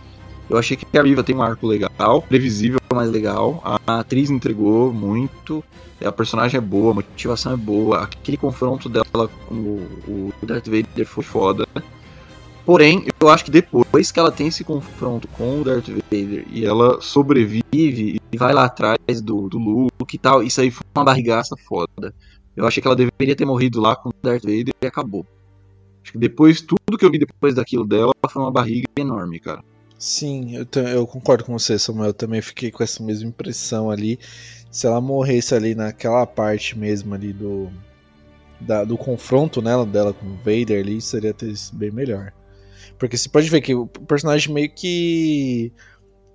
Eu 0.50 0.58
achei 0.58 0.76
que 0.76 0.98
a 0.98 1.02
Riva 1.02 1.24
tem 1.24 1.36
um 1.36 1.42
arco 1.42 1.66
legal, 1.66 2.22
previsível, 2.22 2.80
mas 2.94 3.10
legal. 3.10 3.62
A 3.86 4.00
atriz 4.00 4.30
entregou 4.30 4.94
muito. 4.94 5.64
A 6.04 6.12
personagem 6.12 6.58
é 6.58 6.62
boa, 6.62 6.92
a 6.92 6.96
motivação 6.96 7.54
é 7.54 7.58
boa. 7.58 8.04
Aquele 8.04 8.38
confronto 8.38 8.90
dela 8.90 9.30
com 9.48 9.56
o, 9.56 10.34
Darth 10.44 10.66
Vader 10.66 11.06
foi 11.06 11.24
foda. 11.24 11.66
Porém, 12.66 13.06
eu 13.20 13.30
acho 13.30 13.46
que 13.46 13.52
depois 13.52 14.12
que 14.12 14.20
ela 14.20 14.32
tem 14.32 14.48
esse 14.48 14.64
confronto 14.64 15.28
com 15.30 15.62
o 15.62 15.64
Darth 15.64 15.88
Vader 15.88 16.46
e 16.50 16.66
ela 16.66 17.02
sobrevive 17.02 18.22
e 18.32 18.38
vai 18.38 18.54
lá 18.54 18.66
atrás 18.66 19.22
do, 19.22 19.50
do 19.50 19.58
Luke 19.58 20.16
e 20.16 20.18
tal, 20.18 20.44
isso 20.44 20.62
aí 20.62 20.72
foi 20.72 20.86
uma 20.96 21.04
barrigaça 21.04 21.56
foda. 21.68 22.14
Eu 22.56 22.68
achei 22.68 22.82
que 22.82 22.88
ela 22.88 22.96
deveria 22.96 23.36
ter 23.36 23.46
morrido 23.46 23.82
lá 23.82 23.96
com 23.96 24.10
o 24.10 24.14
Darth 24.22 24.44
Vader 24.44 24.74
e 24.82 24.86
acabou. 24.86 25.26
Acho 26.04 26.14
que 26.14 26.18
depois, 26.18 26.62
tudo 26.62 26.98
que 26.98 27.06
eu 27.06 27.12
vi 27.12 27.18
depois 27.18 27.56
daquilo 27.56 27.86
dela 27.86 28.12
foi 28.30 28.42
uma 28.42 28.52
barriga 28.52 28.88
enorme, 28.98 29.40
cara. 29.40 29.64
Sim, 30.06 30.54
eu, 30.58 30.68
eu 30.84 31.08
concordo 31.08 31.46
com 31.46 31.54
você, 31.58 31.80
Samuel. 31.80 32.08
Eu 32.10 32.14
também 32.14 32.42
fiquei 32.42 32.70
com 32.70 32.84
essa 32.84 33.02
mesma 33.02 33.30
impressão 33.30 33.90
ali. 33.90 34.20
Se 34.70 34.86
ela 34.86 35.00
morresse 35.00 35.56
ali 35.56 35.74
naquela 35.76 36.26
parte 36.28 36.78
mesmo 36.78 37.14
ali 37.16 37.32
do. 37.32 37.72
da- 38.60 38.84
do 38.84 38.98
confronto 38.98 39.62
nela, 39.62 39.86
dela 39.86 40.14
com 40.14 40.26
o 40.26 40.36
Vader 40.38 40.82
ali, 40.84 41.00
seria 41.02 41.34
ter 41.34 41.56
sido 41.56 41.78
bem 41.78 41.90
melhor. 41.90 42.34
Porque 43.00 43.18
você 43.18 43.30
pode 43.30 43.50
ver 43.50 43.62
que 43.62 43.74
o 43.74 43.88
personagem 43.88 44.54
meio 44.54 44.70
que. 44.76 45.72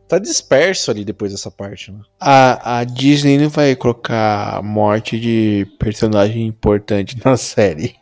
tá 0.09 0.19
disperso 0.19 0.91
ali 0.91 1.05
depois 1.05 1.33
dessa 1.33 1.51
parte, 1.51 1.93
né? 1.93 2.01
A, 2.19 2.79
a 2.79 2.85
Disney 2.85 3.37
não 3.37 3.51
vai 3.51 3.77
colocar 3.77 4.63
morte 4.63 5.21
de 5.21 5.67
personagem 5.79 6.47
importante 6.47 7.19
na 7.23 7.37
série. 7.37 7.97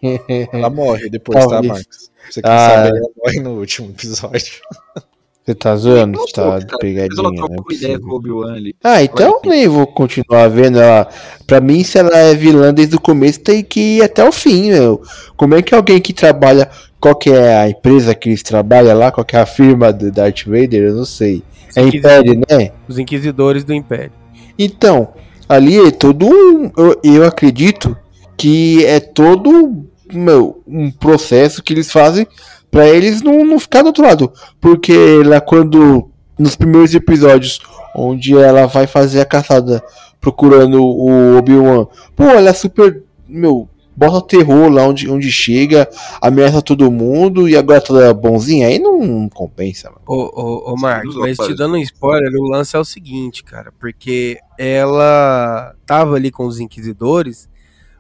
Ela 0.52 0.70
morre 0.70 1.10
depois, 1.10 1.40
tá, 1.44 1.50
Talvez. 1.50 1.72
Marcos? 1.72 2.10
Você 2.30 2.40
quer 2.40 2.48
Ah. 2.50 2.68
saber, 2.84 2.96
ela 2.98 3.08
morre 3.16 3.40
no 3.40 3.58
último 3.58 3.90
episódio. 3.90 4.60
Você 5.46 5.54
tá 5.54 5.76
zoando? 5.76 6.18
Você 6.18 6.32
tá 6.32 6.42
de 6.42 6.48
Mas 6.48 6.64
ela 6.64 6.78
pegadinha, 6.80 7.30
né? 7.30 7.36
trocou 7.36 7.72
ideia 7.72 8.00
com 8.00 8.08
o 8.08 8.14
Obi-Wan 8.16 8.52
ali. 8.52 8.74
Ah, 8.82 9.00
então 9.04 9.40
Vai. 9.44 9.50
nem 9.50 9.68
vou 9.68 9.86
continuar 9.86 10.48
vendo 10.48 10.80
ela. 10.80 11.08
Pra 11.46 11.60
mim, 11.60 11.84
se 11.84 11.98
ela 11.98 12.18
é 12.18 12.34
vilã 12.34 12.74
desde 12.74 12.96
o 12.96 13.00
começo, 13.00 13.38
tem 13.38 13.62
que 13.62 13.98
ir 13.98 14.02
até 14.02 14.28
o 14.28 14.32
fim, 14.32 14.72
meu. 14.72 15.00
Como 15.36 15.54
é 15.54 15.62
que 15.62 15.72
alguém 15.72 16.00
que 16.00 16.12
trabalha. 16.12 16.68
Qual 16.98 17.14
que 17.14 17.30
é 17.30 17.58
a 17.58 17.68
empresa 17.68 18.12
que 18.12 18.30
eles 18.30 18.42
trabalham 18.42 18.98
lá? 18.98 19.12
Qual 19.12 19.24
que 19.24 19.36
é 19.36 19.40
a 19.40 19.46
firma 19.46 19.92
do 19.92 20.10
Darth 20.10 20.44
Vader? 20.46 20.82
Eu 20.82 20.94
não 20.96 21.04
sei. 21.04 21.44
É 21.76 21.82
Império, 21.82 22.34
né? 22.50 22.72
Os 22.88 22.98
Inquisidores 22.98 23.62
do 23.62 23.72
Império. 23.72 24.10
Então, 24.58 25.10
ali 25.48 25.78
é 25.78 25.92
todo 25.92 26.26
um. 26.26 26.72
Eu, 26.76 27.00
eu 27.04 27.24
acredito 27.24 27.96
que 28.36 28.84
é 28.84 28.98
todo 28.98 29.86
meu, 30.12 30.62
um 30.66 30.90
processo 30.90 31.62
que 31.62 31.72
eles 31.72 31.90
fazem 31.90 32.26
pra 32.70 32.86
eles 32.88 33.22
não, 33.22 33.44
não 33.44 33.58
ficar 33.58 33.82
do 33.82 33.88
outro 33.88 34.04
lado. 34.04 34.32
Porque 34.60 35.22
lá 35.24 35.40
quando. 35.40 36.10
Nos 36.38 36.54
primeiros 36.54 36.94
episódios, 36.94 37.60
onde 37.94 38.36
ela 38.36 38.66
vai 38.66 38.86
fazer 38.86 39.20
a 39.20 39.24
caçada 39.24 39.82
procurando 40.20 40.82
o 40.82 41.38
Obi-Wan, 41.38 41.86
pô, 42.14 42.24
ela 42.24 42.50
é 42.50 42.52
super. 42.52 43.02
Meu. 43.26 43.68
Bota 43.98 44.20
terror 44.20 44.68
lá 44.68 44.86
onde, 44.86 45.08
onde 45.08 45.32
chega, 45.32 45.88
ameaça 46.20 46.60
todo 46.60 46.92
mundo 46.92 47.48
e 47.48 47.56
agora 47.56 47.80
toda 47.80 48.12
bonzinha, 48.12 48.66
aí 48.66 48.78
não 48.78 49.26
compensa, 49.30 49.88
mano. 49.88 50.02
Ô, 50.06 50.24
ô, 50.38 50.72
ô 50.72 50.76
Marcos, 50.76 51.16
mas 51.16 51.38
te 51.38 51.54
dando 51.54 51.76
um 51.76 51.78
spoiler, 51.78 52.30
o 52.38 52.46
lance 52.46 52.76
é 52.76 52.78
o 52.78 52.84
seguinte, 52.84 53.42
cara, 53.42 53.72
porque 53.80 54.38
ela 54.58 55.74
tava 55.86 56.16
ali 56.16 56.30
com 56.30 56.44
os 56.44 56.60
inquisidores, 56.60 57.48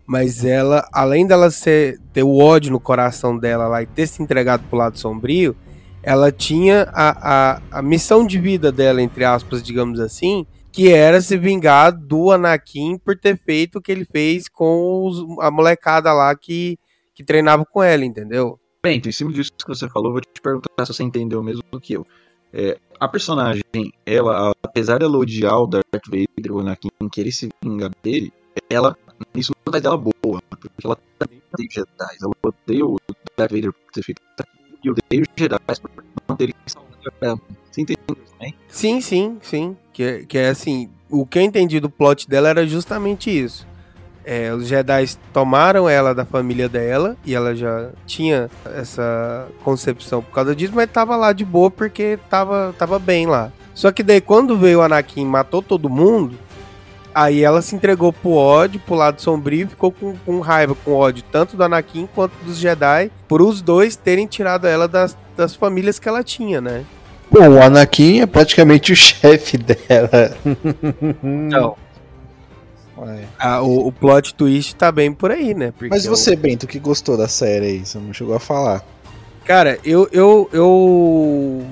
mas 0.06 0.44
ela, 0.44 0.88
além 0.92 1.26
dela 1.26 1.50
ser, 1.50 1.98
ter 2.12 2.22
o 2.22 2.38
ódio 2.38 2.70
no 2.70 2.80
coração 2.80 3.36
dela 3.36 3.66
lá 3.66 3.82
e 3.82 3.86
ter 3.86 4.06
se 4.06 4.22
entregado 4.22 4.64
pro 4.68 4.78
lado 4.78 4.98
sombrio, 4.98 5.56
ela 6.02 6.30
tinha 6.30 6.88
a, 6.92 7.54
a, 7.56 7.62
a 7.78 7.82
missão 7.82 8.24
de 8.26 8.38
vida 8.38 8.70
dela, 8.70 9.02
entre 9.02 9.24
aspas, 9.24 9.62
digamos 9.62 9.98
assim, 9.98 10.46
que 10.70 10.92
era 10.92 11.20
se 11.20 11.36
vingar 11.36 11.90
do 11.90 12.30
Anakin 12.30 12.98
por 12.98 13.16
ter 13.18 13.36
feito 13.36 13.78
o 13.78 13.82
que 13.82 13.90
ele 13.90 14.04
fez 14.04 14.48
com 14.48 15.04
os- 15.06 15.24
a 15.40 15.50
molecada 15.50 16.12
lá 16.12 16.34
que, 16.36 16.78
que 17.14 17.24
treinava 17.24 17.64
com 17.64 17.82
ela, 17.82 18.04
entendeu? 18.04 18.58
Bem, 18.84 18.98
então, 18.98 19.08
em 19.08 19.12
cima 19.12 19.32
disso 19.32 19.50
que 19.58 19.66
você 19.66 19.88
falou, 19.88 20.12
vou 20.12 20.20
te 20.20 20.40
perguntar 20.40 20.68
se 20.86 20.92
você 20.94 21.02
entendeu 21.02 21.42
mesmo 21.42 21.62
do 21.72 21.80
que 21.80 21.94
eu. 21.94 22.06
É, 22.52 22.78
a 23.00 23.08
personagem, 23.08 23.62
ela, 24.04 24.52
apesar 24.62 24.98
dela 25.00 25.18
odiar 25.18 25.58
o 25.60 25.66
Darth 25.66 25.84
Vader, 26.06 26.52
o 26.52 26.60
Anakin, 26.60 26.88
querer 27.10 27.32
se 27.32 27.48
vingar 27.62 27.90
dele, 28.02 28.32
ela 28.70 28.96
isso 29.34 29.52
não 29.64 29.72
faz 29.72 29.82
dela 29.82 29.96
boa, 29.96 30.42
porque 30.50 30.68
ela 30.84 30.98
também 31.18 31.42
odeia 31.52 31.68
Jedi. 31.70 32.16
Ela 32.22 32.32
odeia 32.42 32.86
o 32.86 32.96
Darth 33.36 33.52
Vader 33.52 33.72
por 33.72 33.92
ter 33.92 34.02
feito 34.02 34.22
e 34.84 34.90
odeia 34.90 35.22
os 35.22 35.28
Jedi 35.36 35.58
por 35.58 36.04
não 36.28 36.36
terem 36.36 36.54
salvado. 36.66 37.40
Você 37.70 37.80
entendeu 37.82 38.16
também? 38.38 38.54
Sim, 38.68 39.00
sim, 39.00 39.38
sim. 39.42 39.76
Que, 39.92 40.02
é- 40.02 40.24
que 40.24 40.38
é 40.38 40.48
assim, 40.48 40.90
o 41.10 41.26
que 41.26 41.38
eu 41.38 41.42
entendi 41.42 41.80
do 41.80 41.90
plot 41.90 42.28
dela 42.28 42.48
era 42.48 42.66
justamente 42.66 43.30
isso. 43.30 43.66
É, 44.24 44.52
os 44.52 44.66
Jedi 44.66 45.16
tomaram 45.32 45.88
ela 45.88 46.12
da 46.12 46.24
família 46.24 46.68
dela 46.68 47.16
e 47.24 47.32
ela 47.32 47.54
já 47.54 47.90
tinha 48.06 48.50
essa 48.74 49.46
concepção 49.62 50.20
por 50.20 50.32
causa 50.32 50.54
disso, 50.54 50.72
mas 50.74 50.90
tava 50.90 51.14
lá 51.14 51.32
de 51.32 51.44
boa 51.44 51.70
porque 51.70 52.18
tava, 52.28 52.74
tava 52.76 52.98
bem 52.98 53.26
lá. 53.26 53.52
Só 53.72 53.92
que 53.92 54.02
daí 54.02 54.20
quando 54.20 54.58
veio 54.58 54.80
o 54.80 54.82
Anakin 54.82 55.20
e 55.22 55.24
matou 55.24 55.62
todo 55.62 55.88
mundo, 55.88 56.36
aí 57.16 57.42
ela 57.42 57.62
se 57.62 57.74
entregou 57.74 58.12
pro 58.12 58.32
ódio, 58.32 58.78
pro 58.78 58.94
lado 58.94 59.22
sombrio 59.22 59.64
e 59.64 59.70
ficou 59.70 59.90
com, 59.90 60.14
com 60.18 60.40
raiva, 60.40 60.74
com 60.84 60.92
ódio, 60.92 61.24
tanto 61.32 61.56
do 61.56 61.64
Anakin 61.64 62.06
quanto 62.14 62.34
dos 62.44 62.58
Jedi, 62.58 63.10
por 63.26 63.40
os 63.40 63.62
dois 63.62 63.96
terem 63.96 64.26
tirado 64.26 64.66
ela 64.66 64.86
das, 64.86 65.16
das 65.34 65.54
famílias 65.54 65.98
que 65.98 66.06
ela 66.08 66.22
tinha, 66.22 66.60
né? 66.60 66.84
Bom, 67.30 67.48
o 67.48 67.62
Anakin 67.62 68.20
é 68.20 68.26
praticamente 68.26 68.92
o 68.92 68.96
chefe 68.96 69.56
dela. 69.56 70.36
Então, 71.24 71.74
Ué. 72.98 73.24
a- 73.38 73.62
o, 73.62 73.88
o 73.88 73.92
plot 73.92 74.34
twist 74.34 74.76
tá 74.76 74.92
bem 74.92 75.12
por 75.12 75.30
aí, 75.30 75.54
né? 75.54 75.72
Porque 75.72 75.88
Mas 75.88 76.04
você, 76.04 76.36
Bento, 76.36 76.66
que 76.66 76.78
gostou 76.78 77.16
da 77.16 77.28
série 77.28 77.66
aí? 77.66 77.86
Você 77.86 77.98
não 77.98 78.12
chegou 78.12 78.34
a 78.34 78.40
falar. 78.40 78.84
Cara, 79.44 79.78
eu, 79.84 80.08
eu, 80.12 80.48
eu, 80.52 81.64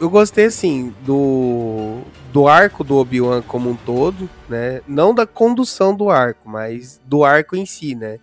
eu 0.00 0.08
gostei, 0.08 0.46
assim, 0.46 0.94
do, 1.04 2.00
do 2.32 2.48
arco 2.48 2.82
do 2.82 2.96
Obi-Wan 2.96 3.42
como 3.42 3.68
um 3.68 3.76
todo, 3.76 4.28
né? 4.48 4.80
Não 4.88 5.14
da 5.14 5.26
condução 5.26 5.94
do 5.94 6.08
arco, 6.08 6.48
mas 6.48 6.98
do 7.04 7.22
arco 7.22 7.54
em 7.54 7.66
si, 7.66 7.94
né? 7.94 8.18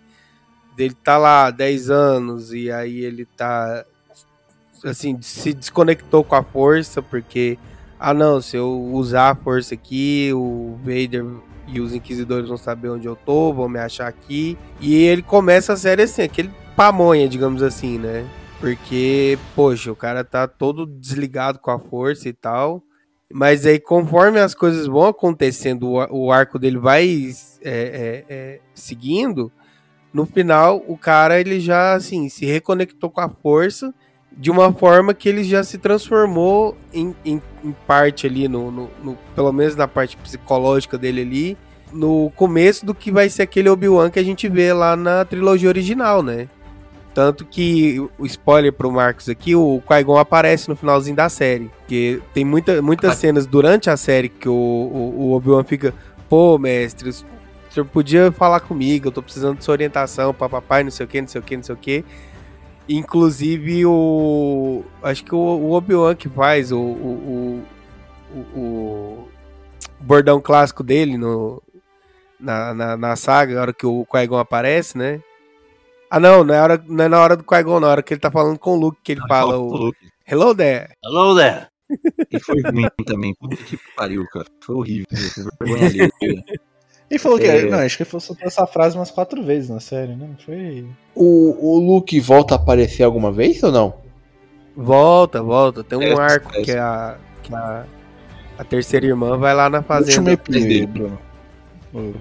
Ele 0.76 0.96
tá 0.96 1.18
lá 1.18 1.52
10 1.52 1.90
anos 1.92 2.52
e 2.52 2.72
aí 2.72 3.02
ele 3.02 3.26
tá, 3.26 3.86
assim, 4.84 5.22
se 5.22 5.54
desconectou 5.54 6.24
com 6.24 6.36
a 6.36 6.44
força, 6.44 7.02
porque, 7.02 7.60
ah 8.00 8.14
não, 8.14 8.42
se 8.42 8.58
eu 8.58 8.72
usar 8.92 9.30
a 9.30 9.36
força 9.36 9.76
aqui, 9.76 10.32
o 10.34 10.80
Vader 10.84 11.26
e 11.68 11.80
os 11.80 11.94
Inquisidores 11.94 12.48
vão 12.48 12.58
saber 12.58 12.90
onde 12.90 13.08
eu 13.08 13.16
tô, 13.16 13.54
vão 13.54 13.70
me 13.70 13.80
achar 13.80 14.08
aqui. 14.08 14.58
E 14.80 14.96
ele 14.96 15.22
começa 15.22 15.74
a 15.74 15.78
série 15.78 16.04
assim, 16.04 16.24
aquele 16.24 16.52
pamonha, 16.76 17.28
digamos 17.30 17.62
assim, 17.62 18.00
né? 18.00 18.26
Porque, 18.60 19.38
poxa, 19.56 19.92
o 19.92 19.96
cara 19.96 20.24
tá 20.24 20.48
todo 20.48 20.86
desligado 20.86 21.60
com 21.60 21.70
a 21.72 21.78
força 21.80 22.28
e 22.28 22.34
tal. 22.34 22.82
Mas 23.32 23.66
aí, 23.66 23.80
conforme 23.80 24.40
as 24.40 24.56
coisas 24.56 24.88
vão 24.88 25.06
acontecendo, 25.06 25.90
o, 25.90 26.00
ar- 26.00 26.10
o 26.12 26.32
arco 26.32 26.58
dele 26.58 26.78
vai 26.78 27.08
é, 27.62 27.70
é, 27.70 28.26
é, 28.30 28.60
seguindo. 28.74 29.52
No 30.14 30.26
final, 30.26 30.82
o 30.88 30.98
cara 30.98 31.40
ele 31.40 31.60
já 31.60 31.94
assim 31.94 32.30
se 32.30 32.46
reconectou 32.46 33.10
com 33.12 33.22
a 33.22 33.30
força 33.30 33.94
de 34.36 34.50
uma 34.50 34.72
forma 34.74 35.14
que 35.14 35.28
ele 35.28 35.44
já 35.44 35.64
se 35.64 35.78
transformou 35.78 36.76
em, 36.94 37.14
em, 37.26 37.42
em 37.64 37.72
parte 37.86 38.26
ali, 38.26 38.48
no, 38.48 38.72
no- 38.72 38.90
no- 39.04 39.18
pelo 39.36 39.52
menos 39.52 39.76
na 39.76 39.88
parte 39.88 40.16
psicológica 40.18 40.98
dele 40.98 41.22
ali, 41.22 41.58
no 41.92 42.32
começo 42.36 42.86
do 42.86 42.94
que 42.96 43.12
vai 43.12 43.30
ser 43.30 43.44
aquele 43.44 43.70
Obi-Wan 43.70 44.10
que 44.10 44.20
a 44.20 44.24
gente 44.24 44.48
vê 44.48 44.72
lá 44.74 44.96
na 44.96 45.26
trilogia 45.26 45.70
original, 45.70 46.24
né? 46.24 46.48
Tanto 47.18 47.46
que, 47.46 48.00
o 48.20 48.28
spoiler 48.28 48.72
pro 48.72 48.92
Marcos 48.92 49.28
aqui, 49.28 49.56
o 49.56 49.82
Qui-Gon 49.88 50.20
aparece 50.20 50.70
no 50.70 50.76
finalzinho 50.76 51.16
da 51.16 51.28
série. 51.30 51.72
Porque 51.80 52.22
tem 52.32 52.46
muita, 52.46 52.80
muitas 52.80 53.16
cenas 53.18 53.48
durante 53.48 53.90
a 53.90 53.98
série 53.98 54.30
que 54.30 54.48
o, 54.48 54.54
o, 54.54 55.14
o 55.22 55.32
Obi-Wan 55.32 55.64
fica, 55.64 55.96
pô, 56.30 56.60
mestre, 56.60 57.10
o 57.10 57.14
senhor 57.74 57.88
podia 57.88 58.32
falar 58.32 58.60
comigo, 58.60 59.08
eu 59.08 59.12
tô 59.12 59.24
precisando 59.24 59.58
de 59.58 59.64
sua 59.64 59.72
orientação, 59.72 60.32
papapá, 60.32 60.84
não 60.84 60.92
sei 60.92 61.08
o 61.08 61.10
que, 61.10 61.20
não 61.20 61.28
sei 61.28 61.42
o 61.42 61.44
que, 61.44 61.58
não 61.58 61.64
sei 61.64 61.74
o 61.74 61.78
que. 61.80 62.06
Inclusive 62.88 63.84
o. 63.88 64.84
Acho 65.02 65.24
que 65.24 65.34
o, 65.34 65.40
o 65.40 65.72
Obi-Wan 65.72 66.14
que 66.14 66.30
faz 66.30 66.72
o, 66.72 66.78
o, 66.80 67.64
o, 68.32 68.38
o- 68.56 68.60
o 68.60 69.28
bordão 70.00 70.40
clássico 70.40 70.84
dele 70.84 71.18
no, 71.18 71.64
na, 72.40 72.76
na, 72.76 72.96
na 72.96 73.16
saga, 73.16 73.56
na 73.56 73.62
hora 73.62 73.74
que 73.74 73.88
o 73.88 74.06
Qui-Gon 74.06 74.38
aparece, 74.38 74.96
né? 74.96 75.20
Ah, 76.10 76.20
não, 76.20 76.44
não 76.44 76.54
é, 76.54 76.62
hora, 76.62 76.84
não 76.88 77.04
é 77.04 77.08
na 77.08 77.20
hora 77.20 77.36
do 77.36 77.44
Qui-Gon, 77.44 77.80
na 77.80 77.88
hora 77.88 78.02
que 78.04 78.14
ele 78.14 78.22
tá 78.22 78.32
falando 78.32 78.58
com 78.58 78.72
o 78.72 78.80
Luke, 78.80 79.00
que 79.04 79.12
ele 79.14 79.22
fala 79.28 79.58
o. 79.60 79.92
Hello 80.26 80.56
there. 80.56 80.90
Hello 81.04 81.36
there. 81.36 81.68
E 82.32 82.40
foi 82.40 82.62
ruim 82.62 82.88
também. 83.06 83.34
Puta 83.36 83.56
que 83.58 83.78
pariu, 83.96 84.26
cara. 84.32 84.46
Foi 84.62 84.76
horrível. 84.76 85.06
Foi 85.10 85.68
vergonha 85.68 85.88
alheia. 85.88 86.12
Ele 87.10 87.20
falou 87.20 87.40
que. 87.40 87.46
É. 87.46 87.64
Não, 87.70 87.80
acho 87.80 87.96
que 87.96 88.04
ele 88.04 88.10
falou 88.10 88.20
soltou 88.20 88.46
essa 88.46 88.68
frase 88.68 88.98
umas 88.98 89.10
quatro 89.10 89.42
vezes 89.42 89.70
na 89.70 89.80
série, 89.80 90.14
né? 90.14 90.28
Não 90.28 90.38
foi. 90.38 90.86
O, 91.16 91.76
o 91.76 91.80
Luke 91.80 92.20
volta 92.20 92.56
a 92.56 92.58
aparecer 92.58 93.04
alguma 93.04 93.32
vez 93.32 93.64
ou 93.64 93.72
não? 93.72 94.02
Volta, 94.76 95.42
volta. 95.42 95.86
Tem 95.86 95.98
um 95.98 96.02
É, 96.02 96.14
arco 96.14 96.52
é. 96.54 96.62
que 96.62 96.72
a, 96.74 97.18
que 97.42 97.56
a, 97.56 97.86
a 98.58 98.64
terceira 98.66 99.06
irmã 99.06 99.38
vai 99.38 99.56
lá 99.56 99.70
na 99.70 99.82
fazenda. 99.82 100.32
último 100.32 100.58
episódio, 100.58 100.88
Bruno. 100.90 101.20
O 101.94 102.14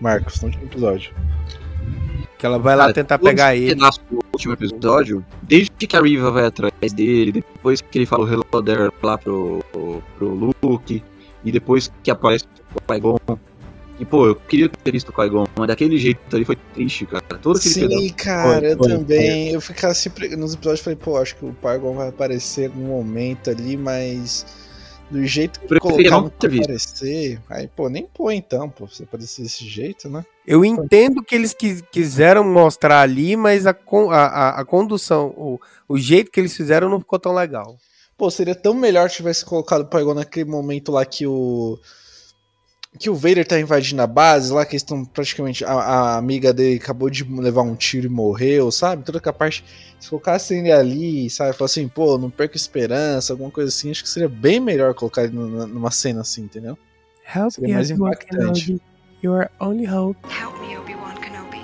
Marcos, 0.00 0.40
no 0.40 0.48
último 0.48 0.64
episódio. 0.64 1.14
Que 2.38 2.46
ela 2.46 2.58
vai 2.58 2.74
lá 2.76 2.84
Cara, 2.84 2.94
tentar 2.94 3.18
todos 3.18 3.30
pegar 3.30 3.54
ele. 3.56 3.74
do 3.74 4.18
último 4.32 4.54
episódio, 4.54 5.24
desde 5.42 5.70
que 5.70 5.96
a 5.96 6.00
Riva 6.00 6.30
vai 6.30 6.46
atrás 6.46 6.92
dele, 6.92 7.32
depois 7.32 7.80
que 7.80 7.98
ele 7.98 8.06
fala 8.06 8.24
o 8.24 8.28
Hello 8.28 8.62
there 8.62 8.90
lá 9.02 9.16
pro, 9.16 9.64
pro 10.16 10.54
Luke, 10.62 11.02
e 11.44 11.52
depois 11.52 11.92
que 12.02 12.10
aparece 12.10 12.44
o 12.74 12.80
Qui-Gon. 12.80 13.18
E 14.00 14.04
pô, 14.04 14.26
eu 14.26 14.34
queria 14.34 14.68
ter 14.68 14.90
visto 14.90 15.10
o 15.10 15.12
Qui-Gon, 15.12 15.46
mas 15.56 15.68
daquele 15.68 15.96
jeito 15.98 16.18
ali 16.34 16.44
foi 16.44 16.56
triste, 16.74 17.06
cara. 17.06 17.22
Todo 17.40 17.58
aquele 17.58 17.74
pedaço. 17.74 18.00
Sim, 18.02 18.08
cara, 18.14 18.58
Foi, 18.58 18.72
eu 18.72 18.78
foi, 18.78 18.88
também. 18.88 19.50
Eu 19.50 19.60
ficava 19.60 19.94
sempre. 19.94 20.34
Nos 20.34 20.54
episódios 20.54 20.80
eu 20.80 20.84
falei, 20.84 20.96
pô, 20.96 21.16
acho 21.16 21.36
que 21.36 21.44
o 21.44 21.52
Pargon 21.52 21.94
vai 21.94 22.08
aparecer 22.08 22.62
em 22.62 22.66
algum 22.66 22.86
momento 22.88 23.50
ali, 23.50 23.76
mas. 23.76 24.44
Do 25.10 25.24
jeito 25.24 25.60
que 25.60 25.78
colocar 25.78 26.30
ter 26.30 26.48
visto. 26.50 26.64
aparecer. 26.64 27.40
Aí, 27.48 27.68
pô, 27.68 27.88
nem 27.88 28.04
põe 28.06 28.36
então, 28.36 28.68
pô, 28.68 28.86
você 28.88 29.04
aparecer 29.04 29.42
desse 29.42 29.64
jeito, 29.68 30.08
né? 30.08 30.24
Eu 30.46 30.64
entendo 30.64 31.22
que 31.22 31.34
eles 31.34 31.52
quis- 31.54 31.82
quiseram 31.92 32.42
mostrar 32.42 33.00
ali, 33.00 33.36
mas 33.36 33.66
a, 33.66 33.74
con- 33.74 34.10
a, 34.10 34.24
a, 34.26 34.60
a 34.60 34.64
condução, 34.64 35.28
o, 35.36 35.60
o 35.88 35.98
jeito 35.98 36.30
que 36.30 36.40
eles 36.40 36.56
fizeram 36.56 36.88
não 36.88 36.98
ficou 36.98 37.18
tão 37.18 37.34
legal. 37.34 37.76
Pô, 38.16 38.30
seria 38.30 38.54
tão 38.54 38.74
melhor 38.74 39.10
se 39.10 39.16
tivesse 39.16 39.44
colocado 39.44 39.82
o 39.82 39.86
Pargon 39.86 40.14
naquele 40.14 40.48
momento 40.48 40.90
lá 40.92 41.04
que 41.04 41.26
o. 41.26 41.78
Que 42.98 43.10
o 43.10 43.14
Vader 43.14 43.46
tá 43.46 43.58
invadindo 43.58 44.00
a 44.02 44.06
base, 44.06 44.52
lá 44.52 44.64
que 44.64 44.72
eles 44.72 44.82
estão 44.82 45.04
praticamente. 45.04 45.64
A, 45.64 45.72
a 45.72 46.16
amiga 46.16 46.52
dele 46.52 46.76
acabou 46.76 47.10
de 47.10 47.24
levar 47.24 47.62
um 47.62 47.74
tiro 47.74 48.06
e 48.06 48.10
morreu, 48.10 48.70
sabe? 48.70 49.02
Toda 49.02 49.18
aquela 49.18 49.32
parte. 49.32 49.64
Se 49.98 50.08
colocassem 50.08 50.60
ele 50.60 50.72
ali, 50.72 51.28
sabe? 51.28 51.56
Falar 51.56 51.66
assim, 51.66 51.88
pô, 51.88 52.16
não 52.18 52.30
perca 52.30 52.56
esperança, 52.56 53.32
alguma 53.32 53.50
coisa 53.50 53.68
assim, 53.68 53.90
acho 53.90 54.02
que 54.02 54.08
seria 54.08 54.28
bem 54.28 54.60
melhor 54.60 54.94
colocar 54.94 55.24
ele 55.24 55.34
numa 55.34 55.66
numa 55.66 55.90
cena 55.90 56.20
assim, 56.20 56.42
entendeu? 56.42 56.78
Help 57.34 57.52
Seria 57.52 57.74
mais 57.74 57.90
impactante. 57.90 58.80
Your 59.22 59.48
only 59.58 59.86
hope. 59.86 60.18
Help 60.28 60.60
me, 60.60 60.76
Obi-Wan 60.76 61.14
Kenobi. 61.16 61.62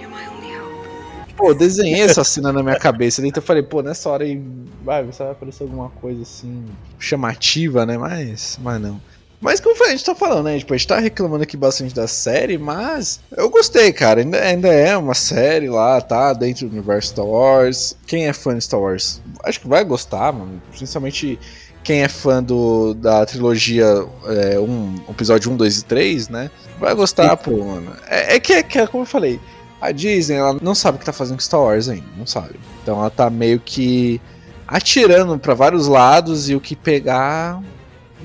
You're 0.00 0.08
my 0.08 0.26
only 0.28 0.56
hope. 0.56 1.34
Pô, 1.36 1.52
desenhei 1.52 2.00
essa 2.00 2.24
cena 2.24 2.50
na 2.52 2.62
minha 2.62 2.78
cabeça, 2.78 3.20
daí 3.20 3.30
eu 3.34 3.42
falei, 3.42 3.62
pô, 3.62 3.82
nessa 3.82 4.08
hora 4.08 4.24
aí 4.24 4.42
vai, 4.82 5.04
vai 5.04 5.30
aparecer 5.30 5.62
alguma 5.62 5.90
coisa 5.90 6.22
assim, 6.22 6.64
chamativa, 6.98 7.84
né? 7.84 7.98
Mas, 7.98 8.58
mas 8.62 8.80
não. 8.80 9.00
Mas 9.40 9.58
como 9.58 9.74
a 9.84 9.88
gente 9.88 10.04
tá 10.04 10.14
falando, 10.14 10.44
né? 10.44 10.58
Tipo, 10.58 10.74
a 10.74 10.76
gente 10.76 10.86
tá 10.86 10.98
reclamando 10.98 11.42
aqui 11.42 11.56
bastante 11.56 11.94
da 11.94 12.06
série, 12.06 12.58
mas 12.58 13.20
eu 13.34 13.48
gostei, 13.48 13.90
cara. 13.90 14.20
Ainda, 14.20 14.38
ainda 14.38 14.68
é 14.68 14.94
uma 14.96 15.14
série 15.14 15.68
lá, 15.68 15.98
tá? 16.00 16.34
Dentro 16.34 16.68
do 16.68 16.72
universo 16.72 17.08
Star 17.08 17.24
Wars. 17.24 17.96
Quem 18.06 18.28
é 18.28 18.32
fã 18.34 18.54
de 18.54 18.62
Star 18.62 18.80
Wars? 18.80 19.22
Acho 19.42 19.60
que 19.60 19.68
vai 19.68 19.82
gostar, 19.82 20.30
mano. 20.30 20.60
Principalmente 20.70 21.38
quem 21.82 22.02
é 22.02 22.08
fã 22.08 22.42
do, 22.42 22.92
da 22.92 23.24
trilogia 23.24 23.86
é, 24.26 24.58
um, 24.60 24.96
episódio 25.08 25.50
1, 25.50 25.56
2 25.56 25.78
e 25.78 25.84
3, 25.84 26.28
né? 26.28 26.50
Vai 26.78 26.94
gostar, 26.94 27.34
pô, 27.38 27.64
mano. 27.64 27.96
É, 28.08 28.36
é 28.36 28.40
que, 28.40 28.52
é 28.52 28.62
que, 28.62 28.78
é 28.78 28.86
como 28.86 29.04
eu 29.04 29.06
falei, 29.06 29.40
a 29.80 29.90
Disney, 29.90 30.36
ela 30.36 30.58
não 30.60 30.74
sabe 30.74 30.96
o 30.96 30.98
que 30.98 31.06
tá 31.06 31.12
fazendo 31.12 31.36
com 31.36 31.42
Star 31.42 31.60
Wars 31.60 31.88
ainda, 31.88 32.06
não 32.16 32.26
sabe. 32.26 32.60
Então 32.82 32.98
ela 32.98 33.10
tá 33.10 33.30
meio 33.30 33.58
que 33.58 34.20
atirando 34.68 35.38
pra 35.38 35.54
vários 35.54 35.86
lados 35.86 36.50
e 36.50 36.54
o 36.54 36.60
que 36.60 36.76
pegar 36.76 37.60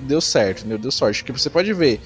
deu 0.05 0.21
certo, 0.21 0.59
entendeu? 0.59 0.77
Deu 0.77 0.91
sorte. 0.91 1.23
Porque 1.23 1.37
você 1.39 1.49
pode 1.49 1.71
ver, 1.73 1.99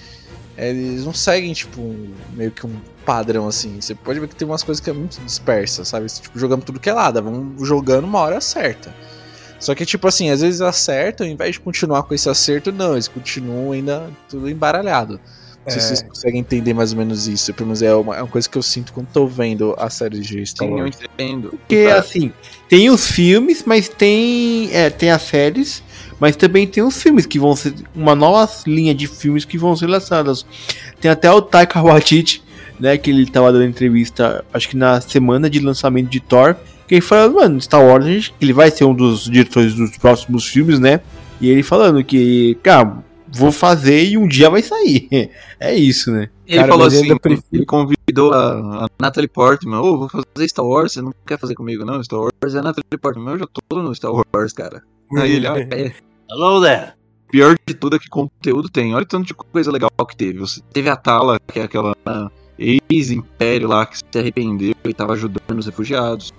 eles 0.58 1.06
não 1.06 1.14
seguem, 1.14 1.54
tipo, 1.54 1.80
um- 1.82 2.14
meio 2.34 2.52
que 2.52 2.66
um 2.66 2.76
padrão 3.06 3.48
assim. 3.48 3.80
Você 3.80 3.96
pode 3.96 4.20
ver 4.20 4.28
que 4.28 4.36
tem 4.36 4.48
umas 4.48 4.64
coisas 4.64 4.82
que 4.84 4.90
é 4.90 4.94
muito 4.94 5.20
dispersa, 5.22 5.86
sabe? 5.86 6.08
Tipo, 6.08 6.38
jogando 6.38 6.64
tudo 6.64 6.80
que 6.80 6.90
é 6.90 6.94
lado, 6.94 7.22
vão 7.22 7.54
jogando 7.66 8.06
uma 8.06 8.20
hora 8.20 8.42
certa. 8.42 8.94
Só 9.60 9.76
que, 9.76 9.86
tipo 9.86 10.08
assim, 10.08 10.30
às 10.30 10.40
vezes 10.42 10.62
acertam, 10.62 11.28
ao 11.28 11.34
invés 11.34 11.54
de 11.54 11.60
continuar 11.60 12.04
com 12.04 12.14
esse 12.14 12.30
acerto, 12.30 12.72
não, 12.72 12.94
eles 12.94 13.08
continuam 13.10 13.74
ainda 13.74 14.10
tudo 14.30 14.50
embaralhado. 14.50 15.20
Não 15.66 15.72
sei 15.74 15.82
se 15.82 15.88
É. 15.92 15.96
vocês 15.96 16.02
conseguem 16.10 16.40
entender 16.40 16.74
mais 16.74 16.94
ou 16.94 16.98
menos 16.98 17.28
isso. 17.28 17.54
Pelo 17.54 17.68
menos 17.68 17.82
é 17.82 17.94
uma, 17.94 18.16
é 18.16 18.22
uma 18.22 18.28
coisa 18.32 18.48
que 18.50 18.58
eu 18.58 18.64
sinto 18.64 18.94
quando 18.94 19.08
tô 19.08 19.28
vendo 19.28 19.76
a 19.78 19.90
série 19.90 20.20
de 20.22 20.46
Star 20.46 20.68
Sim, 20.68 20.80
eu 20.80 20.88
entendo. 20.88 21.50
Porque, 21.50 21.88
assim, 21.94 22.32
tem 22.70 22.90
os 22.90 23.06
filmes, 23.12 23.64
mas 23.66 23.90
tem. 23.90 24.70
É, 24.74 24.90
tem 24.90 25.12
as 25.12 25.22
séries, 25.24 25.84
mas 26.20 26.36
também 26.36 26.68
tem 26.68 26.84
os 26.84 27.02
filmes 27.02 27.26
que 27.26 27.40
vão 27.40 27.56
ser. 27.56 27.74
Uma 27.96 28.16
nova 28.16 28.50
linha 28.68 28.94
de 28.94 29.08
filmes 29.08 29.46
que 29.46 29.58
vão 29.58 29.76
ser 29.76 29.88
lançadas. 29.88 30.46
Tem 31.00 31.10
até 31.10 31.32
o 31.32 31.42
Taika 31.42 31.82
Waititi 31.82 32.44
né? 32.80 32.98
Que 32.98 33.10
ele 33.10 33.26
tava 33.26 33.52
dando 33.52 33.66
entrevista, 33.66 34.44
acho 34.54 34.70
que 34.70 34.78
na 34.78 35.02
semana 35.02 35.50
de 35.50 35.60
lançamento 35.60 36.10
de 36.10 36.20
Thor. 36.20 36.56
Que 36.88 36.96
ele 36.96 37.02
falando, 37.02 37.36
mano, 37.36 37.62
Star 37.62 37.84
Wars, 37.86 38.04
gente- 38.06 38.34
ele 38.42 38.52
vai 38.54 38.72
ser 38.72 38.84
um 38.86 38.94
dos 38.96 39.26
diretores 39.26 39.76
dos 39.76 39.96
próximos 39.98 40.48
filmes, 40.48 40.80
né? 40.80 41.02
E 41.40 41.48
ele 41.50 41.62
falando 41.62 42.04
que, 42.04 42.58
cara, 42.64 42.98
vou 43.32 43.52
fazer 43.52 44.06
e 44.06 44.18
um 44.18 44.28
dia 44.28 44.50
vai 44.50 44.64
sair. 44.64 45.08
É 45.60 45.76
isso, 45.76 46.10
né? 46.10 46.30
Ele 46.48 46.58
Cara, 46.58 46.72
falou 46.72 46.88
assim, 46.88 47.04
ainda 47.04 47.20
prefiro- 47.20 47.44
ele 47.52 47.66
convidou 47.66 48.34
a, 48.34 48.86
a 48.86 48.88
Natalie 49.00 49.28
Portman, 49.28 49.78
ô, 49.82 49.98
vou 50.00 50.10
fazer 50.10 50.48
Star 50.48 50.66
Wars, 50.66 50.94
você 50.94 51.02
não 51.02 51.14
quer 51.28 51.38
fazer 51.38 51.54
comigo 51.54 51.84
não? 51.86 52.02
Star 52.02 52.18
Wars 52.22 52.56
é 52.56 52.60
a 52.60 52.64
Natalie 52.64 52.98
Portman, 53.00 53.34
eu 53.34 53.40
já 53.40 53.46
tô 53.70 53.82
no 53.84 53.94
Star 53.94 54.12
Wars, 54.12 54.54
cara. 54.54 54.82
Aí 55.18 55.34
ele, 55.34 55.46
ah, 55.52 55.60
é. 55.60 55.92
Hello 56.32 56.62
there. 56.62 56.94
Pior 57.32 57.58
de 57.68 57.74
tudo 57.74 57.96
é 57.96 58.00
que 58.00 58.08
conteúdo 58.08 58.70
tem, 58.70 58.94
olha 58.94 59.02
o 59.02 59.08
tanto 59.08 59.26
de 59.26 59.34
coisa 59.34 59.72
legal 59.72 59.90
que 60.08 60.16
teve. 60.16 60.38
Você 60.38 60.62
teve 60.72 60.88
a 60.88 60.96
Tala, 60.96 61.40
que 61.40 61.60
é 61.60 61.64
aquela 61.64 61.96
ex-império 62.60 63.68
lá 63.68 63.84
que 63.84 63.98
se 63.98 64.04
arrependeu 64.16 64.76
e 64.86 64.94
tava 64.94 65.14
ajudando 65.14 65.58
os 65.58 65.66
refugiados. 65.66 66.32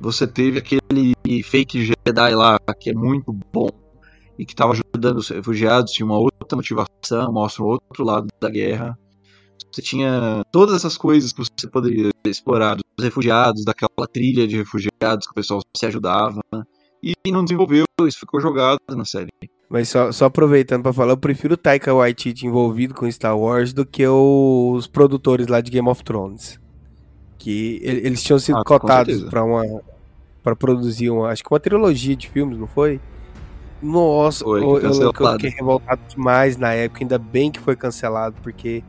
Você 0.00 0.26
teve 0.26 0.58
aquele 0.58 1.12
fake 1.44 1.84
Jedi 1.84 2.34
lá, 2.34 2.58
que 2.80 2.88
é 2.88 2.94
muito 2.94 3.30
bom 3.52 3.68
e 4.38 4.46
que 4.46 4.54
tava 4.54 4.72
ajudando 4.72 5.18
os 5.18 5.28
refugiados, 5.28 5.92
tinha 5.92 6.06
uma 6.06 6.18
outra 6.18 6.56
motivação, 6.56 7.30
mostra 7.30 7.62
um 7.62 7.66
outro 7.66 8.04
lado 8.04 8.28
da 8.40 8.48
guerra. 8.48 8.98
Você 9.70 9.82
tinha 9.82 10.42
todas 10.50 10.76
essas 10.76 10.96
coisas 10.96 11.34
que 11.34 11.44
você 11.44 11.68
poderia 11.70 12.08
explorar 12.24 12.76
dos 12.76 13.04
refugiados, 13.04 13.66
daquela 13.66 14.08
trilha 14.10 14.48
de 14.48 14.56
refugiados 14.56 15.26
que 15.26 15.32
o 15.32 15.34
pessoal 15.34 15.60
se 15.76 15.84
ajudava. 15.84 16.40
E 17.24 17.30
não 17.30 17.44
desenvolveu, 17.44 17.84
isso 18.02 18.18
ficou 18.20 18.40
jogado 18.40 18.78
na 18.90 19.04
série. 19.04 19.28
Mas 19.68 19.88
só, 19.88 20.10
só 20.12 20.24
aproveitando 20.26 20.82
pra 20.82 20.92
falar, 20.92 21.12
eu 21.12 21.16
prefiro 21.16 21.54
o 21.54 21.56
Taika 21.56 21.92
Waititi 21.94 22.46
envolvido 22.46 22.94
com 22.94 23.10
Star 23.10 23.36
Wars 23.38 23.72
do 23.72 23.84
que 23.86 24.06
os 24.06 24.86
produtores 24.86 25.46
lá 25.46 25.60
de 25.60 25.70
Game 25.70 25.88
of 25.88 26.02
Thrones. 26.04 26.60
Que 27.38 27.80
ele- 27.82 28.06
eles 28.06 28.22
tinham 28.22 28.38
sido 28.38 28.58
Ah, 28.58 28.64
cotados 28.64 29.22
pra 29.24 29.44
uma 29.44 29.62
para 30.42 30.54
produzir 30.54 31.10
uma, 31.10 31.28
acho 31.30 31.42
que 31.42 31.52
uma 31.52 31.58
trilogia 31.58 32.14
de 32.14 32.28
filmes, 32.28 32.56
não 32.56 32.68
foi? 32.68 33.00
Nossa, 33.82 34.44
Foi, 34.44 34.62
eu, 34.62 34.78
eu 34.78 35.02
eu 35.02 35.12
fiquei 35.32 35.50
revoltado 35.50 36.00
demais 36.08 36.56
na 36.56 36.72
época, 36.72 37.02
ainda 37.02 37.18
bem 37.18 37.50
que 37.50 37.58
foi 37.60 37.74
cancelado, 37.76 38.36
porque 38.42 38.82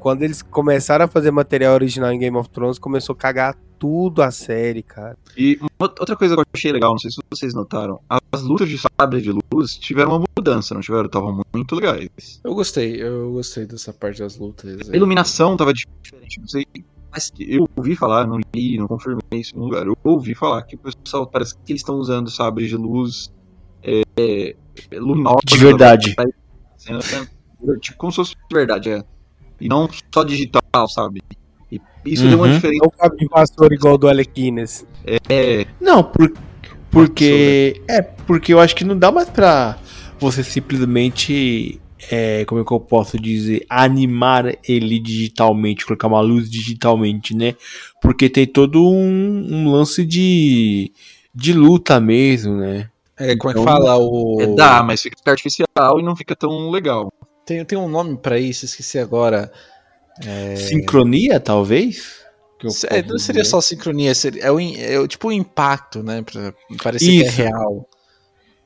quando 0.00 0.22
eles 0.24 0.42
começaram 0.42 1.04
a 1.04 1.08
fazer 1.08 1.30
material 1.30 1.74
original 1.74 2.10
em 2.12 2.18
Game 2.18 2.36
of 2.36 2.48
Thrones, 2.50 2.78
começou 2.78 3.12
a 3.14 3.16
cagar 3.16 3.56
tudo 3.78 4.22
a 4.22 4.30
série, 4.30 4.82
cara. 4.82 5.16
E 5.36 5.58
outra 5.78 6.16
coisa 6.16 6.34
que 6.34 6.40
eu 6.40 6.44
achei 6.54 6.72
legal, 6.72 6.92
não 6.92 6.98
sei 6.98 7.10
se 7.10 7.18
vocês 7.30 7.54
notaram, 7.54 8.00
as 8.32 8.42
lutas 8.42 8.68
de 8.68 8.78
sabre 8.78 9.20
de 9.20 9.32
luz 9.52 9.76
tiveram 9.76 10.16
uma 10.16 10.24
mudança, 10.36 10.74
não 10.74 10.80
tiveram? 10.80 11.06
Estavam 11.06 11.42
muito 11.54 11.74
legais. 11.74 12.40
Eu 12.42 12.54
gostei, 12.54 13.02
eu 13.02 13.32
gostei 13.32 13.66
dessa 13.66 13.92
parte 13.92 14.20
das 14.20 14.36
lutas. 14.38 14.88
A 14.90 14.96
iluminação 14.96 15.56
tava 15.56 15.72
diferente, 15.72 16.40
não 16.40 16.48
sei. 16.48 16.66
Mas 17.12 17.32
eu 17.38 17.66
ouvi 17.76 17.96
falar, 17.96 18.26
não 18.26 18.38
li, 18.54 18.76
não 18.76 18.86
confirmei 18.86 19.22
isso 19.32 19.52
em 19.54 19.58
nenhum 19.58 19.68
lugar. 19.70 19.86
Eu 19.86 19.96
ouvi 20.04 20.34
falar 20.34 20.62
que 20.62 20.76
o 20.76 20.78
pessoal 20.78 21.26
parece 21.26 21.54
que 21.64 21.72
eles 21.72 21.80
estão 21.80 21.96
usando 21.96 22.30
sabres 22.30 22.68
de 22.68 22.76
luz 22.76 23.32
é, 23.82 24.02
é, 24.18 24.54
luminosa. 24.98 25.38
De 25.46 25.56
verdade. 25.58 26.14
pra- 26.14 26.26
Tipo, 27.80 27.96
como 27.98 28.12
se 28.12 28.16
fosse 28.16 28.32
de 28.34 28.54
verdade, 28.54 28.90
é. 28.90 29.02
E 29.60 29.68
não 29.68 29.88
só 30.12 30.22
digital, 30.22 30.86
sabe? 30.88 31.22
E 31.70 31.80
isso 32.04 32.28
deu 32.28 32.38
uma 32.38 32.46
Uhum. 32.46 32.52
diferença. 32.54 32.82
Não 32.84 32.90
cabo 32.90 33.16
de 33.16 33.26
vassoura 33.26 33.74
igual 33.74 33.98
do 33.98 34.08
Alec 34.08 34.30
Guinness. 34.32 34.86
É, 35.28 35.66
Não, 35.80 36.02
por, 36.04 36.32
porque. 36.90 37.80
É, 37.88 38.02
porque 38.02 38.52
eu 38.52 38.60
acho 38.60 38.74
que 38.76 38.84
não 38.84 38.96
dá 38.98 39.10
mais 39.10 39.28
pra 39.28 39.76
você 40.18 40.42
simplesmente. 40.42 41.80
É, 42.10 42.44
como 42.44 42.60
é 42.60 42.64
que 42.64 42.70
eu 42.72 42.78
posso 42.78 43.18
dizer? 43.18 43.64
Animar 43.68 44.54
ele 44.68 44.98
digitalmente, 45.00 45.84
colocar 45.86 46.06
uma 46.06 46.20
luz 46.20 46.48
digitalmente, 46.50 47.34
né? 47.34 47.54
Porque 48.00 48.28
tem 48.28 48.46
todo 48.46 48.86
um, 48.86 49.46
um 49.50 49.70
lance 49.72 50.04
de. 50.04 50.92
de 51.34 51.52
luta 51.52 51.98
mesmo, 51.98 52.54
né? 52.56 52.88
É, 53.18 53.34
como 53.34 53.50
é 53.50 53.54
que 53.54 53.60
Então, 53.60 53.64
fala 53.72 53.96
o. 53.98 54.36
é, 54.40 54.46
dá, 54.54 54.82
mas 54.82 55.00
fica 55.00 55.16
artificial 55.26 55.98
e 55.98 56.02
não 56.02 56.14
fica 56.14 56.36
tão 56.36 56.70
legal. 56.70 57.10
Tem, 57.46 57.64
tem 57.64 57.78
um 57.78 57.88
nome 57.88 58.16
pra 58.18 58.38
isso, 58.38 58.64
esqueci 58.66 58.98
agora. 58.98 59.50
Sincronia, 60.56 61.38
talvez? 61.40 62.24
É, 62.88 63.02
não 63.02 63.18
seria 63.18 63.44
só 63.44 63.60
sincronia, 63.60 64.14
seria, 64.14 64.44
é, 64.44 64.50
o, 64.50 64.58
é 64.58 64.98
o 64.98 65.06
tipo 65.06 65.28
o 65.28 65.32
impacto, 65.32 66.02
né? 66.02 66.22
Pra 66.22 66.54
parecer 66.82 67.04
que 67.04 67.22
é 67.22 67.26
Isso. 67.26 67.36
real. 67.36 67.88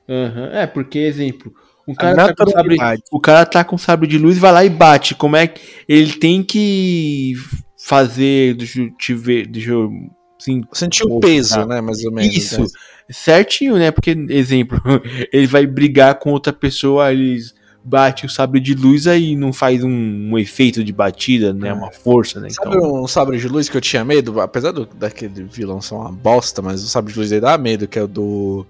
Aham, 0.08 0.50
É, 0.52 0.66
porque, 0.66 0.98
exemplo, 0.98 1.52
um 1.86 1.94
cara 1.94 2.32
tá 2.32 2.44
com 2.44 2.50
sabre, 2.50 2.76
o 3.10 3.20
cara 3.20 3.46
tá 3.46 3.64
com 3.64 3.78
sabre 3.78 4.08
de 4.08 4.18
luz 4.18 4.36
e 4.36 4.40
vai 4.40 4.52
lá 4.52 4.64
e 4.64 4.70
bate. 4.70 5.14
Como 5.14 5.36
é 5.36 5.46
que 5.46 5.60
ele 5.88 6.12
tem 6.14 6.42
que 6.42 7.34
fazer, 7.76 8.54
deixa 8.54 8.80
eu 8.80 8.90
te 8.96 9.14
ver, 9.14 9.46
deixa 9.46 9.70
eu 9.70 9.90
assim, 10.38 10.62
Sentir 10.72 11.04
o 11.04 11.18
peso, 11.18 11.56
tá. 11.56 11.66
né? 11.66 11.80
Mais 11.80 12.04
ou 12.04 12.12
menos. 12.12 12.36
Isso. 12.36 12.60
né? 12.60 12.66
certinho, 13.10 13.76
né? 13.76 13.90
Porque, 13.90 14.10
exemplo, 14.28 14.80
ele 15.32 15.46
vai 15.46 15.66
brigar 15.66 16.18
com 16.18 16.30
outra 16.30 16.52
pessoa, 16.52 17.12
eles 17.12 17.54
bate 17.82 18.26
o 18.26 18.28
sabre 18.28 18.60
de 18.60 18.74
luz 18.74 19.06
aí 19.06 19.34
não 19.34 19.52
faz 19.52 19.82
um, 19.82 19.90
um 19.90 20.38
efeito 20.38 20.84
de 20.84 20.92
batida, 20.92 21.52
né? 21.52 21.68
É. 21.68 21.72
Uma 21.72 21.90
força, 21.90 22.40
né? 22.40 22.48
Sabe 22.50 22.76
Então, 22.76 23.02
um 23.02 23.08
sabre 23.08 23.38
de 23.38 23.48
luz 23.48 23.68
que 23.68 23.76
eu 23.76 23.80
tinha 23.80 24.04
medo? 24.04 24.40
Apesar 24.40 24.72
do, 24.72 24.86
daquele 24.86 25.44
vilão 25.44 25.80
ser 25.80 25.94
uma 25.94 26.12
bosta, 26.12 26.60
mas 26.60 26.82
o 26.82 26.88
sabre 26.88 27.12
de 27.12 27.18
luz 27.18 27.32
aí 27.32 27.40
dá 27.40 27.56
medo, 27.56 27.88
que 27.88 27.98
é 27.98 28.02
o 28.02 28.08
do. 28.08 28.66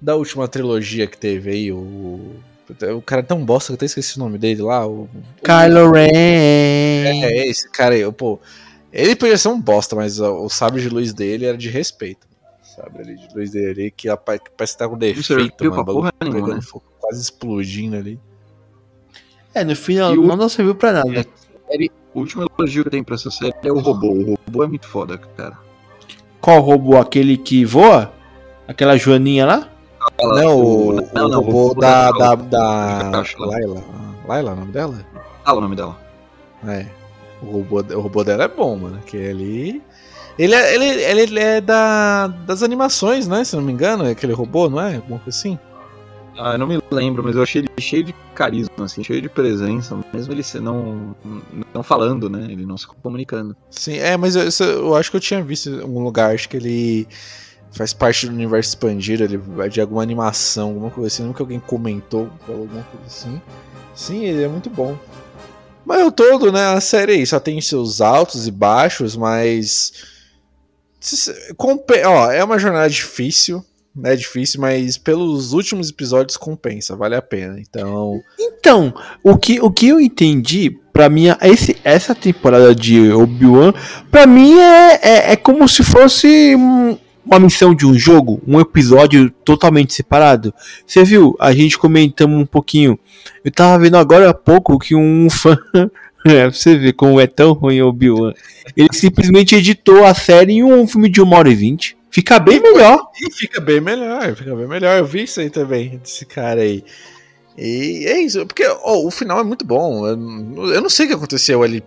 Da 0.00 0.14
última 0.14 0.46
trilogia 0.46 1.06
que 1.06 1.18
teve 1.18 1.50
aí, 1.50 1.72
o. 1.72 2.36
O 2.94 3.00
cara 3.00 3.22
é 3.22 3.24
tão 3.24 3.42
bosta 3.42 3.68
que 3.68 3.72
eu 3.72 3.76
até 3.76 3.86
esqueci 3.86 4.16
o 4.16 4.20
nome 4.20 4.36
dele 4.36 4.60
lá. 4.60 4.86
O, 4.86 5.08
Kylo 5.42 5.90
Ren. 5.90 6.10
É, 6.12 7.46
esse 7.46 7.68
cara 7.70 7.94
aí, 7.94 8.12
pô. 8.12 8.38
Ele 8.92 9.16
podia 9.16 9.38
ser 9.38 9.48
um 9.48 9.60
bosta, 9.60 9.96
mas 9.96 10.20
o, 10.20 10.44
o 10.44 10.48
sabre 10.48 10.82
de 10.82 10.88
luz 10.88 11.12
dele 11.14 11.46
era 11.46 11.56
de 11.56 11.68
respeito. 11.70 12.26
O 12.62 12.66
sabre 12.66 13.02
ali 13.02 13.16
de 13.16 13.34
luz 13.34 13.50
dele 13.50 13.70
ali, 13.70 13.90
que 13.90 14.08
que 14.08 14.16
parece 14.56 14.74
que 14.74 14.78
tá 14.78 14.88
com 14.88 14.98
defeito, 14.98 15.64
mano. 15.64 15.72
o 15.72 15.84
bagulho 15.84 15.96
porra 15.96 16.12
nenhuma, 16.20 16.40
pegando 16.40 16.56
né? 16.56 16.62
fogo, 16.62 16.84
quase 17.00 17.22
explodindo 17.22 17.96
ali. 17.96 18.20
É, 19.54 19.64
no 19.64 19.74
final 19.74 20.12
o- 20.12 20.36
não 20.36 20.48
serviu 20.48 20.74
pra 20.74 20.92
nada. 20.92 21.26
O 22.14 22.20
último 22.20 22.46
elogio 22.58 22.82
que 22.82 22.88
eu 22.88 22.90
tenho 22.92 23.04
pra 23.04 23.14
essa 23.14 23.30
série 23.30 23.54
é 23.62 23.70
o 23.72 23.78
robô. 23.78 24.08
O 24.08 24.38
robô 24.46 24.64
é 24.64 24.66
muito 24.66 24.86
foda, 24.88 25.18
cara. 25.36 25.58
Qual 26.40 26.60
robô? 26.60 26.96
Aquele 26.96 27.36
que 27.36 27.64
voa? 27.64 28.12
Aquela 28.66 28.96
joaninha 28.96 29.46
lá? 29.46 29.68
Não, 30.20 30.56
o, 30.58 30.88
o 30.98 31.00
não, 31.12 31.28
não, 31.28 31.40
robô 31.40 31.70
o 31.72 31.74
da, 31.74 32.10
da, 32.12 32.34
da- 32.34 33.10
da. 33.10 33.24
Laila. 33.38 33.82
Laila 34.26 34.50
é 34.50 34.52
o 34.52 34.56
nome 34.56 34.72
dela? 34.72 34.94
Fala 35.44 35.58
o 35.58 35.60
nome 35.60 35.76
dela. 35.76 35.98
É. 36.66 36.86
O 37.42 37.46
robô, 37.52 37.80
o 37.80 38.00
robô 38.00 38.24
dela 38.24 38.44
é 38.44 38.48
bom, 38.48 38.76
mano. 38.76 38.98
Que 39.06 39.16
ele. 39.16 39.82
Ele 40.38 40.54
é, 40.54 40.74
ele, 40.74 40.84
ele, 41.02 41.20
ele 41.22 41.40
é 41.40 41.60
da, 41.60 42.28
das 42.28 42.62
animações, 42.62 43.26
né? 43.26 43.42
Se 43.44 43.56
não 43.56 43.62
me 43.62 43.72
engano, 43.72 44.06
é 44.06 44.10
aquele 44.12 44.32
robô, 44.32 44.68
não 44.70 44.80
é? 44.80 44.96
Alguma 44.96 45.18
coisa 45.18 45.36
assim? 45.36 45.58
Ah, 46.40 46.52
eu 46.52 46.58
não 46.58 46.68
me 46.68 46.80
lembro, 46.88 47.22
mas 47.24 47.34
eu 47.34 47.42
achei 47.42 47.62
ele 47.62 47.68
cheio 47.80 48.04
de 48.04 48.14
carisma, 48.32 48.84
assim, 48.84 49.02
cheio 49.02 49.20
de 49.20 49.28
presença, 49.28 49.98
mesmo 50.12 50.32
ele 50.32 50.42
não, 50.60 51.16
não 51.74 51.82
falando, 51.82 52.30
né? 52.30 52.46
Ele 52.48 52.64
não 52.64 52.76
se 52.76 52.86
comunicando. 52.86 53.56
Sim, 53.68 53.98
é, 53.98 54.16
mas 54.16 54.36
eu, 54.36 54.68
eu 54.68 54.94
acho 54.94 55.10
que 55.10 55.16
eu 55.16 55.20
tinha 55.20 55.42
visto 55.42 55.68
em 55.68 55.80
algum 55.80 56.04
lugar. 56.04 56.32
Acho 56.32 56.48
que 56.48 56.56
ele 56.56 57.08
faz 57.72 57.92
parte 57.92 58.26
do 58.26 58.32
universo 58.32 58.70
expandido, 58.70 59.24
ele 59.24 59.40
é 59.58 59.68
de 59.68 59.80
alguma 59.80 60.00
animação, 60.00 60.68
alguma 60.68 60.90
coisa 60.90 61.08
assim. 61.08 61.24
Nunca 61.24 61.42
alguém 61.42 61.58
comentou, 61.58 62.30
falou 62.46 62.62
alguma 62.62 62.84
coisa 62.84 63.06
assim. 63.06 63.42
Sim, 63.92 64.24
ele 64.24 64.44
é 64.44 64.48
muito 64.48 64.70
bom. 64.70 64.96
Mas 65.84 66.06
o 66.06 66.12
todo, 66.12 66.52
né? 66.52 66.66
A 66.66 66.80
série 66.80 67.12
aí 67.14 67.26
só 67.26 67.40
tem 67.40 67.60
seus 67.60 68.00
altos 68.00 68.46
e 68.46 68.50
baixos, 68.52 69.16
mas. 69.16 69.92
Ó, 72.06 72.30
é 72.30 72.44
uma 72.44 72.58
jornada 72.60 72.88
difícil. 72.88 73.64
É 74.04 74.14
difícil, 74.16 74.60
mas 74.60 74.96
pelos 74.98 75.52
últimos 75.52 75.90
episódios 75.90 76.36
compensa, 76.36 76.94
vale 76.96 77.14
a 77.16 77.22
pena. 77.22 77.58
Então. 77.60 78.20
Então, 78.38 78.94
o 79.22 79.36
que, 79.36 79.60
o 79.60 79.70
que 79.70 79.88
eu 79.88 80.00
entendi, 80.00 80.76
pra 80.92 81.08
mim, 81.08 81.26
esse, 81.42 81.76
essa 81.84 82.14
temporada 82.14 82.74
de 82.74 83.10
Obi-Wan, 83.12 83.72
pra 84.10 84.26
mim 84.26 84.58
é, 84.58 85.00
é, 85.02 85.32
é 85.32 85.36
como 85.36 85.68
se 85.68 85.82
fosse 85.82 86.54
um- 86.56 86.96
uma 87.26 87.38
missão 87.38 87.74
de 87.74 87.84
um 87.86 87.92
jogo, 87.92 88.40
um 88.46 88.58
episódio 88.58 89.30
totalmente 89.44 89.92
separado. 89.92 90.54
Você 90.86 91.04
viu? 91.04 91.36
A 91.38 91.52
gente 91.52 91.76
comentamos 91.78 92.40
um 92.40 92.46
pouquinho. 92.46 92.98
Eu 93.44 93.50
tava 93.52 93.78
vendo 93.82 93.98
agora 93.98 94.30
há 94.30 94.34
pouco 94.34 94.78
que 94.78 94.94
um 94.94 95.28
fã. 95.30 95.58
É, 96.26 96.42
pra 96.48 96.50
você 96.52 96.76
ver 96.76 96.94
como 96.94 97.20
é 97.20 97.26
tão 97.26 97.52
ruim 97.52 97.82
Obi-Wan. 97.82 98.32
Ele 98.74 98.88
simplesmente 98.92 99.54
editou 99.54 100.04
a 100.06 100.14
série 100.14 100.54
em 100.54 100.64
um 100.64 100.86
filme 100.88 101.10
de 101.10 101.20
uma 101.20 101.36
hora 101.36 101.50
e 101.50 101.54
vinte. 101.54 101.97
Fica 102.10 102.38
bem 102.38 102.60
melhor. 102.60 103.10
E 103.20 103.32
fica 103.32 103.60
bem 103.60 103.80
melhor, 103.80 104.34
fica 104.34 104.54
bem 104.54 104.66
melhor. 104.66 104.98
Eu 104.98 105.04
vi 105.04 105.24
isso 105.24 105.40
aí 105.40 105.50
também, 105.50 105.98
desse 105.98 106.24
cara 106.24 106.62
aí. 106.62 106.84
E 107.56 108.06
é 108.06 108.20
isso, 108.20 108.46
porque 108.46 108.64
ó, 108.66 109.04
o 109.04 109.10
final 109.10 109.40
é 109.40 109.44
muito 109.44 109.64
bom. 109.64 110.06
Eu, 110.06 110.16
não 110.80 110.88
sei 110.88 111.06
o 111.06 111.08
que 111.08 111.14
aconteceu 111.14 111.62
ali, 111.62 111.82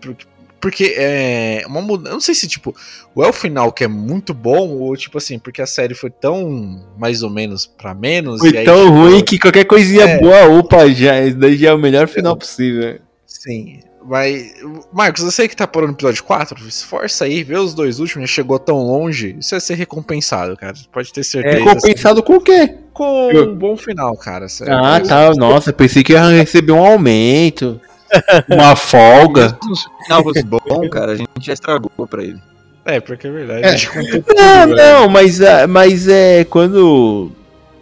porque, 0.59 0.93
é 0.97 1.63
uma 1.65 1.81
mudança. 1.81 2.09
Eu 2.09 2.13
não 2.13 2.21
sei 2.21 2.35
se, 2.35 2.47
tipo, 2.47 2.75
ou 3.15 3.23
é 3.23 3.29
o 3.29 3.33
final 3.33 3.71
que 3.71 3.83
é 3.83 3.87
muito 3.87 4.33
bom, 4.33 4.69
ou 4.69 4.95
tipo 4.95 5.17
assim, 5.17 5.39
porque 5.39 5.61
a 5.61 5.65
série 5.65 5.95
foi 5.95 6.09
tão 6.11 6.85
mais 6.97 7.23
ou 7.23 7.29
menos 7.29 7.65
pra 7.65 7.95
menos. 7.95 8.41
Foi 8.41 8.57
aí, 8.57 8.65
tão 8.65 8.85
tipo, 8.85 8.95
ruim 8.95 9.23
que 9.23 9.39
qualquer 9.39 9.65
coisinha 9.65 10.03
É. 10.03 10.19
boa, 10.19 10.45
opa, 10.59 10.87
já, 10.89 11.13
já 11.55 11.69
é 11.69 11.73
o 11.73 11.79
melhor 11.79 12.07
final 12.07 12.35
possível. 12.35 12.99
Sim. 13.25 13.79
Mas, 14.03 14.53
Marcos, 14.91 15.23
eu 15.23 15.31
sei 15.31 15.47
que 15.47 15.55
tá 15.55 15.67
por 15.67 15.83
no 15.83 15.93
episódio 15.93 16.23
4, 16.23 16.67
esforça 16.67 17.25
aí, 17.25 17.43
vê 17.43 17.57
os 17.57 17.73
dois 17.73 17.99
últimos, 17.99 18.29
já 18.29 18.35
chegou 18.35 18.57
tão 18.57 18.77
longe, 18.77 19.35
isso 19.39 19.51
vai 19.51 19.59
ser 19.59 19.75
recompensado, 19.75 20.57
cara. 20.57 20.73
Pode 20.91 21.13
ter 21.13 21.23
certeza. 21.23 21.57
É 21.57 21.63
compensado 21.63 22.23
com 22.23 22.35
o 22.35 22.41
quê? 22.41 22.77
com 22.93 23.29
um 23.31 23.55
bom 23.55 23.75
final, 23.75 24.15
cara. 24.15 24.47
sério. 24.47 24.73
Ah, 24.73 24.99
tá. 24.99 25.31
Nossa, 25.35 25.73
pensei 25.73 26.03
que 26.03 26.13
ia 26.13 26.29
receber 26.29 26.71
um 26.71 26.85
aumento. 26.85 27.79
Uma 28.49 28.75
folga. 28.75 29.57
Se 29.61 29.71
o 29.71 30.03
final 30.03 30.23
fosse 30.23 30.43
bom, 30.43 30.89
cara, 30.89 31.13
a 31.13 31.15
gente 31.15 31.29
já 31.39 31.53
estragou 31.53 31.89
pra 32.07 32.23
ele. 32.23 32.39
É, 32.83 32.99
porque 32.99 33.27
é 33.27 33.31
verdade. 33.31 33.65
É. 33.65 33.95
Não, 33.95 34.09
tudo, 34.11 34.35
velho. 34.35 34.75
não, 34.75 35.09
mas, 35.09 35.41
ah, 35.41 35.65
mas 35.65 36.07
é. 36.07 36.43
Quando 36.43 37.31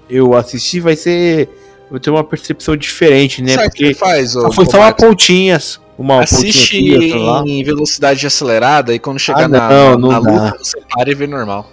eu 0.10 0.36
assistir, 0.36 0.82
vai 0.82 0.96
ser. 0.96 1.50
Vou 1.90 2.00
ter 2.00 2.12
uma 2.12 2.24
percepção 2.24 2.78
diferente, 2.78 3.42
né? 3.42 3.54
Sabe 3.54 3.68
o 3.68 3.72
que 3.72 3.84
Porque 3.86 3.96
faz, 3.96 4.36
ô, 4.36 4.52
foi 4.52 4.66
só 4.68 4.78
uma 4.78 4.94
pontinha. 4.94 5.58
Uma 6.00 6.24
Assiste 6.24 6.78
aqui, 6.96 7.12
em 7.46 7.62
velocidade 7.62 8.26
acelerada 8.26 8.96
e 8.96 9.00
quando 9.00 9.20
chegar 9.20 9.44
Ah, 9.44 9.48
na, 9.50 9.70
não, 9.70 9.92
na, 9.92 9.98
não 9.98 10.10
na 10.10 10.18
luta, 10.18 10.58
você 10.58 10.80
para 10.96 11.12
e 11.12 11.14
vê 11.14 11.28
normal. 11.28 11.70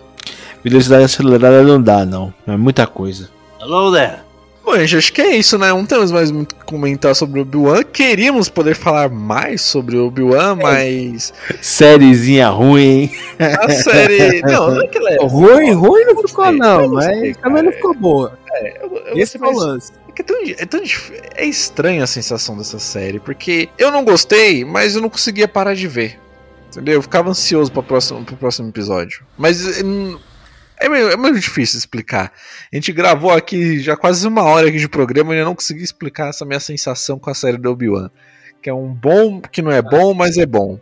Velocidade 0.65 1.05
acelerada 1.05 1.63
não 1.63 1.81
dá, 1.81 2.05
não. 2.05 2.35
É 2.45 2.57
muita 2.57 2.89
coisa. 2.89 3.31
Bom, 4.65 4.77
gente, 4.79 4.97
acho 4.97 5.13
que 5.13 5.23
é 5.23 5.37
isso, 5.37 5.57
né? 5.57 5.69
Não 5.69 5.87
temos 5.87 6.11
mais 6.11 6.33
muito 6.33 6.51
o 6.51 6.57
que 6.57 6.65
comentar 6.65 7.15
sobre 7.15 7.39
o 7.39 7.43
Obi-Wan. 7.43 7.85
Queríamos 7.85 8.49
poder 8.49 8.75
falar 8.75 9.09
mais 9.09 9.63
sobre 9.63 9.97
o 9.97 10.01
É. 10.01 10.09
Obi-Wan, 10.09 10.57
mas 10.57 11.33
Sériezinha 11.63 12.49
ruim, 12.49 12.83
hein? 12.83 13.11
a 13.39 13.71
série. 13.71 14.43
Não, 14.43 14.73
não 14.75 14.83
é 14.83 14.89
que 14.89 14.99
ela 14.99 15.11
é. 15.13 15.19
Ruim, 15.25 15.73
ruim 15.73 16.05
não 16.05 16.21
ficou, 16.21 16.51
não, 16.51 16.89
mas 16.89 17.37
também 17.37 17.63
não 17.63 17.71
ficou 17.71 17.95
boa. 17.95 18.37
Eu, 18.83 19.03
eu 19.07 19.19
Esse 19.19 19.39
foi 19.39 19.55
o 19.55 19.57
lance. 19.57 19.93
É, 20.19 20.23
tão, 20.23 20.37
é, 20.43 20.67
tão 20.67 20.81
é 21.35 21.45
estranha 21.45 22.05
a 22.05 22.07
sensação 22.07 22.57
dessa 22.57 22.79
série, 22.79 23.21
porque 23.21 23.69
eu 23.79 23.91
não 23.91 24.05
gostei, 24.05 24.65
mas 24.65 24.95
eu 24.95 25.03
não 25.03 25.11
conseguia 25.11 25.47
parar 25.47 25.75
de 25.75 25.87
ver. 25.87 26.19
Entendeu? 26.69 26.95
Eu 26.95 27.03
ficava 27.03 27.31
ansioso 27.31 27.71
pro 27.71 27.83
próximo, 27.83 28.25
pro 28.25 28.37
próximo 28.37 28.69
episódio. 28.69 29.25
Mas 29.39 29.83
hum, 29.83 30.19
é 30.79 30.89
meio, 30.89 31.11
é 31.11 31.17
meio 31.17 31.39
difícil 31.39 31.79
explicar. 31.79 32.33
A 32.73 32.77
gente 32.77 32.93
gravou 32.93 33.31
aqui 33.31 33.79
já 33.79 33.97
quase 33.97 34.27
uma 34.27 34.43
hora 34.43 34.69
aqui 34.69 34.79
de 34.79 34.89
programa 34.89 35.35
e 35.35 35.39
eu 35.39 35.45
não 35.45 35.55
consegui 35.55 35.83
explicar 35.83 36.29
essa 36.29 36.45
minha 36.45 36.61
sensação 36.61 37.19
com 37.19 37.31
a 37.31 37.35
série 37.35 37.57
do 37.57 37.71
Obi-Wan. 37.71 38.11
Que 38.63 38.69
é 38.69 38.75
um 38.75 38.93
bom, 38.93 39.41
que 39.41 39.63
não 39.63 39.71
é 39.71 39.81
bom, 39.81 40.13
mas 40.13 40.37
é 40.37 40.47
bom. 40.47 40.79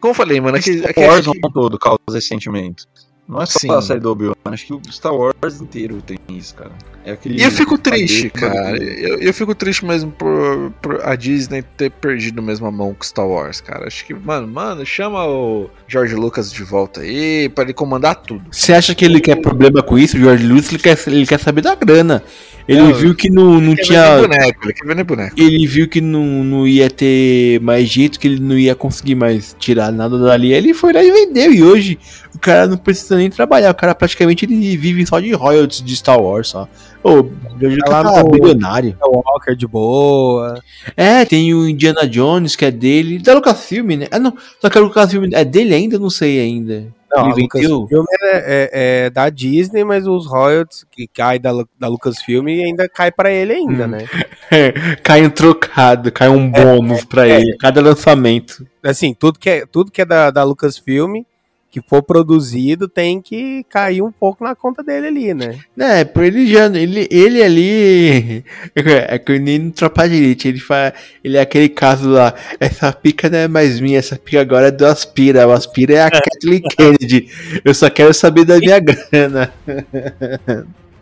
Como 0.00 0.12
eu 0.12 0.14
falei, 0.14 0.40
mano, 0.40 0.56
aquele, 0.56 0.78
Star 0.78 0.94
Wars 0.96 1.26
todo 1.52 1.78
causa 1.78 1.98
esse 2.16 2.28
sentimento. 2.28 2.86
Não 3.28 3.42
é 3.42 3.46
só 3.46 3.58
Sim. 3.58 3.70
a 3.70 3.82
série 3.82 4.00
do 4.00 4.10
Obi-Wan, 4.10 4.34
acho 4.46 4.66
que 4.66 4.72
o 4.72 4.80
Star 4.90 5.14
Wars 5.14 5.60
inteiro 5.60 6.00
tem 6.00 6.18
isso, 6.30 6.54
cara. 6.54 6.70
É 7.04 7.12
aquele 7.12 7.38
E 7.38 7.42
eu 7.42 7.50
fico 7.50 7.76
triste, 7.76 8.30
cara. 8.30 8.78
Eu, 8.78 9.18
eu 9.18 9.34
fico 9.34 9.54
triste 9.54 9.84
mesmo 9.84 10.10
por, 10.10 10.70
por 10.80 11.06
a 11.06 11.14
Disney 11.14 11.62
ter 11.62 11.90
perdido 11.90 12.42
mesmo 12.42 12.66
a 12.66 12.70
mão 12.70 12.94
com 12.94 13.04
Star 13.04 13.26
Wars, 13.28 13.60
cara. 13.60 13.86
Acho 13.86 14.06
que, 14.06 14.14
mano, 14.14 14.48
mano, 14.48 14.84
chama 14.86 15.26
o 15.26 15.68
George 15.86 16.14
Lucas 16.14 16.50
de 16.50 16.62
volta 16.64 17.02
aí 17.02 17.50
pra 17.50 17.64
ele 17.64 17.74
comandar 17.74 18.16
tudo. 18.16 18.44
Você 18.50 18.72
acha 18.72 18.94
que 18.94 19.04
ele 19.04 19.20
quer 19.20 19.36
problema 19.36 19.82
com 19.82 19.98
isso? 19.98 20.16
O 20.16 20.20
George 20.20 20.46
Lucas 20.46 20.70
ele 20.70 20.78
quer, 20.78 20.98
ele 21.06 21.26
quer 21.26 21.38
saber 21.38 21.60
da 21.60 21.74
grana. 21.74 22.22
Ele 22.68 22.82
Não, 22.82 22.94
viu 22.94 23.14
que 23.14 23.30
não, 23.30 23.58
não 23.58 23.72
Ele 23.72 23.82
tinha. 23.82 24.18
boneco, 24.18 24.64
ele 24.64 24.72
quer 24.74 24.86
vender 24.86 25.02
boneco. 25.04 25.34
Ele 25.40 25.66
viu 25.66 25.88
que 25.88 26.02
não, 26.02 26.44
não 26.44 26.68
ia 26.68 26.90
ter 26.90 27.58
mais 27.62 27.88
jeito, 27.88 28.20
que 28.20 28.28
ele 28.28 28.38
não 28.38 28.58
ia 28.58 28.74
conseguir 28.74 29.14
mais 29.14 29.56
tirar 29.58 29.90
nada 29.90 30.18
dali. 30.18 30.52
Ele 30.52 30.74
foi 30.74 30.92
lá 30.92 31.02
e 31.02 31.10
vendeu. 31.10 31.50
E 31.50 31.62
hoje 31.62 31.98
o 32.34 32.38
cara 32.38 32.66
não 32.66 32.76
precisa 32.76 33.16
nem 33.16 33.30
trabalhar. 33.30 33.70
O 33.70 33.74
cara 33.74 33.94
praticamente 33.94 34.44
ele 34.44 34.76
vive 34.76 35.06
só 35.06 35.18
de 35.18 35.32
royalties 35.32 35.82
de 35.82 35.96
Star 35.96 36.20
Wars 36.20 36.48
só. 36.48 36.68
Ô, 37.02 37.20
o 37.20 37.32
George 37.58 37.78
Tá 37.78 38.02
lá 38.02 38.12
tá 38.12 38.22
bilionário. 38.24 38.94
É 39.00 39.04
o 39.06 39.22
Walker 39.24 39.56
de 39.56 39.66
boa. 39.66 40.62
É, 40.94 41.24
tem 41.24 41.54
o 41.54 41.66
Indiana 41.66 42.06
Jones, 42.06 42.54
que 42.54 42.66
é 42.66 42.70
dele. 42.70 43.18
Da 43.18 43.32
Lucasfilm, 43.32 43.96
né? 43.96 44.08
Ah, 44.10 44.18
não. 44.18 44.36
Só 44.60 44.68
que 44.68 44.76
a 44.76 44.80
Lucasfilm 44.82 45.30
é 45.32 45.44
dele 45.44 45.74
ainda? 45.74 45.98
Não 45.98 46.10
sei 46.10 46.38
ainda. 46.38 46.92
Não, 47.10 47.30
Ele 47.30 47.48
vendeu? 47.48 47.78
Lucasfilm 47.78 48.04
é, 48.22 48.36
é- 48.36 48.70
é 49.06 49.10
da 49.10 49.30
Disney, 49.30 49.82
mas 49.84 50.06
os 50.06 50.26
royalties 50.26 50.84
que 50.90 51.06
cai 51.08 51.38
da, 51.38 51.50
da 51.78 51.88
Lucasfilm 51.88 52.46
ainda 52.46 52.88
cai 52.88 53.10
pra 53.10 53.30
ele 53.30 53.54
ainda, 53.54 53.84
Hum. 53.86 53.88
né? 53.88 53.98
cai 55.02 55.24
um 55.24 55.30
trocado, 55.30 56.12
cai 56.12 56.28
um 56.28 56.50
bônus 56.50 57.04
pra 57.04 57.26
ele. 57.26 57.56
Cada 57.58 57.80
lançamento. 57.80 58.66
Assim, 58.82 59.14
tudo 59.14 59.38
que 59.38 59.48
é, 59.50 59.66
tudo 59.66 59.90
que 59.90 60.02
é 60.02 60.04
da, 60.04 60.30
da 60.30 60.44
Lucasfilm 60.44 61.22
que 61.70 61.82
for 61.82 62.02
produzido 62.02 62.88
tem 62.88 63.20
que 63.20 63.62
cair 63.68 64.00
um 64.02 64.10
pouco 64.10 64.42
na 64.42 64.54
conta 64.54 64.82
dele 64.82 65.08
ali, 65.08 65.34
né? 65.34 65.58
É, 65.78 66.02
por 66.04 66.24
ele 66.24 66.46
já. 66.46 66.64
Ele, 66.66 67.06
ele 67.10 67.42
ali. 67.42 68.44
É 68.74 69.18
que 69.18 69.38
nem 69.38 69.58
no 69.58 69.70
Tropa 69.70 70.08
de 70.08 70.14
Elite. 70.16 70.48
Ele, 70.48 70.60
fala, 70.60 70.94
ele 71.22 71.36
é 71.36 71.40
aquele 71.42 71.68
caso 71.68 72.08
lá. 72.10 72.32
Essa 72.58 72.90
pica 72.92 73.28
não 73.28 73.38
é 73.38 73.48
mais 73.48 73.80
minha, 73.80 73.98
essa 73.98 74.16
pica 74.16 74.40
agora 74.40 74.68
é 74.68 74.70
do 74.70 74.86
Aspira. 74.86 75.46
O 75.46 75.52
Aspira 75.52 75.94
é 75.94 76.02
a 76.04 76.10
Kathleen 76.10 76.62
Kennedy. 76.62 77.28
Eu 77.64 77.74
só 77.74 77.90
quero 77.90 78.14
saber 78.14 78.44
da 78.46 78.58
minha 78.58 78.78
grana. 78.80 79.52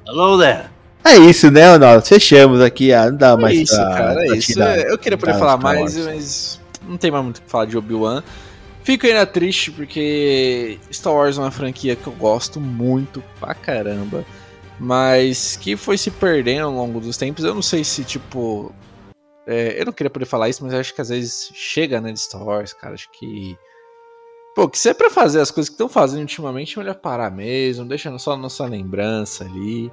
Hello 0.07 0.39
there. 0.39 0.65
É 1.05 1.17
isso, 1.17 1.51
né, 1.51 1.71
Ronaldo? 1.71 2.05
Fechamos 2.05 2.61
aqui. 2.61 2.93
Ah, 2.93 3.11
não 3.11 3.17
dá 3.17 3.29
É 3.31 3.37
mais 3.37 3.59
isso, 3.61 3.77
pra- 3.77 3.91
cara, 3.97 4.23
é 4.25 4.27
pra 4.27 4.37
isso. 4.37 4.53
tirar- 4.53 4.79
É, 4.79 4.91
Eu 4.93 4.99
queria 4.99 5.17
poder 5.17 5.35
falar 5.39 5.57
mais, 5.57 5.97
mas 6.05 6.61
não 6.89 6.97
tem 6.97 7.11
mais 7.13 7.23
muito 7.23 7.39
o 7.39 7.43
que 7.43 7.51
falar 7.51 7.67
de 7.67 7.77
Obi-Wan. 7.79 8.23
Fico 8.87 9.05
ainda 9.05 9.27
triste 9.27 9.73
porque 9.73 10.79
Star 10.93 11.13
Wars 11.13 11.37
é 11.37 11.41
uma 11.41 11.51
franquia 11.51 11.97
que 11.97 12.07
eu 12.07 12.13
gosto 12.13 12.61
muito 12.61 13.21
pra 13.41 13.53
caramba, 13.53 14.25
mas 14.79 15.57
que 15.57 15.77
foi 15.77 15.99
se 15.99 16.09
perdendo 16.09 16.67
ao 16.67 16.73
longo 16.73 17.01
dos 17.01 17.17
tempos. 17.17 17.43
Eu 17.43 17.53
não 17.53 17.63
sei 17.63 17.83
se, 17.83 18.05
tipo. 18.05 18.73
é, 19.45 19.81
eu 19.81 19.87
não 19.87 19.93
queria 19.93 20.09
poder 20.09 20.25
falar 20.25 20.49
isso, 20.49 20.63
mas 20.63 20.73
acho 20.73 20.95
que 20.95 21.01
às 21.01 21.09
vezes 21.09 21.51
chega, 21.53 22.01
né, 22.01 22.13
de 22.13 22.21
Star 22.21 22.41
Wars, 22.45 22.73
cara. 22.73 22.95
Acho 22.95 23.11
que. 23.11 23.59
Pô, 24.55 24.69
que 24.69 24.79
se 24.79 24.89
é 24.89 24.95
pra 24.95 25.11
fazer 25.11 25.41
as 25.41 25.51
coisas 25.51 25.69
que 25.69 25.75
estão 25.75 25.89
fazendo 25.89 26.21
ultimamente, 26.21 26.79
é 26.79 26.79
melhor 26.79 26.95
parar 26.95 27.33
mesmo, 27.33 27.85
deixando 27.85 28.21
só 28.21 28.35
a 28.35 28.37
nossa 28.37 28.65
lembrança 28.67 29.43
ali. 29.43 29.91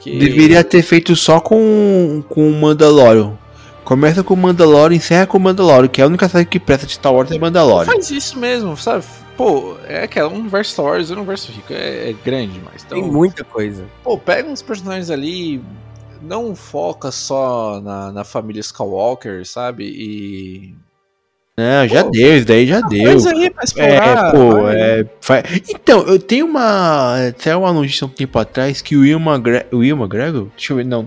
Que... 0.00 0.18
Deveria 0.18 0.64
ter 0.64 0.82
feito 0.82 1.14
só 1.14 1.38
com 1.38 2.24
o 2.28 2.50
Mandalorian. 2.50 3.38
Começa 3.84 4.22
com 4.22 4.34
o 4.34 4.36
Mandalorian, 4.36 4.96
encerra 4.96 5.26
com 5.26 5.36
o 5.38 5.40
Mandalorian, 5.40 5.88
que 5.88 6.00
é 6.00 6.04
a 6.04 6.06
única 6.06 6.28
série 6.28 6.44
que 6.44 6.60
presta 6.60 6.86
de 6.86 6.92
Star 6.92 7.12
Wars 7.12 7.30
é 7.30 7.38
Mandalorian. 7.38 7.84
Faz 7.92 8.10
isso 8.10 8.38
mesmo, 8.38 8.76
sabe? 8.76 9.04
Pô, 9.36 9.76
é 9.88 10.04
aquela 10.04 10.28
um 10.28 10.36
universo 10.38 10.72
Star 10.72 10.84
Wars, 10.86 11.10
o 11.10 11.14
universo 11.14 11.50
rico 11.50 11.72
é, 11.72 12.10
é 12.10 12.14
grande 12.24 12.52
demais. 12.52 12.84
Então, 12.86 13.00
Tem 13.00 13.10
muita 13.10 13.42
coisa. 13.44 13.84
pô, 14.04 14.16
pega 14.16 14.48
uns 14.48 14.62
personagens 14.62 15.10
ali, 15.10 15.60
não 16.22 16.54
foca 16.54 17.10
só 17.10 17.80
na, 17.80 18.12
na 18.12 18.24
família 18.24 18.60
Skywalker, 18.60 19.44
sabe? 19.46 19.84
E. 19.84 20.74
Não, 21.58 21.86
já 21.86 22.04
Pô, 22.04 22.10
deu, 22.10 22.36
isso 22.38 22.46
daí 22.46 22.66
já 22.66 22.80
deu. 22.80 23.12
Mas 23.12 23.26
aí 23.26 23.50
pra 23.50 23.64
explorar. 23.64 24.28
É, 24.28 24.30
pô, 24.30 24.52
vai. 24.62 24.74
é. 24.80 25.06
fa- 25.20 25.42
Então, 25.68 26.00
eu 26.06 26.18
tenho 26.18 26.46
uma. 26.46 27.28
Até 27.28 27.54
uma 27.54 27.72
notícia 27.72 28.06
um 28.06 28.10
tempo 28.10 28.38
atrás 28.38 28.80
que 28.80 28.96
o 28.96 29.00
Will 29.00 29.18
McGregor. 29.20 29.66
Will 29.72 29.96
McGregor? 29.96 30.46
Deixa 30.56 30.72
eu 30.72 30.76
ver, 30.78 30.86
não. 30.86 31.06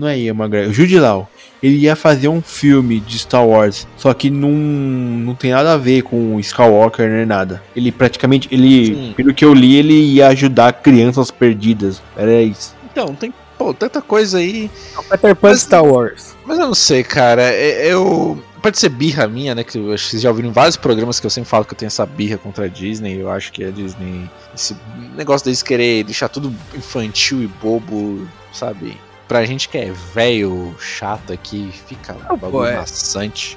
Não 0.00 0.08
é 0.08 0.14
Will 0.14 0.34
McGregor. 0.34 0.72
Jude 0.72 0.98
Law. 0.98 1.28
Ele 1.62 1.76
ia 1.76 1.94
fazer 1.94 2.28
um 2.28 2.40
filme 2.40 3.00
de 3.00 3.18
Star 3.18 3.46
Wars. 3.46 3.86
Só 3.96 4.14
que 4.14 4.30
não, 4.30 4.50
não 4.50 5.34
tem 5.34 5.50
nada 5.50 5.74
a 5.74 5.76
ver 5.76 6.02
com 6.02 6.34
o 6.36 6.40
Skywalker 6.40 7.06
nem 7.10 7.26
nada. 7.26 7.62
Ele 7.76 7.92
praticamente. 7.92 8.48
Ele. 8.50 8.86
Sim. 8.86 9.12
Pelo 9.14 9.34
que 9.34 9.44
eu 9.44 9.52
li, 9.52 9.76
ele 9.76 9.92
ia 9.92 10.28
ajudar 10.28 10.72
crianças 10.72 11.30
perdidas. 11.30 12.00
Era 12.16 12.40
isso. 12.40 12.74
Então, 12.90 13.14
tem 13.14 13.32
pô, 13.58 13.74
tanta 13.74 14.00
coisa 14.00 14.38
aí. 14.38 14.70
É 14.96 14.98
o 14.98 15.02
Peter 15.02 15.36
Pan 15.36 15.50
Mas- 15.50 15.60
Star 15.60 15.84
Wars. 15.84 16.34
Mas 16.46 16.58
eu 16.58 16.66
não 16.66 16.74
sei, 16.74 17.04
cara. 17.04 17.42
é- 17.42 17.92
Eu. 17.92 18.42
Pode 18.62 18.78
ser 18.78 18.88
birra 18.90 19.26
minha, 19.26 19.54
né? 19.54 19.62
Que 19.64 19.78
eu 19.78 19.92
acho 19.92 20.04
que 20.04 20.10
vocês 20.10 20.22
já 20.22 20.28
ouviram 20.30 20.48
em 20.50 20.52
vários 20.52 20.76
programas 20.76 21.18
que 21.20 21.24
eu 21.26 21.30
sempre 21.30 21.48
falo 21.48 21.64
que 21.64 21.72
eu 21.72 21.78
tenho 21.78 21.86
essa 21.88 22.04
birra 22.04 22.36
contra 22.38 22.64
a 22.66 22.68
Disney. 22.68 23.18
Eu 23.20 23.30
acho 23.30 23.52
que 23.52 23.64
a 23.64 23.70
Disney. 23.70 24.28
Esse 24.54 24.74
negócio 25.16 25.44
deles 25.46 25.62
querer 25.62 26.04
deixar 26.04 26.28
tudo 26.28 26.52
infantil 26.74 27.42
e 27.42 27.46
bobo, 27.46 28.26
sabe? 28.52 28.96
Pra 29.30 29.46
gente 29.46 29.68
que 29.68 29.78
é 29.78 29.92
velho, 30.12 30.74
chato 30.80 31.32
aqui, 31.32 31.72
fica 31.86 32.14
bagulho 32.14 32.50
pô, 32.50 32.66
é. 32.66 32.74
maçante. 32.74 33.56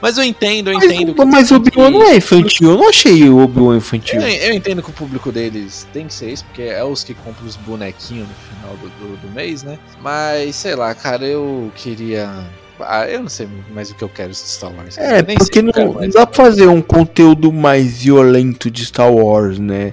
Mas 0.00 0.16
eu 0.16 0.24
entendo, 0.24 0.70
eu 0.70 0.78
Mas, 0.78 0.84
entendo 0.84 1.14
que. 1.14 1.24
mas 1.26 1.50
o 1.50 1.56
Obi-Wan 1.56 1.90
não 1.90 2.02
é 2.04 2.16
infantil. 2.16 2.70
Eu 2.70 2.78
não 2.78 2.88
achei 2.88 3.28
o 3.28 3.38
Obi-Wan 3.38 3.76
infantil. 3.76 4.18
Eu, 4.18 4.28
eu 4.28 4.54
entendo 4.54 4.82
que 4.82 4.88
o 4.88 4.94
público 4.94 5.30
deles 5.30 5.86
tem 5.92 6.06
que 6.06 6.14
ser 6.14 6.30
isso, 6.30 6.42
porque 6.46 6.62
é 6.62 6.82
os 6.82 7.04
que 7.04 7.12
compram 7.12 7.46
os 7.46 7.54
bonequinhos 7.56 8.26
no 8.26 8.34
final 8.34 8.76
do, 8.78 8.88
do, 8.88 9.16
do 9.18 9.28
mês, 9.34 9.62
né? 9.62 9.78
Mas, 10.00 10.56
sei 10.56 10.74
lá, 10.74 10.94
cara, 10.94 11.26
eu 11.26 11.70
queria. 11.76 12.42
Ah, 12.80 13.06
eu 13.06 13.20
não 13.20 13.28
sei 13.28 13.46
mais 13.74 13.90
o 13.90 13.94
que 13.94 14.02
eu 14.02 14.08
quero 14.08 14.30
de 14.30 14.38
Star 14.38 14.72
Wars. 14.74 14.96
É, 14.96 15.22
porque 15.22 15.60
não, 15.60 15.92
não 15.92 16.08
dá 16.08 16.26
pra 16.26 16.46
fazer 16.46 16.66
um 16.66 16.80
conteúdo 16.80 17.52
mais 17.52 17.98
violento 18.04 18.70
de 18.70 18.86
Star 18.86 19.12
Wars, 19.12 19.58
né? 19.58 19.92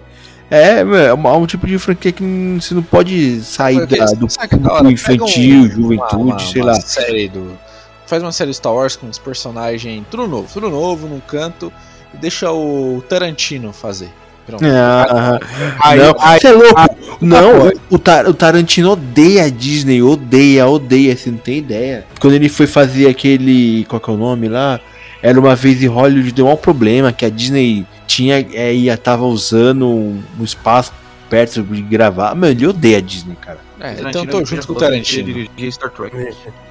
É, 0.50 0.80
é 0.80 1.14
uma- 1.14 1.36
um 1.36 1.46
tipo 1.46 1.68
de 1.68 1.78
franquia 1.78 2.12
que 2.12 2.24
você 2.60 2.74
não 2.74 2.82
pode 2.84 3.42
sair 3.42 3.86
da, 3.86 4.06
do 4.06 4.28
da 4.28 4.48
público 4.70 4.92
infantil, 4.92 5.60
um- 5.64 5.70
juventude, 5.70 6.16
uma- 6.16 6.34
uma- 6.34 6.40
sei 6.40 6.62
uma 6.62 6.72
lá. 6.72 6.82
Série 6.82 7.28
do, 7.28 7.58
faz 8.06 8.24
uma 8.24 8.32
série 8.32 8.54
Star 8.54 8.74
Wars 8.74 8.96
com 8.96 9.10
os 9.10 9.18
personagens 9.18 10.04
tudo 10.10 10.26
novo, 10.28 10.48
tudo 10.52 10.70
novo 10.70 11.08
num 11.08 11.20
canto 11.20 11.72
e 12.14 12.18
deixa 12.18 12.50
o 12.52 13.04
Tarantino 13.10 13.74
fazer. 13.74 14.10
Pronto. 14.46 14.64
Ah, 14.66 15.94
não, 15.96 16.14
você 16.40 16.48
é 16.48 16.52
louco. 16.54 16.98
não, 17.20 17.72
o, 17.90 18.00
Tar- 18.00 18.26
o 18.30 18.34
Tarantino 18.34 18.92
odeia 18.92 19.44
a 19.44 19.50
Disney, 19.50 20.02
odeia, 20.02 20.66
odeia, 20.68 21.18
você 21.18 21.30
não 21.30 21.38
tem 21.38 21.58
ideia. 21.58 22.06
Quando 22.22 22.36
ele 22.36 22.48
foi 22.48 22.66
fazer 22.66 23.10
aquele, 23.10 23.86
qual 23.90 24.00
que 24.00 24.10
é 24.10 24.14
o 24.14 24.18
nome 24.18 24.48
lá? 24.48 24.80
era 25.22 25.38
uma 25.40 25.56
vez 25.56 25.82
em 25.84 25.88
Hollywood 25.88 26.32
deu 26.32 26.48
um 26.48 26.56
problema 26.56 27.12
que 27.12 27.26
a 27.26 27.30
Disney 27.30 27.86
tinha 28.08 28.46
é, 28.54 28.74
ia 28.74 28.98
tava 28.98 29.26
usando 29.26 29.86
um 29.88 30.24
espaço 30.44 30.92
perto 31.30 31.62
de 31.62 31.82
gravar. 31.82 32.34
Mano, 32.34 32.48
ele 32.54 32.66
odeia 32.66 32.98
a 32.98 33.02
Disney, 33.02 33.36
cara. 33.36 33.60
É, 33.80 33.92
então 34.00 34.24
eu 34.24 34.30
tô 34.30 34.44
junto 34.46 34.66
com 34.66 34.74
o 34.74 34.76
Tarantino. 34.78 35.30
Ele 35.30 35.48
dirigia 35.50 35.72
Star 35.72 35.92
Trek. 35.92 36.16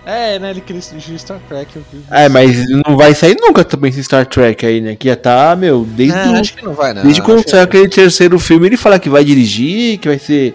É, 0.04 0.38
né? 0.40 0.50
Ele 0.50 0.60
queria 0.60 0.80
dirigir 0.82 1.18
Star 1.20 1.38
Trek. 1.48 1.76
Eu 1.76 1.82
vi. 1.92 2.00
É, 2.10 2.28
mas 2.28 2.64
não 2.84 2.96
vai 2.96 3.14
sair 3.14 3.36
nunca 3.40 3.62
também 3.62 3.90
esse 3.90 4.02
Star 4.02 4.26
Trek 4.26 4.64
aí, 4.66 4.80
né? 4.80 4.96
Que 4.96 5.08
já 5.08 5.14
tá, 5.16 5.54
meu, 5.54 5.84
desde, 5.84 6.16
Não, 6.18 6.34
o- 6.34 6.40
acho 6.40 6.54
que 6.56 6.64
não 6.64 6.72
vai, 6.74 6.92
não. 6.94 7.02
desde 7.02 7.22
quando 7.22 7.48
saiu 7.48 7.62
aquele 7.62 7.88
terceiro 7.88 8.38
filme, 8.40 8.66
ele 8.66 8.76
fala 8.76 8.98
que 8.98 9.08
vai 9.08 9.24
dirigir, 9.24 9.98
que 9.98 10.08
vai 10.08 10.18
ser 10.18 10.54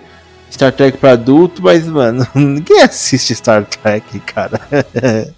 Star 0.51 0.71
Trek 0.71 0.97
pra 0.97 1.13
adulto, 1.13 1.61
mas, 1.63 1.87
mano, 1.87 2.27
ninguém 2.35 2.81
assiste 2.81 3.33
Star 3.33 3.65
Trek, 3.65 4.19
cara. 4.21 4.59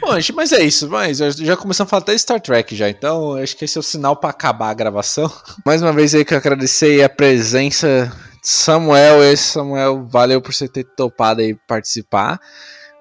Bom, 0.00 0.10
mas 0.34 0.52
é 0.52 0.62
isso. 0.62 0.88
Mas 0.88 1.18
já- 1.18 1.56
começamos 1.56 1.88
a 1.88 1.90
falar 1.90 2.02
até 2.02 2.16
Star 2.18 2.40
Trek 2.40 2.74
já, 2.74 2.88
então 2.88 3.34
acho 3.36 3.56
que 3.56 3.64
esse 3.64 3.76
é 3.76 3.80
o 3.80 3.82
sinal 3.82 4.16
pra 4.16 4.30
acabar 4.30 4.70
a 4.70 4.74
gravação. 4.74 5.30
Mais 5.64 5.80
uma 5.82 5.92
vez 5.92 6.14
aí 6.14 6.24
que 6.24 6.34
eu 6.34 6.38
agradecer 6.38 7.02
a 7.02 7.08
presença 7.08 8.10
de 8.42 8.48
Samuel. 8.48 9.22
Esse 9.22 9.52
Samuel, 9.52 10.06
valeu 10.08 10.40
por 10.40 10.52
você 10.52 10.66
ter 10.68 10.84
topado 10.96 11.40
aí 11.40 11.54
participar. 11.68 12.40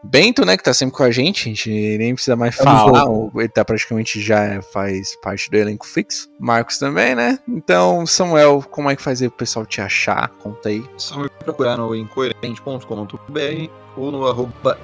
Bento, 0.04 0.46
né, 0.46 0.58
que 0.58 0.64
tá 0.64 0.74
sempre 0.74 0.96
com 0.96 1.04
a 1.04 1.12
gente, 1.12 1.44
a 1.44 1.54
gente 1.54 1.70
nem 1.98 2.14
precisa 2.14 2.36
mais 2.36 2.56
falar, 2.56 3.10
o- 3.10 3.32
ele 3.36 3.48
tá 3.48 3.64
praticamente 3.64 4.22
já 4.22 4.62
faz 4.74 5.16
parte 5.22 5.50
do 5.50 5.56
elenco 5.58 5.88
fixo. 5.88 6.28
Marcos 6.40 6.78
também, 6.78 7.16
né? 7.16 7.40
Então, 7.48 8.06
Samuel, 8.06 8.64
como 8.70 8.90
é 8.90 8.96
que 8.96 9.02
faz 9.02 9.22
aí 9.22 9.30
pro 9.30 9.38
pessoal 9.38 9.66
te 9.66 9.80
achar? 9.80 10.28
Conta 10.40 10.70
aí. 10.70 10.84
Só 10.98 11.20
me 11.20 11.30
procurar 11.30 11.78
no 11.78 11.96
incoerente.com.br 11.96 13.70
ou 13.96 14.12
no 14.12 14.28
arroba 14.28 14.78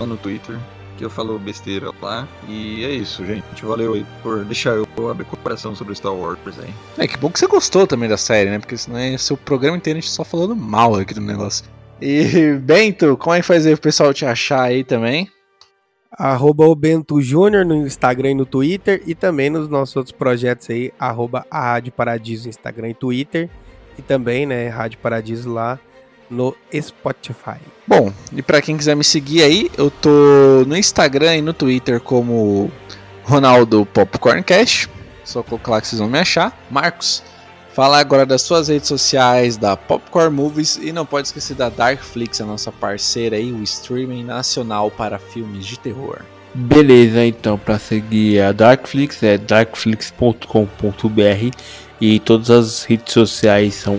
lá 0.00 0.06
no 0.06 0.16
Twitter, 0.16 0.58
que 0.96 1.04
eu 1.04 1.10
falo 1.10 1.38
besteira 1.38 1.90
lá. 2.00 2.28
E 2.48 2.84
é 2.84 2.90
isso, 2.90 3.24
gente. 3.24 3.64
Valeu 3.64 3.94
aí 3.94 4.06
por 4.22 4.44
deixar 4.44 4.70
eu 4.76 4.86
abrir 5.10 5.24
coração 5.24 5.74
sobre 5.74 5.94
Star 5.94 6.14
Wars 6.14 6.38
aí. 6.58 6.72
É, 6.98 7.08
que 7.08 7.16
bom 7.16 7.30
que 7.30 7.38
você 7.38 7.46
gostou 7.46 7.86
também 7.86 8.08
da 8.08 8.16
série, 8.16 8.50
né? 8.50 8.58
Porque 8.58 8.76
senão 8.76 8.98
é 8.98 9.16
seu 9.18 9.36
programa 9.36 9.76
inteiro 9.76 9.98
a 9.98 10.00
gente 10.00 10.10
só 10.12 10.22
falando 10.22 10.54
mal 10.54 10.94
aqui 10.94 11.14
do 11.14 11.20
negócio. 11.20 11.64
E, 12.00 12.54
Bento, 12.62 13.16
como 13.16 13.34
é 13.34 13.40
que 13.40 13.46
faz 13.46 13.66
aí 13.66 13.72
pro 13.72 13.82
pessoal 13.82 14.12
te 14.14 14.24
achar 14.24 14.62
aí 14.62 14.84
também? 14.84 15.28
Arroba 16.12 16.66
o 16.66 16.74
Bento 16.74 17.20
Júnior 17.20 17.64
no 17.64 17.76
Instagram 17.76 18.30
e 18.30 18.34
no 18.34 18.46
Twitter. 18.46 19.02
E 19.06 19.14
também 19.14 19.50
nos 19.50 19.68
nossos 19.68 19.96
outros 19.96 20.12
projetos 20.12 20.68
aí, 20.70 20.92
arroba 20.98 21.46
a 21.50 21.60
Rádio 21.60 21.92
Paradiso 21.92 22.48
Instagram 22.48 22.90
e 22.90 22.94
Twitter. 22.94 23.48
E 23.98 24.02
também, 24.02 24.46
né, 24.46 24.68
Rádio 24.68 24.98
Paradiso 24.98 25.52
lá 25.52 25.78
no 26.30 26.56
Spotify. 26.80 27.58
Bom, 27.86 28.12
e 28.32 28.40
pra 28.40 28.62
quem 28.62 28.76
quiser 28.76 28.94
me 28.94 29.02
seguir 29.02 29.42
aí, 29.42 29.70
eu 29.76 29.90
tô 29.90 30.64
no 30.66 30.76
Instagram 30.76 31.36
e 31.36 31.42
no 31.42 31.52
Twitter 31.52 32.00
como 32.00 32.70
Ronaldo 33.24 33.84
Popcorncast. 33.86 34.88
Só 35.24 35.42
colocar 35.42 35.72
lá 35.72 35.80
que 35.80 35.88
vocês 35.88 36.00
vão 36.00 36.08
me 36.08 36.18
achar. 36.18 36.56
Marcos, 36.70 37.22
fala 37.80 37.98
agora 37.98 38.26
das 38.26 38.42
suas 38.42 38.68
redes 38.68 38.88
sociais, 38.88 39.56
da 39.56 39.74
Popcorn 39.74 40.36
Movies 40.36 40.78
e 40.82 40.92
não 40.92 41.06
pode 41.06 41.28
esquecer 41.28 41.54
da 41.54 41.70
Darkflix, 41.70 42.38
a 42.38 42.44
nossa 42.44 42.70
parceira 42.70 43.36
aí, 43.36 43.50
o 43.50 43.62
streaming 43.62 44.22
nacional 44.22 44.90
para 44.90 45.18
filmes 45.18 45.64
de 45.64 45.78
terror. 45.78 46.18
Beleza, 46.52 47.24
então, 47.24 47.56
pra 47.56 47.78
seguir 47.78 48.42
a 48.42 48.52
Darkflix 48.52 49.22
é 49.22 49.38
darkflix.com.br 49.38 51.56
e 51.98 52.20
todas 52.20 52.50
as 52.50 52.84
redes 52.84 53.14
sociais 53.14 53.76
são 53.76 53.98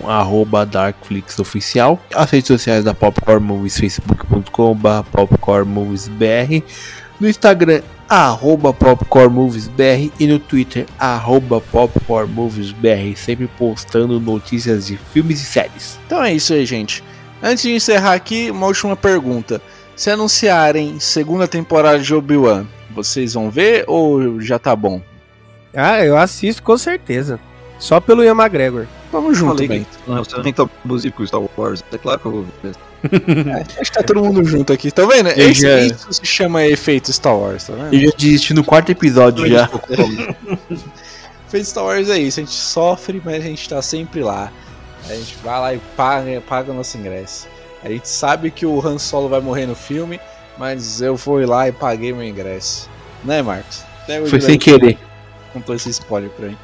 darkflixoficial. 0.70 2.00
As 2.14 2.30
redes 2.30 2.46
sociais 2.46 2.84
da 2.84 2.94
Popcorn 2.94 3.44
Movies, 3.44 3.80
facebook.com.br 3.80 5.10
popcornmoviesbr. 5.10 6.62
No 7.18 7.28
Instagram, 7.28 7.82
arroba 8.12 8.74
popcornmoviesbr 8.74 10.12
e 10.20 10.26
no 10.26 10.38
Twitter, 10.38 10.84
arroba 10.98 11.62
popcornmoviesbr, 11.62 13.16
sempre 13.16 13.46
postando 13.56 14.20
notícias 14.20 14.86
de 14.88 14.98
filmes 14.98 15.40
e 15.40 15.44
séries. 15.46 15.98
Então 16.06 16.22
é 16.22 16.34
isso 16.34 16.52
aí, 16.52 16.66
gente. 16.66 17.02
Antes 17.42 17.62
de 17.62 17.72
encerrar 17.72 18.12
aqui, 18.12 18.50
uma 18.50 18.66
última 18.66 18.94
pergunta. 18.94 19.62
Se 19.96 20.10
anunciarem 20.10 21.00
segunda 21.00 21.48
temporada 21.48 22.00
de 22.00 22.14
Obi-Wan, 22.14 22.66
vocês 22.90 23.32
vão 23.32 23.50
ver 23.50 23.84
ou 23.86 24.38
já 24.42 24.58
tá 24.58 24.76
bom? 24.76 25.00
Ah, 25.74 26.04
eu 26.04 26.18
assisto 26.18 26.62
com 26.62 26.76
certeza. 26.76 27.40
Só 27.78 27.98
pelo 27.98 28.22
Ian 28.22 28.36
McGregor. 28.36 28.86
Vamos 29.10 29.38
junto, 29.38 29.54
Falei 29.54 29.68
bem. 29.68 29.84
que 29.84 30.10
não, 30.10 30.22
você 30.22 30.36
nem 30.42 30.52
tá 30.52 30.68
abusivo 30.84 31.14
com 31.14 31.26
Star 31.26 31.40
Wars. 31.56 31.82
É 31.90 31.96
claro 31.96 32.20
que 32.20 32.26
eu 32.26 32.32
vou 32.32 32.46
ver. 32.62 32.74
Acho 33.80 33.90
que 33.90 33.98
tá 33.98 34.02
todo 34.02 34.22
mundo 34.22 34.44
junto 34.44 34.72
aqui, 34.72 34.90
tá 34.90 35.04
vendo? 35.06 35.28
Eu 35.30 35.50
Esse, 35.50 35.62
já- 35.62 35.80
Isso 35.80 36.12
se 36.12 36.24
chama 36.26 36.64
efeito 36.66 37.12
Star 37.12 37.36
Wars, 37.36 37.64
tá 37.64 37.74
vendo? 37.74 37.94
Eu 37.94 38.00
já 38.10 38.16
desisti 38.16 38.54
no 38.54 38.62
quarto 38.64 38.90
episódio 38.90 39.46
já. 39.48 39.68
Efeito 41.48 41.66
Star 41.66 41.84
Wars 41.84 42.08
é 42.08 42.18
isso, 42.18 42.40
a 42.40 42.42
gente 42.42 42.54
sofre, 42.54 43.20
mas 43.24 43.36
a 43.36 43.46
gente 43.46 43.68
tá 43.68 43.82
sempre 43.82 44.22
lá. 44.22 44.50
A 45.08 45.14
gente 45.14 45.36
vai 45.42 45.60
lá 45.60 45.74
e 45.74 45.78
paga, 45.96 46.40
paga 46.40 46.72
o 46.72 46.74
nosso 46.74 46.96
ingresso. 46.96 47.46
A 47.84 47.88
gente 47.88 48.08
sabe 48.08 48.50
que 48.50 48.64
o 48.64 48.80
Han 48.86 48.98
Solo 48.98 49.28
vai 49.28 49.40
morrer 49.40 49.66
no 49.66 49.74
filme, 49.74 50.20
mas 50.56 51.02
eu 51.02 51.16
fui 51.16 51.44
lá 51.44 51.68
e 51.68 51.72
paguei 51.72 52.12
meu 52.12 52.22
ingresso. 52.24 52.88
Né, 53.24 53.42
Marcos? 53.42 53.82
Foi 54.28 54.40
sem 54.40 54.58
querer. 54.58 54.96
contou 55.52 55.74
esse 55.74 55.90
spoiler 55.90 56.30
pra 56.30 56.48
mim. 56.48 56.56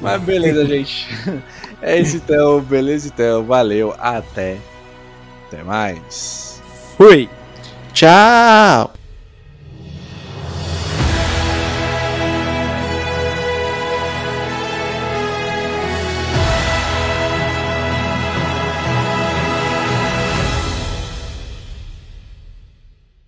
Mas 0.00 0.20
beleza, 0.22 0.64
gente. 0.66 1.06
É 1.86 2.00
isso 2.00 2.16
então, 2.16 2.62
beleza 2.62 3.08
então. 3.08 3.44
Valeu, 3.44 3.94
até. 3.98 4.56
Até 5.54 5.62
mais. 5.62 6.60
Fui! 6.96 7.28
Tchau! 7.92 8.90